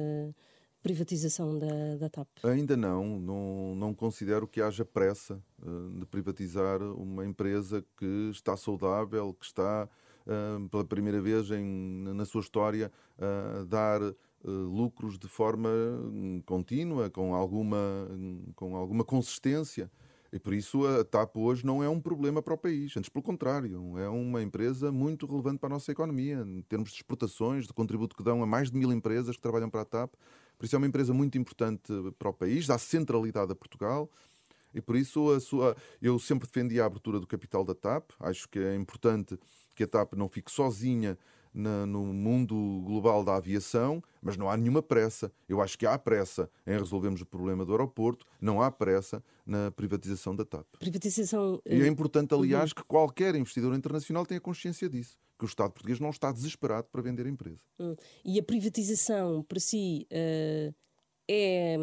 privatização 0.83 1.57
da, 1.57 1.95
da 1.97 2.07
TAP? 2.07 2.27
Ainda 2.43 2.77
não, 2.77 3.17
não, 3.17 3.75
não 3.75 3.93
considero 3.95 4.47
que 4.47 4.61
haja 4.61 4.85
pressa 4.85 5.41
uh, 5.63 5.99
de 5.99 6.05
privatizar 6.05 6.83
uma 6.83 7.25
empresa 7.25 7.83
que 7.97 8.29
está 8.31 8.55
saudável, 8.55 9.33
que 9.33 9.45
está 9.47 9.89
uh, 10.27 10.69
pela 10.69 10.85
primeira 10.85 11.19
vez 11.19 11.49
em, 11.49 11.65
na 12.13 12.25
sua 12.25 12.41
história 12.41 12.91
a 13.17 13.61
uh, 13.61 13.65
dar 13.65 14.01
lucros 14.45 15.17
de 15.17 15.27
forma 15.27 15.69
hum, 15.69 16.43
contínua, 16.45 17.09
com 17.09 17.33
alguma, 17.33 18.07
hum, 18.11 18.51
com 18.55 18.75
alguma 18.75 19.03
consistência. 19.03 19.89
E 20.33 20.39
por 20.39 20.51
isso 20.51 20.83
a 20.87 21.03
TAP 21.03 21.37
hoje 21.37 21.63
não 21.63 21.83
é 21.83 21.87
um 21.87 22.01
problema 22.01 22.41
para 22.41 22.55
o 22.55 22.57
país, 22.57 22.97
antes 22.97 23.07
pelo 23.07 23.21
contrário, 23.21 23.99
é 23.99 24.09
uma 24.09 24.41
empresa 24.41 24.91
muito 24.91 25.27
relevante 25.27 25.59
para 25.59 25.67
a 25.67 25.73
nossa 25.73 25.91
economia, 25.91 26.43
em 26.43 26.63
termos 26.63 26.89
de 26.89 26.95
exportações, 26.95 27.67
de 27.67 27.73
contributo 27.73 28.15
que 28.15 28.23
dão 28.23 28.41
a 28.41 28.45
mais 28.47 28.71
de 28.71 28.75
mil 28.75 28.91
empresas 28.91 29.35
que 29.35 29.41
trabalham 29.43 29.69
para 29.69 29.81
a 29.81 29.85
TAP. 29.85 30.11
Por 30.57 30.65
isso 30.65 30.75
é 30.75 30.79
uma 30.79 30.87
empresa 30.87 31.13
muito 31.13 31.37
importante 31.37 31.93
para 32.17 32.29
o 32.29 32.33
país, 32.33 32.65
dá 32.65 32.79
centralidade 32.79 33.51
a 33.51 33.55
Portugal. 33.55 34.09
E 34.73 34.81
por 34.81 34.95
isso 34.95 35.29
a 35.29 35.39
sua, 35.39 35.77
eu 36.01 36.17
sempre 36.17 36.47
defendi 36.47 36.81
a 36.81 36.85
abertura 36.87 37.19
do 37.19 37.27
capital 37.27 37.63
da 37.63 37.75
TAP. 37.75 38.09
Acho 38.19 38.49
que 38.49 38.57
é 38.57 38.73
importante 38.73 39.37
que 39.75 39.83
a 39.83 39.87
TAP 39.87 40.13
não 40.13 40.27
fique 40.27 40.51
sozinha 40.51 41.15
na, 41.53 41.85
no 41.85 42.05
mundo 42.05 42.81
global 42.85 43.23
da 43.23 43.35
aviação, 43.35 44.01
mas 44.21 44.35
não 44.35 44.49
há 44.49 44.57
nenhuma 44.57 44.81
pressa. 44.81 45.31
Eu 45.47 45.61
acho 45.61 45.77
que 45.77 45.85
há 45.85 45.97
pressa 45.97 46.49
em 46.65 46.77
resolvermos 46.77 47.21
o 47.21 47.25
problema 47.25 47.63
do 47.65 47.71
aeroporto, 47.71 48.25
não 48.41 48.61
há 48.61 48.71
pressa 48.71 49.23
na 49.45 49.71
privatização 49.71 50.35
da 50.35 50.43
TAP. 50.43 50.65
Privatização. 50.79 51.61
E 51.65 51.81
é 51.81 51.87
importante, 51.87 52.33
aliás, 52.33 52.71
uhum. 52.71 52.75
que 52.75 52.83
qualquer 52.83 53.35
investidor 53.35 53.75
internacional 53.75 54.25
tenha 54.25 54.41
consciência 54.41 54.89
disso. 54.89 55.17
Que 55.37 55.45
o 55.45 55.47
Estado 55.47 55.71
português 55.71 55.99
não 55.99 56.09
está 56.09 56.31
desesperado 56.31 56.87
para 56.91 57.01
vender 57.01 57.25
a 57.25 57.29
empresa. 57.29 57.59
Uhum. 57.79 57.95
E 58.23 58.39
a 58.39 58.43
privatização, 58.43 59.43
para 59.43 59.59
si, 59.59 60.07
uh, 60.11 60.73
é 61.29 61.77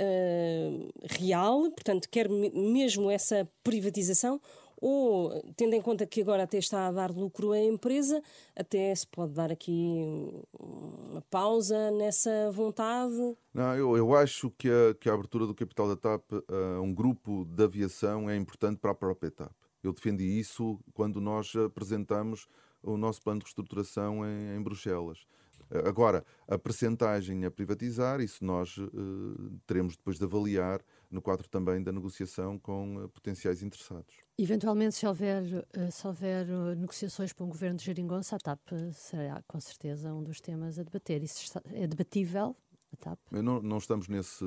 uh, 0.00 0.90
real? 1.10 1.70
Portanto, 1.70 2.08
quer 2.10 2.28
mesmo 2.28 3.10
essa 3.10 3.48
privatização? 3.62 4.40
Ou, 4.80 5.30
tendo 5.56 5.74
em 5.74 5.82
conta 5.82 6.06
que 6.06 6.22
agora 6.22 6.44
até 6.44 6.58
está 6.58 6.86
a 6.86 6.92
dar 6.92 7.10
lucro 7.10 7.52
à 7.52 7.60
empresa, 7.60 8.22
até 8.56 8.94
se 8.94 9.06
pode 9.06 9.34
dar 9.34 9.52
aqui 9.52 10.42
uma 10.58 11.20
pausa 11.30 11.90
nessa 11.90 12.50
vontade? 12.50 13.36
Não, 13.52 13.74
eu, 13.76 13.96
eu 13.96 14.14
acho 14.14 14.50
que 14.50 14.68
a, 14.68 14.94
que 14.94 15.08
a 15.10 15.14
abertura 15.14 15.46
do 15.46 15.54
capital 15.54 15.88
da 15.88 15.96
TAP 15.96 16.22
a 16.48 16.80
um 16.80 16.94
grupo 16.94 17.44
de 17.44 17.62
aviação 17.62 18.30
é 18.30 18.36
importante 18.36 18.78
para 18.78 18.92
a 18.92 18.94
própria 18.94 19.30
TAP. 19.30 19.52
Eu 19.82 19.92
defendi 19.92 20.24
isso 20.24 20.78
quando 20.94 21.20
nós 21.20 21.54
apresentamos 21.56 22.46
o 22.82 22.96
nosso 22.96 23.22
plano 23.22 23.40
de 23.40 23.44
reestruturação 23.44 24.24
em, 24.24 24.56
em 24.56 24.62
Bruxelas. 24.62 25.26
Agora, 25.70 26.24
a 26.48 26.58
percentagem 26.58 27.44
a 27.44 27.50
privatizar, 27.50 28.20
isso 28.20 28.44
nós 28.44 28.76
uh, 28.76 29.60
teremos 29.66 29.96
depois 29.96 30.18
de 30.18 30.24
avaliar 30.24 30.82
no 31.08 31.22
quadro 31.22 31.48
também 31.48 31.80
da 31.80 31.92
negociação 31.92 32.58
com 32.58 32.96
uh, 32.96 33.08
potenciais 33.08 33.62
interessados. 33.62 34.12
Eventualmente, 34.36 34.96
se 34.96 35.06
houver, 35.06 35.42
uh, 35.44 35.92
se 35.92 36.04
houver 36.06 36.46
negociações 36.76 37.32
para 37.32 37.44
um 37.44 37.48
governo 37.48 37.78
de 37.78 37.84
geringonça, 37.84 38.34
a 38.34 38.38
TAP 38.38 38.68
será 38.92 39.42
com 39.46 39.60
certeza 39.60 40.12
um 40.12 40.24
dos 40.24 40.40
temas 40.40 40.76
a 40.76 40.82
debater. 40.82 41.22
Isso 41.22 41.40
está, 41.44 41.62
é 41.66 41.86
debatível, 41.86 42.56
a 42.92 42.96
TAP? 42.96 43.20
Não, 43.30 43.62
não, 43.62 43.78
estamos 43.78 44.08
nesse 44.08 44.44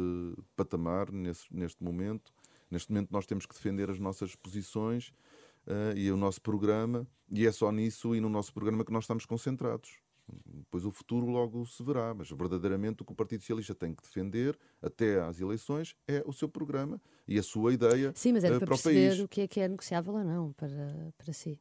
patamar, 0.57 1.09
nesse, 1.09 1.45
neste 1.51 1.81
momento. 1.81 2.33
Neste 2.69 2.91
momento 2.91 3.11
nós 3.11 3.25
temos 3.25 3.45
que 3.45 3.53
defender 3.53 3.89
as 3.89 3.99
nossas 3.99 4.35
posições 4.35 5.13
e 5.95 6.11
o 6.11 6.17
nosso 6.17 6.41
programa, 6.41 7.07
e 7.31 7.47
é 7.47 7.51
só 7.51 7.71
nisso 7.71 8.13
e 8.13 8.19
no 8.19 8.27
nosso 8.27 8.51
programa 8.53 8.83
que 8.83 8.91
nós 8.91 9.05
estamos 9.05 9.25
concentrados. 9.25 10.02
Depois 10.45 10.85
o 10.85 10.91
futuro 10.91 11.27
logo 11.27 11.65
se 11.65 11.83
verá, 11.83 12.13
mas 12.13 12.29
verdadeiramente 12.29 13.01
o 13.01 13.05
que 13.05 13.11
o 13.11 13.15
Partido 13.15 13.41
Socialista 13.41 13.75
tem 13.75 13.93
que 13.93 14.01
defender 14.01 14.57
até 14.81 15.21
às 15.21 15.39
eleições 15.39 15.95
é 16.07 16.23
o 16.25 16.31
seu 16.31 16.47
programa 16.47 17.01
e 17.27 17.37
a 17.37 17.43
sua 17.43 17.73
ideia 17.73 18.11
Sim, 18.15 18.33
mas 18.33 18.43
era 18.43 18.55
uh, 18.55 18.59
para, 18.59 18.67
para 18.67 18.75
perceber 18.75 19.07
o 19.07 19.09
país. 19.09 19.19
o 19.19 19.27
que 19.27 19.41
é 19.41 19.47
que 19.47 19.59
é 19.59 19.67
negociável 19.67 20.13
ou 20.13 20.23
não 20.23 20.53
para, 20.53 21.13
para 21.17 21.33
si. 21.33 21.59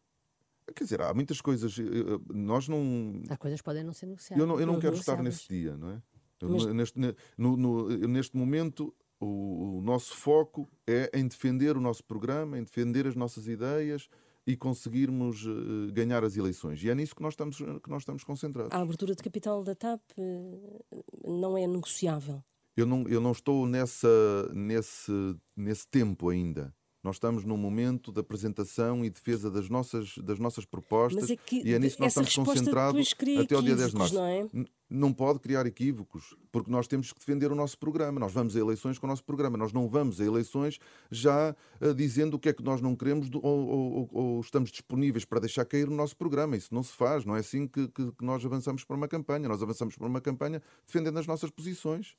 Quer 0.75 0.85
dizer, 0.85 1.03
há 1.03 1.13
muitas 1.13 1.41
coisas. 1.41 1.77
Eh, 1.79 1.83
eh, 1.83 2.33
nós 2.33 2.69
não. 2.69 3.23
Há 3.29 3.37
coisas 3.37 3.61
que 3.61 3.65
podem 3.65 3.83
não 3.83 3.93
ser 3.93 4.07
negociáveis. 4.07 4.41
Eu 4.41 4.47
não, 4.47 4.61
eu 4.61 4.67
não 4.67 4.79
quero 4.79 4.95
estar 4.95 5.21
nesse 5.23 5.49
dia, 5.49 5.77
não 5.77 5.91
é? 5.91 6.03
Mas... 6.41 6.67
Neste, 6.67 6.99
no, 7.37 7.57
no, 7.57 7.89
neste 8.09 8.37
momento, 8.37 8.95
o, 9.21 9.79
o 9.79 9.83
nosso 9.83 10.17
foco 10.17 10.69
é 10.87 11.11
em 11.15 11.27
defender 11.27 11.77
o 11.77 11.81
nosso 11.81 12.05
programa, 12.05 12.59
em 12.59 12.65
defender 12.65 13.07
as 13.07 13.15
nossas 13.15 13.47
ideias 13.49 14.09
e 14.47 14.57
conseguirmos 14.57 15.45
uh, 15.47 15.93
ganhar 15.93 16.25
as 16.25 16.37
eleições. 16.37 16.83
E 16.83 16.91
é 16.91 16.95
nisso 16.95 17.15
que 17.15 17.23
nós 17.23 17.35
estamos, 17.35 17.57
que 17.57 17.89
nós 17.91 18.03
estamos 18.03 18.25
concentrados. 18.25 18.73
A 18.73 18.81
abertura 18.81 19.15
de 19.15 19.23
capital 19.23 19.63
da 19.63 19.75
TAP 19.75 20.01
uh, 20.19 20.85
não 21.25 21.57
é 21.57 21.67
negociável? 21.67 22.43
Eu 22.77 22.87
não, 22.87 23.07
eu 23.07 23.21
não 23.21 23.33
estou 23.33 23.67
nessa, 23.67 24.09
nesse, 24.53 25.13
nesse 25.57 25.87
tempo 25.87 26.31
ainda. 26.31 26.75
Nós 27.03 27.17
estamos 27.17 27.45
num 27.45 27.57
momento 27.57 28.13
de 28.13 28.21
apresentação 28.21 29.05
e 29.05 29.11
defesa 29.11 29.51
das 29.51 29.69
nossas, 29.69 30.17
das 30.19 30.39
nossas 30.39 30.65
propostas 30.65 31.31
é 31.31 31.37
que, 31.37 31.61
e 31.65 31.75
é 31.75 31.79
nisso 31.79 31.97
que 31.97 32.03
nós 32.03 32.13
estamos 32.17 32.35
concentrados 32.35 33.15
até 33.41 33.55
ao 33.57 33.63
dia 33.63 33.75
10 33.75 33.91
de 33.91 33.99
março. 33.99 34.15
Não, 34.15 34.25
é? 34.25 34.49
não 34.89 35.13
pode 35.13 35.41
criar 35.41 35.67
equívocos, 35.67 36.37
porque 36.53 36.71
nós 36.71 36.87
temos 36.87 37.13
que 37.13 37.19
defender 37.19 37.51
o 37.51 37.57
nosso 37.57 37.77
programa. 37.77 38.21
Nós 38.21 38.33
vamos 38.33 38.55
a 38.55 38.61
eleições 38.61 38.99
com 38.99 39.07
o 39.07 39.11
nosso 39.11 39.25
programa. 39.25 39.59
Nós 39.59 39.73
não 39.73 39.89
vamos 39.89 40.21
a 40.21 40.25
eleições 40.25 40.79
já 41.11 41.57
uh, 41.81 41.95
dizendo 41.95 42.35
o 42.35 42.39
que 42.39 42.51
é 42.51 42.53
que 42.53 42.63
nós 42.63 42.81
não 42.81 42.95
queremos 42.95 43.29
do, 43.29 43.45
ou, 43.45 43.69
ou, 43.69 44.11
ou, 44.13 44.41
estamos 44.41 44.71
disponíveis 44.71 45.25
para 45.25 45.41
deixar 45.41 45.65
cair 45.65 45.89
o 45.89 45.93
nosso 45.93 46.17
programa. 46.17 46.57
Isso 46.57 46.73
não 46.73 46.85
se 46.85 46.93
faz. 46.93 47.25
Não 47.25 47.35
é 47.35 47.41
assim 47.41 47.67
que, 47.67 47.89
que, 47.89 48.13
que 48.13 48.25
nós 48.25 48.45
avançamos 48.45 48.85
para 48.85 48.95
uma 48.95 49.09
campanha. 49.09 49.49
Nós 49.49 49.61
avançamos 49.61 49.97
para 49.97 50.07
uma 50.07 50.21
campanha 50.21 50.63
defendendo 50.87 51.19
as 51.19 51.27
nossas 51.27 51.51
posições. 51.51 52.15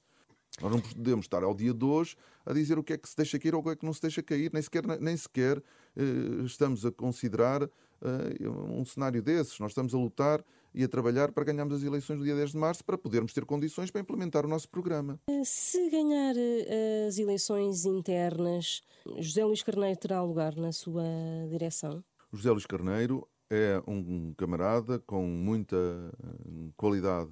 Nós 0.61 0.71
não 0.71 0.79
podemos 0.79 1.25
estar 1.25 1.43
ao 1.43 1.53
dia 1.53 1.73
de 1.73 1.83
hoje 1.83 2.15
a 2.45 2.53
dizer 2.53 2.77
o 2.77 2.83
que 2.83 2.93
é 2.93 2.97
que 2.97 3.09
se 3.09 3.17
deixa 3.17 3.39
cair 3.39 3.55
ou 3.55 3.61
o 3.61 3.63
que 3.63 3.69
é 3.69 3.75
que 3.75 3.85
não 3.85 3.93
se 3.93 4.01
deixa 4.01 4.21
cair, 4.21 4.51
nem 4.53 4.61
sequer, 4.61 4.85
nem 4.99 5.17
sequer 5.17 5.61
eh, 5.95 6.43
estamos 6.45 6.85
a 6.85 6.91
considerar 6.91 7.63
eh, 7.63 8.49
um 8.49 8.85
cenário 8.85 9.21
desses. 9.21 9.57
Nós 9.59 9.71
estamos 9.71 9.95
a 9.95 9.97
lutar 9.97 10.43
e 10.73 10.83
a 10.83 10.87
trabalhar 10.87 11.31
para 11.31 11.43
ganharmos 11.43 11.75
as 11.75 11.83
eleições 11.83 12.17
do 12.17 12.25
dia 12.25 12.35
10 12.35 12.51
de 12.51 12.57
março 12.57 12.83
para 12.83 12.97
podermos 12.97 13.33
ter 13.33 13.45
condições 13.45 13.89
para 13.89 14.01
implementar 14.01 14.45
o 14.45 14.49
nosso 14.49 14.67
programa. 14.69 15.19
Se 15.45 15.89
ganhar 15.89 16.35
eh, 16.37 17.05
as 17.07 17.17
eleições 17.17 17.85
internas, 17.85 18.81
José 19.19 19.43
Luís 19.45 19.63
Carneiro 19.63 19.99
terá 19.99 20.21
lugar 20.21 20.55
na 20.55 20.71
sua 20.71 21.03
direção? 21.49 22.03
José 22.31 22.51
Luís 22.51 22.65
Carneiro 22.65 23.27
é 23.49 23.81
um 23.87 24.33
camarada 24.33 24.99
com 24.99 25.25
muita 25.25 25.75
eh, 25.75 26.69
qualidade 26.75 27.31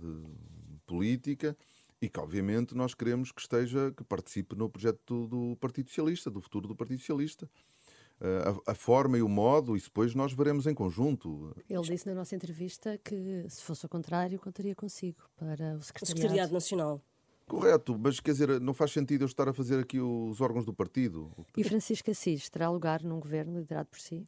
política 0.86 1.57
e 2.02 2.10
que, 2.10 2.20
obviamente, 2.20 2.76
nós 2.76 2.95
queremos 2.95 3.32
que 3.32 3.41
esteja, 3.41 3.93
que 3.95 4.04
participe 4.04 4.56
no 4.56 4.70
projeto 4.70 5.28
do, 5.28 5.56
Partido 5.58 5.89
Socialista, 5.89 6.32
do 6.32 6.41
futuro 6.41 6.68
do 6.68 6.76
Partido 6.76 6.99
Socialista. 6.99 7.47
Uh, 8.20 8.62
a, 8.68 8.72
a, 8.72 8.76
forma 8.76 9.18
e 9.18 9.22
o 9.22 9.28
modo, 9.28 9.76
isso 9.76 9.88
depois 9.88 10.14
nós 10.14 10.32
veremos 10.32 10.68
em 10.68 10.74
conjunto. 10.74 11.56
Ele 11.68 11.82
disse 11.82 12.08
na 12.08 12.14
nossa 12.14 12.36
entrevista 12.36 12.99
que, 13.04 13.45
se 13.49 13.64
fosse 13.64 13.86
o 13.86 13.89
contrário, 13.89 14.39
contaria 14.39 14.76
consigo 14.76 15.18
para 15.36 15.76
o 15.76 15.82
Secretariado, 15.82 15.82
o 15.82 15.84
Secretariado 15.84 16.54
Nacional. 16.54 17.02
Correto, 17.47 17.97
mas 17.99 18.20
quer 18.20 18.32
dizer, 18.32 18.62
não 18.62 18.74
faz 18.74 18.91
sentido 18.91 19.24
eu 19.24 19.26
estar 19.26 19.49
a 19.49 19.54
fazer 19.54 19.80
aqui 19.80 19.99
os 19.99 20.39
órgãos 20.39 20.66
do 20.66 20.74
partido. 20.74 21.32
E 21.58 21.64
Francisco 21.64 22.10
Assis 22.10 22.49
terá 22.49 22.70
lugar 22.70 23.04
num 23.04 23.20
governo 23.20 23.60
liderado 23.60 23.89
por 23.89 23.99
si? 23.99 24.28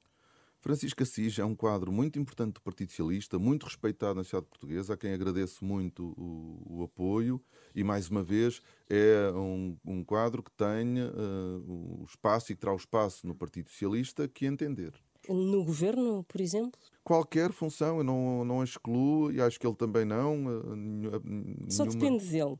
Francisco 0.63 1.03
Assis 1.03 1.37
é 1.39 1.43
um 1.43 1.53
quadro 1.53 1.91
muito 1.91 2.17
importante 2.17 2.53
do 2.53 2.61
Partido 2.61 2.91
Socialista, 2.91 3.37
muito 3.37 3.65
respeitado 3.65 4.15
na 4.15 4.23
sociedade 4.23 4.47
portuguesa, 4.47 4.93
a 4.93 4.97
quem 4.97 5.11
agradeço 5.11 5.65
muito 5.65 6.13
o, 6.17 6.77
o 6.79 6.83
apoio 6.83 7.43
e, 7.75 7.83
mais 7.83 8.09
uma 8.09 8.23
vez, 8.23 8.61
é 8.89 9.29
um, 9.35 9.75
um 9.85 10.05
quadro 10.05 10.41
que 10.41 10.51
tem 10.51 11.01
uh, 11.01 11.99
o 12.01 12.05
espaço 12.07 12.53
e 12.53 12.55
que 12.55 12.61
terá 12.61 12.71
o 12.71 12.77
espaço 12.77 13.27
no 13.27 13.35
Partido 13.35 13.69
Socialista 13.69 14.25
que 14.25 14.45
entender. 14.45 14.93
No 15.27 15.65
governo, 15.65 16.23
por 16.23 16.39
exemplo? 16.39 16.79
Qualquer 17.03 17.51
função, 17.51 17.97
eu 17.97 18.03
não, 18.05 18.45
não 18.45 18.63
excluo 18.63 19.33
e 19.33 19.41
acho 19.41 19.59
que 19.59 19.67
ele 19.67 19.75
também 19.75 20.05
não. 20.05 20.45
Uh, 20.45 20.75
nenhuma... 20.77 21.21
Só 21.67 21.83
depende 21.83 22.25
dele. 22.25 22.55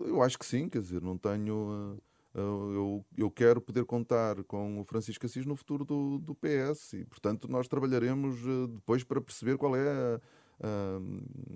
Eu 0.00 0.22
acho 0.22 0.36
que 0.36 0.44
sim, 0.44 0.68
quer 0.68 0.80
dizer, 0.80 1.00
não 1.00 1.16
tenho. 1.16 1.94
Uh, 1.94 2.07
eu, 2.34 3.04
eu 3.16 3.30
quero 3.30 3.60
poder 3.60 3.84
contar 3.84 4.42
com 4.44 4.80
o 4.80 4.84
Francisco 4.84 5.26
Assis 5.26 5.46
no 5.46 5.56
futuro 5.56 5.84
do, 5.84 6.18
do 6.18 6.34
PS 6.34 6.92
e, 6.94 7.04
portanto, 7.04 7.48
nós 7.48 7.68
trabalharemos 7.68 8.36
eh, 8.40 8.66
depois 8.74 9.02
para 9.02 9.20
perceber 9.20 9.56
qual 9.56 9.74
é 9.74 10.20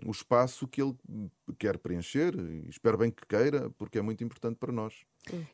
o 0.07 0.11
espaço 0.11 0.67
que 0.69 0.81
ele 0.81 0.97
quer 1.59 1.79
preencher. 1.79 2.35
E 2.39 2.69
espero 2.69 2.97
bem 2.97 3.11
que 3.11 3.27
queira, 3.27 3.71
porque 3.71 3.99
é 3.99 4.03
muito 4.03 4.23
importante 4.23 4.57
para 4.57 4.73
nós. 4.73 5.05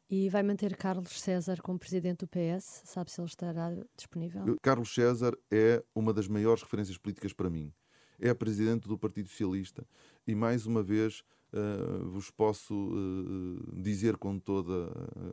E 0.09 0.29
vai 0.29 0.43
manter 0.43 0.77
Carlos 0.77 1.21
César 1.21 1.61
como 1.63 1.79
presidente 1.79 2.21
do 2.21 2.29
PS? 2.29 2.83
Sabe 2.85 3.11
se 3.11 3.21
ele 3.21 3.29
estará 3.29 3.75
disponível? 3.97 4.57
Carlos 4.63 4.93
César 4.93 5.37
é 5.51 5.83
uma 5.95 6.13
das 6.13 6.29
maiores 6.29 6.63
referências 6.63 6.99
políticas 6.99 7.33
para 7.33 7.51
mim. 7.51 7.73
É 8.21 8.35
presidente 8.35 8.89
do 8.89 8.99
Partido 8.99 9.29
Socialista 9.29 9.87
e, 10.27 10.35
mais 10.35 10.67
uma 10.67 10.83
vez, 10.83 11.23
Uh, 11.51 12.11
vos 12.11 12.31
posso 12.31 12.75
uh, 12.75 13.81
dizer 13.81 14.19
com 14.19 14.39
toda 14.39 14.93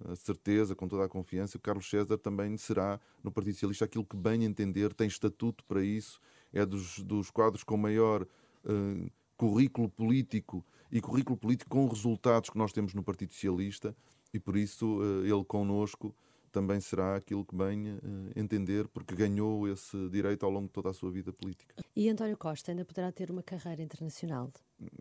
a 0.09 0.15
certeza, 0.15 0.73
com 0.73 0.87
toda 0.87 1.03
a 1.03 1.09
confiança, 1.09 1.57
que 1.57 1.63
Carlos 1.63 1.89
César 1.89 2.17
também 2.17 2.55
será 2.55 3.01
no 3.21 3.29
Partido 3.29 3.55
Socialista 3.55 3.83
aquilo 3.83 4.05
que 4.05 4.15
bem 4.15 4.45
entender, 4.45 4.93
tem 4.93 5.07
estatuto 5.07 5.65
para 5.65 5.83
isso, 5.83 6.21
é 6.53 6.65
dos, 6.65 6.99
dos 6.99 7.29
quadros 7.29 7.65
com 7.65 7.75
maior 7.75 8.23
uh, 8.23 9.11
currículo 9.35 9.89
político 9.89 10.65
e 10.89 11.01
currículo 11.01 11.35
político 11.35 11.69
com 11.69 11.85
resultados 11.85 12.49
que 12.49 12.57
nós 12.57 12.71
temos 12.71 12.93
no 12.93 13.03
Partido 13.03 13.33
Socialista 13.33 13.93
e 14.33 14.39
por 14.39 14.55
isso 14.55 14.99
ele 15.23 15.43
connosco 15.43 16.15
também 16.55 16.79
será 16.79 17.17
aquilo 17.17 17.43
que 17.43 17.53
bem 17.53 17.91
uh, 17.91 17.99
entender, 18.33 18.87
porque 18.87 19.13
ganhou 19.13 19.67
esse 19.67 20.07
direito 20.07 20.45
ao 20.45 20.49
longo 20.49 20.67
de 20.67 20.71
toda 20.71 20.89
a 20.89 20.93
sua 20.93 21.11
vida 21.11 21.33
política. 21.33 21.75
E 21.93 22.07
António 22.07 22.37
Costa 22.37 22.71
ainda 22.71 22.85
poderá 22.85 23.11
ter 23.11 23.29
uma 23.29 23.43
carreira 23.43 23.81
internacional? 23.81 24.49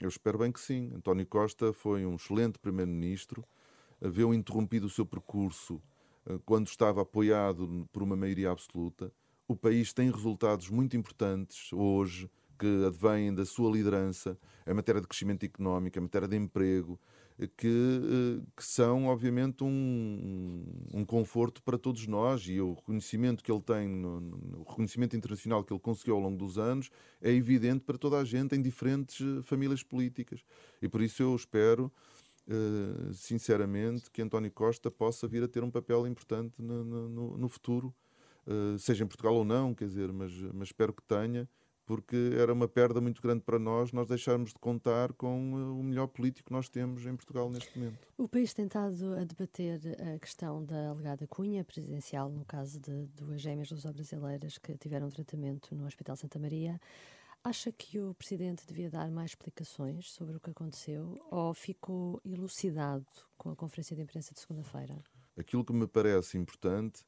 Eu 0.01 0.09
espero 0.09 0.37
bem 0.37 0.51
que 0.51 0.59
sim. 0.59 0.91
António 0.93 1.25
Costa 1.25 1.73
foi 1.73 2.05
um 2.05 2.17
excelente 2.17 2.59
primeiro-ministro, 2.59 3.45
havia 4.03 4.25
interrompido 4.35 4.89
o 4.89 4.91
seu 4.91 5.07
percurso 5.07 5.81
uh, 6.27 6.41
quando 6.45 6.67
estava 6.67 7.03
apoiado 7.03 7.89
por 7.93 8.03
uma 8.03 8.17
maioria 8.17 8.51
absoluta. 8.51 9.13
O 9.47 9.55
país 9.55 9.93
tem 9.93 10.11
resultados 10.11 10.69
muito 10.69 10.97
importantes 10.97 11.73
hoje 11.73 12.29
que 12.59 12.85
advêm 12.85 13.33
da 13.33 13.45
sua 13.45 13.71
liderança 13.71 14.37
em 14.67 14.75
matéria 14.75 15.01
de 15.01 15.07
crescimento 15.07 15.45
económico, 15.45 15.97
em 16.01 16.03
matéria 16.03 16.27
de 16.27 16.37
emprego, 16.37 16.99
que, 17.57 17.66
eh, 17.66 18.47
que 18.57 18.64
são, 18.64 19.07
obviamente, 19.07 19.64
um, 19.64 20.64
um, 20.93 21.05
conforto 21.05 21.62
para 21.62 21.76
todos 21.76 22.07
nós 22.07 22.43
e 22.43 22.61
o 22.61 22.74
reconhecimento 22.74 23.43
que 23.43 23.51
ele 23.51 23.61
tem, 23.61 24.05
o 24.05 24.64
reconhecimento 24.68 25.16
internacional 25.16 25.64
que 25.64 25.72
ele 25.72 25.80
conseguiu 25.80 26.14
ao 26.14 26.20
longo 26.20 26.37
dos 26.37 26.59
anos, 26.59 26.91
é 27.20 27.32
evidente 27.32 27.80
para 27.85 27.99
toda 27.99 28.18
a 28.18 28.24
gente 28.24 28.55
em 28.55 28.62
diferentes 28.62 29.20
eh, 29.20 29.43
famílias 29.43 29.82
políticas. 29.82 30.45
E 30.80 30.89
por 30.89 31.03
isso 31.03 31.22
eu 31.22 31.35
espero. 31.35 31.93
Uh, 32.47 33.11
sinceramente, 33.14 34.11
que 34.11 34.20
António 34.20 34.51
Costa 34.51 34.91
possa 34.91 35.26
vir 35.26 35.43
a 35.43 35.49
ter 35.49 35.64
um 35.64 35.70
papel 35.70 36.07
importante 36.07 36.61
no, 36.61 36.85
no, 36.85 37.39
no 37.39 37.49
futuro, 37.49 37.95
seja 38.78 39.03
em 39.03 39.07
Portugal 39.07 39.35
ou 39.35 39.47
não, 39.47 39.72
quer 39.72 39.87
dizer, 39.87 40.12
mas, 40.12 40.30
mas 40.53 40.68
espero 40.68 40.93
que 40.93 41.03
tenha, 41.05 41.49
porque 41.87 42.32
era 42.39 42.53
uma 42.53 42.66
perda 42.66 43.01
muito 43.01 43.20
grande 43.20 43.43
para 43.43 43.59
nós 43.59 43.93
nós 43.93 44.09
deixarmos 44.09 44.51
de 44.51 44.59
contar 44.59 45.12
com 45.12 45.59
eh, 45.59 45.80
o 45.80 45.82
melhor 45.82 46.07
político 46.09 46.49
que 46.49 46.53
nós 46.53 46.68
temos 46.68 47.05
em 47.07 47.14
Portugal 47.14 47.51
neste 47.51 47.78
momento. 47.78 48.09
O 48.16 48.28
país 48.28 48.55
tem 48.55 48.66
estado 48.66 49.14
a 49.14 49.24
debater 49.24 49.80
a 50.14 50.18
questão 50.18 50.64
da 50.64 50.91
alegada 50.91 51.26
cunha 51.26 51.64
presidencial, 51.64 52.30
no 52.30 52.45
caso 52.45 52.80
de 52.80 53.07
duas 53.09 53.41
gêmeas 53.41 53.70
luso-brasileiras 53.70 54.59
que 54.59 54.76
tiveram 54.76 55.09
tratamento 55.11 55.74
no 55.74 55.87
Hospital 55.87 56.16
Santa 56.16 56.39
Maria. 56.39 56.80
Acha 57.43 57.70
que 57.70 58.01
o 58.01 58.14
Presidente 58.14 58.66
devia 58.66 58.89
dar 58.89 59.11
mais 59.11 59.32
explicações 59.32 60.11
sobre 60.11 60.37
o 60.37 60.41
que 60.41 60.49
aconteceu 60.49 61.20
ou 61.30 61.53
ficou 61.53 62.18
elucidado 62.24 63.05
com 63.37 63.51
a 63.51 63.57
conferência 63.57 63.95
de 63.95 64.01
imprensa 64.01 64.32
de 64.32 64.41
segunda-feira? 64.41 64.97
Aquilo 65.37 65.62
que 65.62 65.72
me 65.74 65.87
parece 65.87 66.39
importante 66.39 67.05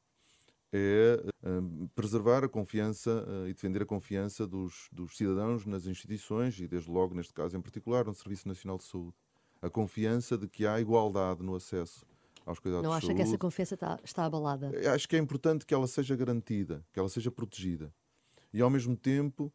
é 0.71 1.23
uh, 1.43 1.87
preservar 1.95 2.43
a 2.43 2.49
confiança 2.49 3.25
uh, 3.27 3.47
e 3.47 3.53
defender 3.53 3.83
a 3.83 3.85
confiança 3.85 4.45
dos, 4.45 4.89
dos, 4.91 5.15
cidadãos 5.15 5.65
nas 5.65 5.85
instituições 5.85 6.59
e, 6.59 6.67
desde 6.67 6.91
logo, 6.91 7.15
neste 7.15 7.33
caso 7.33 7.55
em 7.55 7.61
particular, 7.61 8.05
no 8.05 8.13
Serviço 8.13 8.47
Nacional 8.47 8.77
de 8.77 8.83
Saúde. 8.83 9.15
A 9.61 9.69
confiança 9.69 10.37
de 10.37 10.47
que 10.47 10.67
há 10.67 10.79
igualdade 10.79 11.41
no 11.41 11.55
acesso 11.55 12.05
aos 12.45 12.59
cuidados 12.59 12.83
Não 12.83 12.91
de 12.91 12.97
acha 12.97 13.07
saúde. 13.07 13.21
que 13.21 13.27
essa 13.27 13.37
confiança 13.37 13.73
está, 13.75 13.99
está 14.03 14.25
abalada? 14.25 14.71
Acho 14.93 15.07
que 15.07 15.15
é 15.15 15.19
importante 15.19 15.65
que 15.65 15.73
ela 15.73 15.87
seja 15.87 16.15
garantida, 16.15 16.85
que 16.91 16.99
ela 16.99 17.09
seja 17.09 17.31
protegida. 17.31 17.93
E, 18.53 18.61
ao 18.61 18.69
mesmo 18.69 18.95
tempo, 18.95 19.51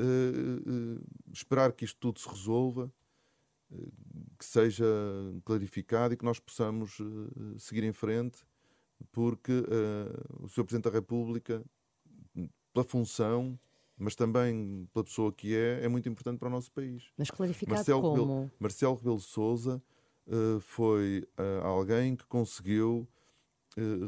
uh, 0.00 1.04
esperar 1.32 1.72
que 1.72 1.84
isto 1.84 1.98
tudo 1.98 2.20
se 2.20 2.28
resolva, 2.28 2.92
que 4.38 4.44
seja 4.44 4.84
clarificado 5.44 6.14
e 6.14 6.16
que 6.16 6.24
nós 6.24 6.38
possamos 6.38 6.98
seguir 7.58 7.82
em 7.82 7.92
frente 7.92 8.44
porque 9.12 9.52
uh, 9.52 10.44
o 10.44 10.48
Sr. 10.48 10.64
Presidente 10.64 10.84
da 10.84 10.90
República, 10.90 11.64
pela 12.72 12.84
função, 12.84 13.58
mas 13.96 14.14
também 14.14 14.88
pela 14.92 15.04
pessoa 15.04 15.32
que 15.32 15.54
é, 15.54 15.84
é 15.84 15.88
muito 15.88 16.08
importante 16.08 16.38
para 16.38 16.48
o 16.48 16.50
nosso 16.50 16.70
país. 16.72 17.04
Mas 17.16 17.30
clarificado 17.30 17.76
Marcelo 17.76 18.02
como? 18.02 18.14
Rebelo, 18.14 18.50
Marcelo 18.58 18.94
Rebelo 18.96 19.16
de 19.18 19.24
Sousa 19.24 19.82
uh, 20.26 20.60
foi 20.60 21.26
uh, 21.38 21.64
alguém 21.64 22.16
que 22.16 22.26
conseguiu 22.26 23.08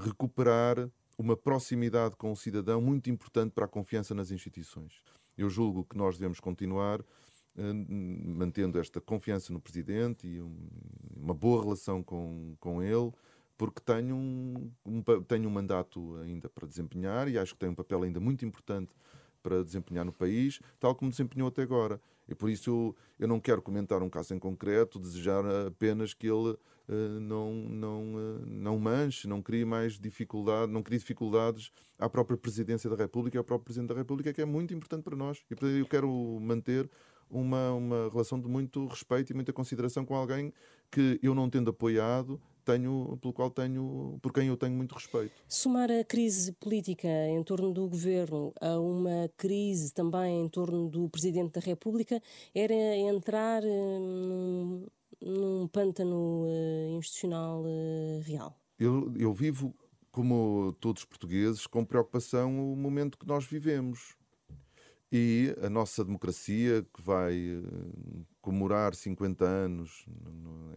recuperar 0.04 0.88
uma 1.18 1.36
proximidade 1.36 2.14
com 2.14 2.30
o 2.30 2.36
cidadão 2.36 2.80
muito 2.80 3.10
importante 3.10 3.50
para 3.50 3.64
a 3.64 3.68
confiança 3.68 4.14
nas 4.14 4.30
instituições. 4.30 5.02
Eu 5.36 5.50
julgo 5.50 5.84
que 5.84 5.96
nós 5.96 6.16
devemos 6.16 6.38
continuar 6.38 7.04
mantendo 7.56 8.78
esta 8.78 9.00
confiança 9.00 9.52
no 9.52 9.60
Presidente 9.60 10.26
e 10.26 10.42
um, 10.42 10.68
uma 11.16 11.34
boa 11.34 11.62
relação 11.62 12.02
com, 12.02 12.54
com 12.60 12.82
ele, 12.82 13.12
porque 13.56 13.80
tenho 13.80 14.14
um, 14.14 14.70
um, 14.84 15.02
tenho 15.22 15.48
um 15.48 15.52
mandato 15.52 16.16
ainda 16.16 16.48
para 16.48 16.66
desempenhar 16.66 17.28
e 17.28 17.38
acho 17.38 17.54
que 17.54 17.60
tenho 17.60 17.72
um 17.72 17.76
papel 17.76 18.02
ainda 18.02 18.20
muito 18.20 18.44
importante 18.44 18.94
para 19.42 19.62
desempenhar 19.62 20.04
no 20.04 20.12
país, 20.12 20.60
tal 20.80 20.94
como 20.94 21.10
desempenhou 21.10 21.48
até 21.48 21.62
agora. 21.62 22.00
E 22.28 22.34
por 22.34 22.50
isso 22.50 22.68
eu, 22.68 22.96
eu 23.20 23.28
não 23.28 23.38
quero 23.38 23.62
comentar 23.62 24.02
um 24.02 24.10
caso 24.10 24.34
em 24.34 24.38
concreto, 24.38 24.98
desejar 24.98 25.44
apenas 25.68 26.12
que 26.12 26.26
ele 26.26 26.50
uh, 26.50 27.20
não, 27.20 27.54
não, 27.54 28.14
uh, 28.14 28.46
não 28.46 28.78
manche, 28.78 29.28
não 29.28 29.40
crie 29.40 29.64
mais 29.64 29.98
dificuldade, 29.98 30.72
não 30.72 30.82
crie 30.82 30.98
dificuldades 30.98 31.70
à 31.98 32.08
própria 32.08 32.36
Presidência 32.36 32.90
da 32.90 32.96
República 32.96 33.36
e 33.36 33.38
ao 33.38 33.44
próprio 33.44 33.66
Presidente 33.66 33.90
da 33.90 33.94
República, 33.94 34.32
que 34.32 34.42
é 34.42 34.44
muito 34.44 34.74
importante 34.74 35.04
para 35.04 35.16
nós. 35.16 35.40
E 35.48 35.78
eu 35.78 35.86
quero 35.86 36.10
manter 36.40 36.90
uma, 37.30 37.72
uma 37.72 38.08
relação 38.10 38.40
de 38.40 38.48
muito 38.48 38.86
respeito 38.86 39.30
e 39.30 39.34
muita 39.34 39.52
consideração 39.52 40.04
com 40.04 40.14
alguém 40.14 40.52
que 40.90 41.18
eu 41.22 41.34
não 41.34 41.48
tendo 41.48 41.70
apoiado, 41.70 42.40
tenho, 42.66 43.16
pelo 43.22 43.32
qual 43.32 43.50
tenho, 43.50 44.18
por 44.20 44.32
quem 44.32 44.48
eu 44.48 44.56
tenho 44.56 44.74
muito 44.74 44.94
respeito. 44.94 45.32
Somar 45.48 45.88
a 45.90 46.04
crise 46.04 46.52
política 46.52 47.08
em 47.08 47.42
torno 47.44 47.72
do 47.72 47.88
governo 47.88 48.52
a 48.60 48.78
uma 48.78 49.30
crise 49.36 49.94
também 49.94 50.44
em 50.44 50.48
torno 50.48 50.88
do 50.88 51.08
Presidente 51.08 51.52
da 51.52 51.60
República 51.60 52.20
era 52.52 52.74
entrar 52.74 53.62
eh, 53.62 53.98
num, 53.98 54.86
num 55.22 55.68
pântano 55.68 56.44
uh, 56.44 56.98
institucional 56.98 57.62
uh, 57.62 58.20
real. 58.22 58.58
Eu, 58.78 59.12
eu 59.16 59.32
vivo, 59.32 59.72
como 60.10 60.74
todos 60.80 61.02
os 61.02 61.06
portugueses, 61.06 61.66
com 61.66 61.84
preocupação 61.84 62.72
o 62.72 62.76
momento 62.76 63.16
que 63.16 63.26
nós 63.26 63.46
vivemos. 63.46 64.16
E 65.10 65.54
a 65.62 65.70
nossa 65.70 66.04
democracia, 66.04 66.84
que 66.92 67.00
vai 67.00 67.62
comemorar 68.40 68.94
50 68.94 69.44
anos 69.44 70.04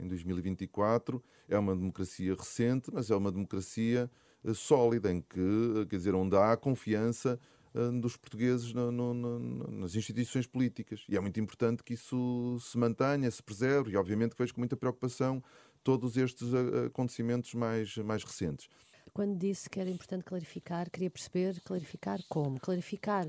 em 0.01 0.07
2024, 0.07 1.23
é 1.47 1.57
uma 1.57 1.75
democracia 1.75 2.35
recente, 2.35 2.91
mas 2.93 3.09
é 3.09 3.15
uma 3.15 3.31
democracia 3.31 4.09
eh, 4.43 4.53
sólida, 4.53 5.11
em 5.11 5.21
que, 5.21 5.39
eh, 5.39 5.85
quer 5.85 5.97
dizer, 5.97 6.15
onde 6.15 6.35
há 6.35 6.55
confiança 6.55 7.39
eh, 7.73 7.91
dos 7.99 8.15
portugueses 8.15 8.73
no, 8.73 8.91
no, 8.91 9.13
no, 9.13 9.71
nas 9.71 9.95
instituições 9.95 10.47
políticas. 10.47 11.05
E 11.09 11.17
é 11.17 11.19
muito 11.19 11.39
importante 11.39 11.83
que 11.83 11.93
isso 11.93 12.57
se 12.61 12.77
mantenha, 12.77 13.29
se 13.29 13.43
preserve, 13.43 13.91
e 13.91 13.97
obviamente 13.97 14.35
que 14.35 14.41
vejo 14.41 14.53
com 14.53 14.61
muita 14.61 14.77
preocupação 14.77 15.43
todos 15.83 16.17
estes 16.17 16.53
acontecimentos 16.85 17.53
mais, 17.53 17.97
mais 17.97 18.23
recentes. 18.23 18.69
Quando 19.13 19.37
disse 19.37 19.69
que 19.69 19.79
era 19.79 19.89
importante 19.89 20.23
clarificar, 20.23 20.89
queria 20.89 21.09
perceber 21.09 21.59
clarificar 21.61 22.19
como? 22.29 22.59
Clarificar 22.59 23.27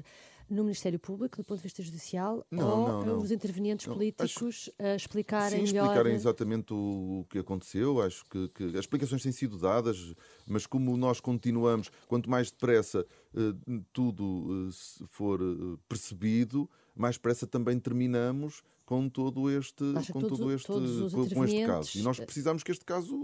no 0.51 0.64
Ministério 0.64 0.98
Público, 0.98 1.36
do 1.36 1.44
ponto 1.44 1.59
de 1.59 1.62
vista 1.62 1.80
judicial, 1.82 2.44
não, 2.51 2.68
ou 2.68 2.88
não, 2.88 3.07
não. 3.07 3.18
os 3.18 3.30
intervenientes 3.30 3.86
políticos 3.86 4.68
acho... 4.68 4.72
a 4.78 4.96
explicarem 4.96 5.64
Sim, 5.64 5.72
melhor... 5.72 5.84
explicarem 5.84 6.14
exatamente 6.14 6.74
o, 6.74 7.24
que 7.30 7.38
aconteceu. 7.38 8.03
Acho 8.03 8.24
que, 8.24 8.48
que, 8.48 8.64
as 8.64 8.80
explicações 8.80 9.22
têm 9.22 9.30
sido 9.30 9.57
dadas, 9.57 10.12
mas 10.46 10.66
como 10.66 10.96
nós 10.96 11.20
continuamos, 11.20 11.90
quanto 12.09 12.28
mais 12.28 12.51
depressa 12.51 13.07
uh, 13.32 13.80
tudo 13.92 14.24
uh, 14.24 15.07
for 15.07 15.40
uh, 15.40 15.78
percebido, 15.88 16.68
mais 16.96 17.14
depressa 17.14 17.46
também 17.46 17.78
terminamos 17.78 18.62
com 18.84 19.09
todo 19.09 19.48
este, 19.48 19.84
com 20.12 20.20
todos, 20.20 20.64
todo 20.64 21.22
este, 21.22 21.34
com 21.34 21.44
este 21.44 21.64
caso. 21.64 21.96
E 21.96 22.03
nós 22.03 22.18
precisamos 22.18 22.64
que 22.64 22.72
este 22.72 22.84
caso 22.84 23.14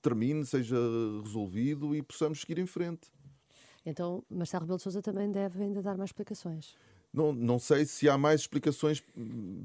termine, 0.00 0.46
seja 0.46 0.76
resolvido 1.24 1.92
e 1.92 2.00
possamos 2.00 2.42
seguir 2.42 2.60
em 2.60 2.66
frente. 2.66 3.10
Então, 3.84 4.22
Marcelo 4.28 4.62
Rebelo 4.62 4.76
de 4.76 4.82
Sousa 4.82 5.02
também 5.02 5.30
deve 5.30 5.62
ainda 5.62 5.82
dar 5.82 5.96
mais 5.96 6.10
explicações. 6.10 6.76
Não, 7.12 7.32
não 7.32 7.58
sei 7.58 7.84
se 7.84 8.08
há 8.08 8.16
mais 8.16 8.42
explicações 8.42 9.02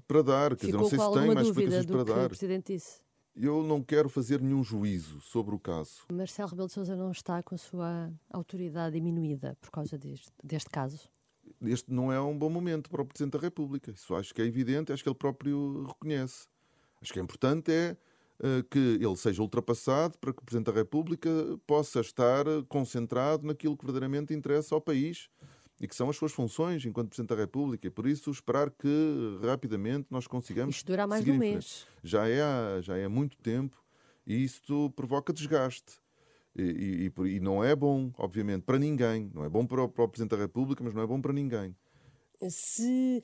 para 0.07 0.22
dar, 0.24 0.55
quer 0.55 0.68
dizer, 0.68 0.78
não 0.78 0.89
sei 0.89 0.97
se 0.97 1.11
tem 1.11 1.34
mais 1.34 1.47
explicações 1.47 1.86
para 1.86 2.03
dar. 2.03 2.26
O 2.26 2.30
Presidente 2.30 2.74
disse. 2.74 2.99
Eu 3.36 3.61
não 3.63 3.84
quero 3.84 4.07
fazer 4.07 4.41
nenhum 4.41 4.63
juízo 4.63 5.20
sobre 5.20 5.53
o 5.53 5.59
caso. 5.59 6.05
Marcelo 6.11 6.49
Rebelo 6.49 6.68
de 6.68 6.74
Sousa 6.74 6.95
não 6.95 7.11
está 7.11 7.43
com 7.43 7.53
a 7.53 7.57
sua 7.57 8.09
autoridade 8.32 8.95
diminuída 8.95 9.57
por 9.59 9.70
causa 9.70 9.97
deste, 9.97 10.32
deste 10.41 10.70
caso? 10.70 11.09
Este 11.61 11.91
não 11.91 12.11
é 12.11 12.20
um 12.20 12.38
bom 12.38 12.49
momento 12.49 12.89
para 12.89 13.01
o 13.01 13.05
Presidente 13.05 13.34
da 13.34 13.39
República. 13.39 13.91
Isso 13.91 14.16
acho 14.16 14.34
que 14.34 14.41
é 14.41 14.45
evidente, 14.45 14.93
acho 14.93 15.03
que 15.03 15.09
ele 15.09 15.18
próprio 15.18 15.84
reconhece. 15.84 16.47
Acho 17.01 17.11
que 17.11 17.20
é 17.20 17.22
importante 17.22 17.72
é 17.72 17.97
que 18.70 19.00
ele 19.02 19.16
seja 19.16 19.42
ultrapassado 19.42 20.18
para 20.18 20.34
que 20.34 20.42
o 20.42 20.46
Presidente 20.46 20.66
da 20.66 20.74
República 20.74 21.30
possa 21.66 22.02
estar 22.02 22.46
eh, 22.48 22.64
concentrado 22.68 23.48
naquilo 23.48 23.78
que 23.78 23.86
verdadeiramente 23.86 24.34
interessa 24.34 24.76
ao 24.76 24.82
país 24.82 25.30
e 25.80 25.88
que 25.88 25.96
são 25.96 26.10
as 26.10 26.18
suas 26.18 26.32
funções 26.32 26.86
enquanto 26.86 27.10
Presidente 27.10 27.30
da 27.30 27.36
República. 27.36 27.88
E 27.88 27.90
por 27.90 28.08
isso 28.08 28.30
esperar 28.30 28.70
que 28.72 29.40
rapidamente 29.42 30.08
nós 30.10 30.28
consigamos. 30.28 30.76
Isto 30.76 30.88
dura 30.88 31.08
mais 31.08 31.24
de 31.24 31.32
um 31.32 31.38
mês. 31.38 31.86
Já 32.04 32.28
é, 32.28 32.82
já 32.82 32.98
é 32.98 33.08
muito 33.08 33.38
tempo 33.38 33.82
e 34.28 34.44
isto 34.44 34.92
provoca 34.96 35.32
desgaste. 35.32 35.94
E, 36.58 37.12
e, 37.18 37.36
e, 37.36 37.40
não 37.42 37.62
é 37.62 37.76
bom, 37.76 38.12
obviamente, 38.18 38.64
para 38.64 38.80
ninguém. 38.80 39.30
Não 39.34 39.44
é 39.44 39.50
bom 39.50 39.66
para 39.66 39.84
o, 39.84 39.90
para 39.90 40.06
o 40.06 40.08
Presidente 40.08 40.32
da 40.32 40.38
República, 40.38 40.82
mas 40.84 40.94
não 40.94 41.02
é 41.02 41.08
bom 41.08 41.20
para 41.20 41.34
ninguém. 41.34 41.76
Se 42.50 43.22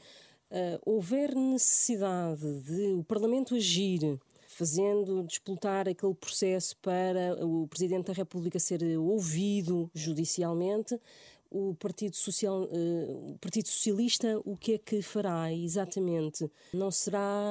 uh, 0.51 0.79
houver 0.85 1.33
necessidade 1.33 2.61
de 2.63 2.93
o 2.93 3.03
Parlamento 3.05 3.55
agir 3.55 4.19
fazendo 4.61 5.23
disputar 5.23 5.89
aquele 5.89 6.13
processo 6.13 6.77
para 6.77 7.43
o 7.43 7.67
Presidente 7.67 8.05
da 8.05 8.13
República 8.13 8.59
ser 8.59 8.83
ouvido 8.95 9.89
judicialmente, 9.91 10.99
o 11.49 11.73
Partido, 11.73 12.15
Social, 12.15 12.61
uh, 12.61 13.31
o 13.31 13.37
Partido 13.39 13.67
Socialista 13.67 14.39
o 14.45 14.55
que 14.55 14.73
é 14.73 14.77
que 14.77 15.01
fará 15.01 15.51
exatamente? 15.51 16.47
Não 16.75 16.91
será 16.91 17.43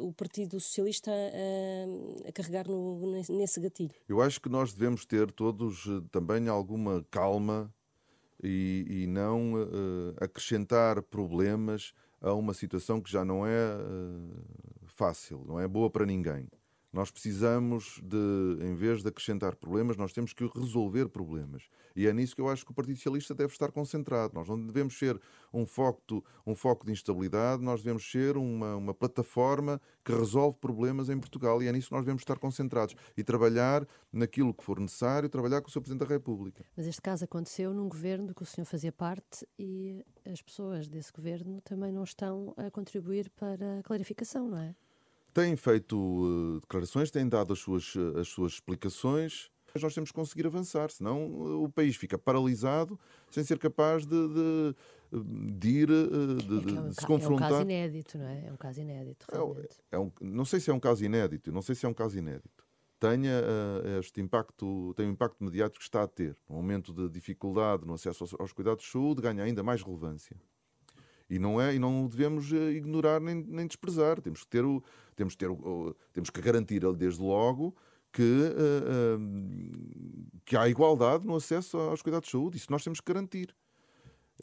o 0.00 0.10
Partido 0.14 0.58
Socialista 0.58 1.10
a, 1.10 2.28
a 2.28 2.32
carregar 2.32 2.66
no, 2.66 3.12
nesse 3.28 3.60
gatilho? 3.60 3.92
Eu 4.08 4.22
acho 4.22 4.40
que 4.40 4.48
nós 4.48 4.72
devemos 4.72 5.04
ter 5.04 5.30
todos 5.30 5.84
eh, 5.86 6.02
também 6.10 6.48
alguma 6.48 7.06
calma 7.10 7.72
e, 8.42 8.86
e 8.88 9.06
não 9.06 9.52
uh, 9.52 10.14
acrescentar 10.18 11.02
problemas 11.02 11.92
a 12.22 12.32
uma 12.32 12.54
situação 12.54 13.02
que 13.02 13.12
já 13.12 13.22
não 13.22 13.46
é 13.46 13.76
uh, 13.76 14.73
fácil, 14.94 15.44
não 15.46 15.60
é 15.60 15.66
boa 15.66 15.90
para 15.90 16.06
ninguém. 16.06 16.48
Nós 16.94 17.10
precisamos 17.10 18.00
de, 18.04 18.64
em 18.64 18.76
vez 18.76 19.02
de 19.02 19.08
acrescentar 19.08 19.56
problemas, 19.56 19.96
nós 19.96 20.12
temos 20.12 20.32
que 20.32 20.48
resolver 20.54 21.08
problemas. 21.08 21.64
E 21.96 22.06
é 22.06 22.12
nisso 22.12 22.36
que 22.36 22.40
eu 22.40 22.48
acho 22.48 22.64
que 22.64 22.70
o 22.70 22.74
Partido 22.74 22.94
Socialista 22.94 23.34
deve 23.34 23.52
estar 23.52 23.72
concentrado. 23.72 24.32
Nós 24.32 24.48
não 24.48 24.64
devemos 24.64 24.96
ser 24.96 25.20
um 25.52 25.66
foco, 25.66 26.24
um 26.46 26.54
foco 26.54 26.86
de 26.86 26.92
instabilidade, 26.92 27.64
nós 27.64 27.82
devemos 27.82 28.08
ser 28.08 28.36
uma, 28.36 28.76
uma 28.76 28.94
plataforma 28.94 29.80
que 30.04 30.12
resolve 30.12 30.56
problemas 30.60 31.08
em 31.08 31.18
Portugal. 31.18 31.60
E 31.60 31.66
é 31.66 31.72
nisso 31.72 31.88
que 31.88 31.94
nós 31.94 32.04
devemos 32.04 32.22
estar 32.22 32.38
concentrados. 32.38 32.94
E 33.16 33.24
trabalhar 33.24 33.84
naquilo 34.12 34.54
que 34.54 34.62
for 34.62 34.78
necessário, 34.78 35.28
trabalhar 35.28 35.62
com 35.62 35.68
o 35.68 35.72
Sr. 35.72 35.80
Presidente 35.80 36.06
da 36.08 36.14
República. 36.14 36.64
Mas 36.76 36.86
este 36.86 37.02
caso 37.02 37.24
aconteceu 37.24 37.74
num 37.74 37.88
governo 37.88 38.32
que 38.32 38.44
o 38.44 38.46
senhor 38.46 38.66
fazia 38.66 38.92
parte 38.92 39.44
e 39.58 40.04
as 40.24 40.40
pessoas 40.40 40.86
desse 40.86 41.12
governo 41.12 41.60
também 41.62 41.90
não 41.90 42.04
estão 42.04 42.54
a 42.56 42.70
contribuir 42.70 43.30
para 43.30 43.80
a 43.80 43.82
clarificação, 43.82 44.48
não 44.48 44.58
é? 44.58 44.76
Têm 45.34 45.56
feito 45.56 45.96
uh, 45.98 46.60
declarações, 46.60 47.10
têm 47.10 47.28
dado 47.28 47.52
as 47.52 47.58
suas, 47.58 47.94
eh, 47.96 48.20
as 48.20 48.28
suas 48.28 48.52
explicações. 48.52 49.50
Mas 49.74 49.82
nós 49.82 49.92
temos 49.92 50.10
que 50.10 50.14
conseguir 50.14 50.46
avançar, 50.46 50.88
senão 50.90 51.26
uh, 51.26 51.64
o 51.64 51.68
país 51.68 51.96
fica 51.96 52.16
paralisado 52.16 52.98
sem 53.28 53.42
ser 53.42 53.58
capaz 53.58 54.06
de, 54.06 54.28
de, 54.28 54.74
de 55.58 55.68
ir, 55.68 55.88
de, 55.88 56.72
é, 56.72 56.76
é 56.76 56.80
um, 56.80 56.92
se 56.92 57.04
confrontar. 57.04 57.50
É 57.50 57.54
um 57.54 57.56
caso 57.56 57.62
inédito, 57.62 58.18
não 58.18 58.26
é? 58.26 58.46
É 58.46 58.52
um 58.52 58.56
caso 58.56 58.80
inédito, 58.80 59.26
é 59.28 59.34
realmente. 59.34 59.76
É, 59.90 59.96
é 59.96 59.98
um, 59.98 60.12
não 60.20 60.44
sei 60.44 60.60
se 60.60 60.70
é 60.70 60.72
um 60.72 60.78
caso 60.78 61.04
inédito, 61.04 61.50
não 61.50 61.60
sei 61.60 61.74
se 61.74 61.84
é 61.84 61.88
um 61.88 61.94
caso 61.94 62.16
inédito. 62.16 62.64
Tenha 63.00 63.42
uh, 63.42 63.98
este 63.98 64.20
impacto, 64.20 64.94
tem 64.96 65.08
o 65.08 65.10
impacto 65.10 65.42
mediático 65.42 65.78
que 65.78 65.84
está 65.84 66.04
a 66.04 66.08
ter. 66.08 66.36
Um 66.48 66.54
momento 66.54 66.92
de 66.92 67.08
dificuldade 67.08 67.84
no 67.84 67.94
acesso 67.94 68.22
aos, 68.22 68.34
aos 68.38 68.52
cuidados 68.52 68.84
de 68.84 68.90
saúde 68.92 69.20
ganha 69.20 69.42
ainda 69.42 69.64
mais 69.64 69.82
relevância. 69.82 70.36
E 71.28 71.38
não 71.38 71.60
é 71.60 71.74
e 71.74 71.78
não 71.78 72.06
devemos 72.06 72.52
eh, 72.52 72.72
ignorar 72.72 73.20
nem, 73.20 73.34
nem 73.34 73.66
desprezar. 73.66 74.20
Temos 74.20 74.40
que 74.44 74.48
ter 74.48 74.64
o 74.64 74.82
temos 75.14 75.34
que 75.34 75.44
ter 75.46 75.50
temos 76.12 76.30
que 76.30 76.40
garantir 76.40 76.80
desde 76.94 77.22
logo 77.22 77.74
que, 78.14 78.22
uh, 78.22 79.16
uh, 79.18 80.40
que 80.44 80.56
há 80.56 80.68
igualdade 80.68 81.26
no 81.26 81.34
acesso 81.34 81.76
aos 81.76 82.00
cuidados 82.00 82.26
de 82.26 82.32
saúde. 82.32 82.56
Isso 82.56 82.70
nós 82.70 82.84
temos 82.84 83.00
que 83.00 83.12
garantir. 83.12 83.54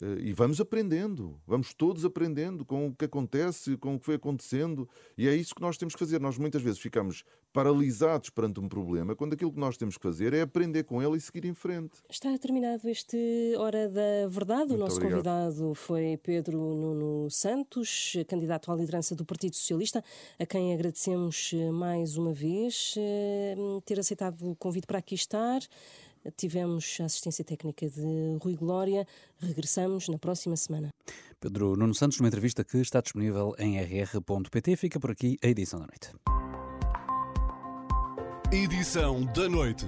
Uh, 0.00 0.18
e 0.20 0.32
vamos 0.32 0.60
aprendendo, 0.60 1.38
vamos 1.46 1.74
todos 1.74 2.04
aprendendo 2.04 2.64
com 2.64 2.88
o 2.88 2.94
que 2.94 3.04
acontece, 3.04 3.76
com 3.76 3.94
o 3.94 3.98
que 3.98 4.04
foi 4.04 4.14
acontecendo, 4.14 4.88
e 5.18 5.28
é 5.28 5.34
isso 5.34 5.54
que 5.54 5.60
nós 5.60 5.76
temos 5.76 5.94
que 5.94 5.98
fazer. 5.98 6.20
Nós 6.20 6.38
muitas 6.38 6.62
vezes 6.62 6.78
ficamos 6.78 7.24
paralisados 7.52 8.30
perante 8.30 8.58
um 8.58 8.68
problema, 8.68 9.14
quando 9.14 9.34
aquilo 9.34 9.52
que 9.52 9.60
nós 9.60 9.76
temos 9.76 9.96
que 9.96 10.02
fazer 10.02 10.32
é 10.32 10.40
aprender 10.40 10.84
com 10.84 11.02
ele 11.02 11.18
e 11.18 11.20
seguir 11.20 11.44
em 11.44 11.52
frente. 11.52 11.98
Está 12.08 12.36
terminado 12.38 12.88
este 12.88 13.54
Hora 13.58 13.88
da 13.88 14.26
Verdade. 14.28 14.68
Muito 14.68 14.76
o 14.76 14.78
nosso 14.78 14.96
obrigado. 14.96 15.24
convidado 15.24 15.74
foi 15.74 16.18
Pedro 16.22 16.58
Nuno 16.58 17.30
Santos, 17.30 18.14
candidato 18.26 18.72
à 18.72 18.74
liderança 18.74 19.14
do 19.14 19.24
Partido 19.24 19.54
Socialista, 19.54 20.02
a 20.38 20.46
quem 20.46 20.72
agradecemos 20.72 21.52
eh, 21.52 21.70
mais 21.70 22.16
uma 22.16 22.32
vez 22.32 22.94
eh, 22.96 23.54
ter 23.84 24.00
aceitado 24.00 24.50
o 24.50 24.56
convite 24.56 24.86
para 24.86 24.98
aqui 24.98 25.14
estar. 25.14 25.60
Tivemos 26.36 26.98
a 27.00 27.04
assistência 27.04 27.44
técnica 27.44 27.88
de 27.88 28.38
Rui 28.40 28.54
Glória. 28.54 29.06
Regressamos 29.40 30.08
na 30.08 30.18
próxima 30.18 30.56
semana. 30.56 30.90
Pedro 31.40 31.74
Nuno 31.76 31.94
Santos, 31.94 32.18
numa 32.18 32.28
entrevista 32.28 32.62
que 32.62 32.78
está 32.78 33.00
disponível 33.00 33.54
em 33.58 33.76
rr.pt. 33.78 34.76
Fica 34.76 35.00
por 35.00 35.10
aqui 35.10 35.36
a 35.42 35.48
edição 35.48 35.80
da 35.80 35.86
noite. 35.86 36.10
Edição 38.52 39.24
da 39.32 39.48
noite. 39.48 39.86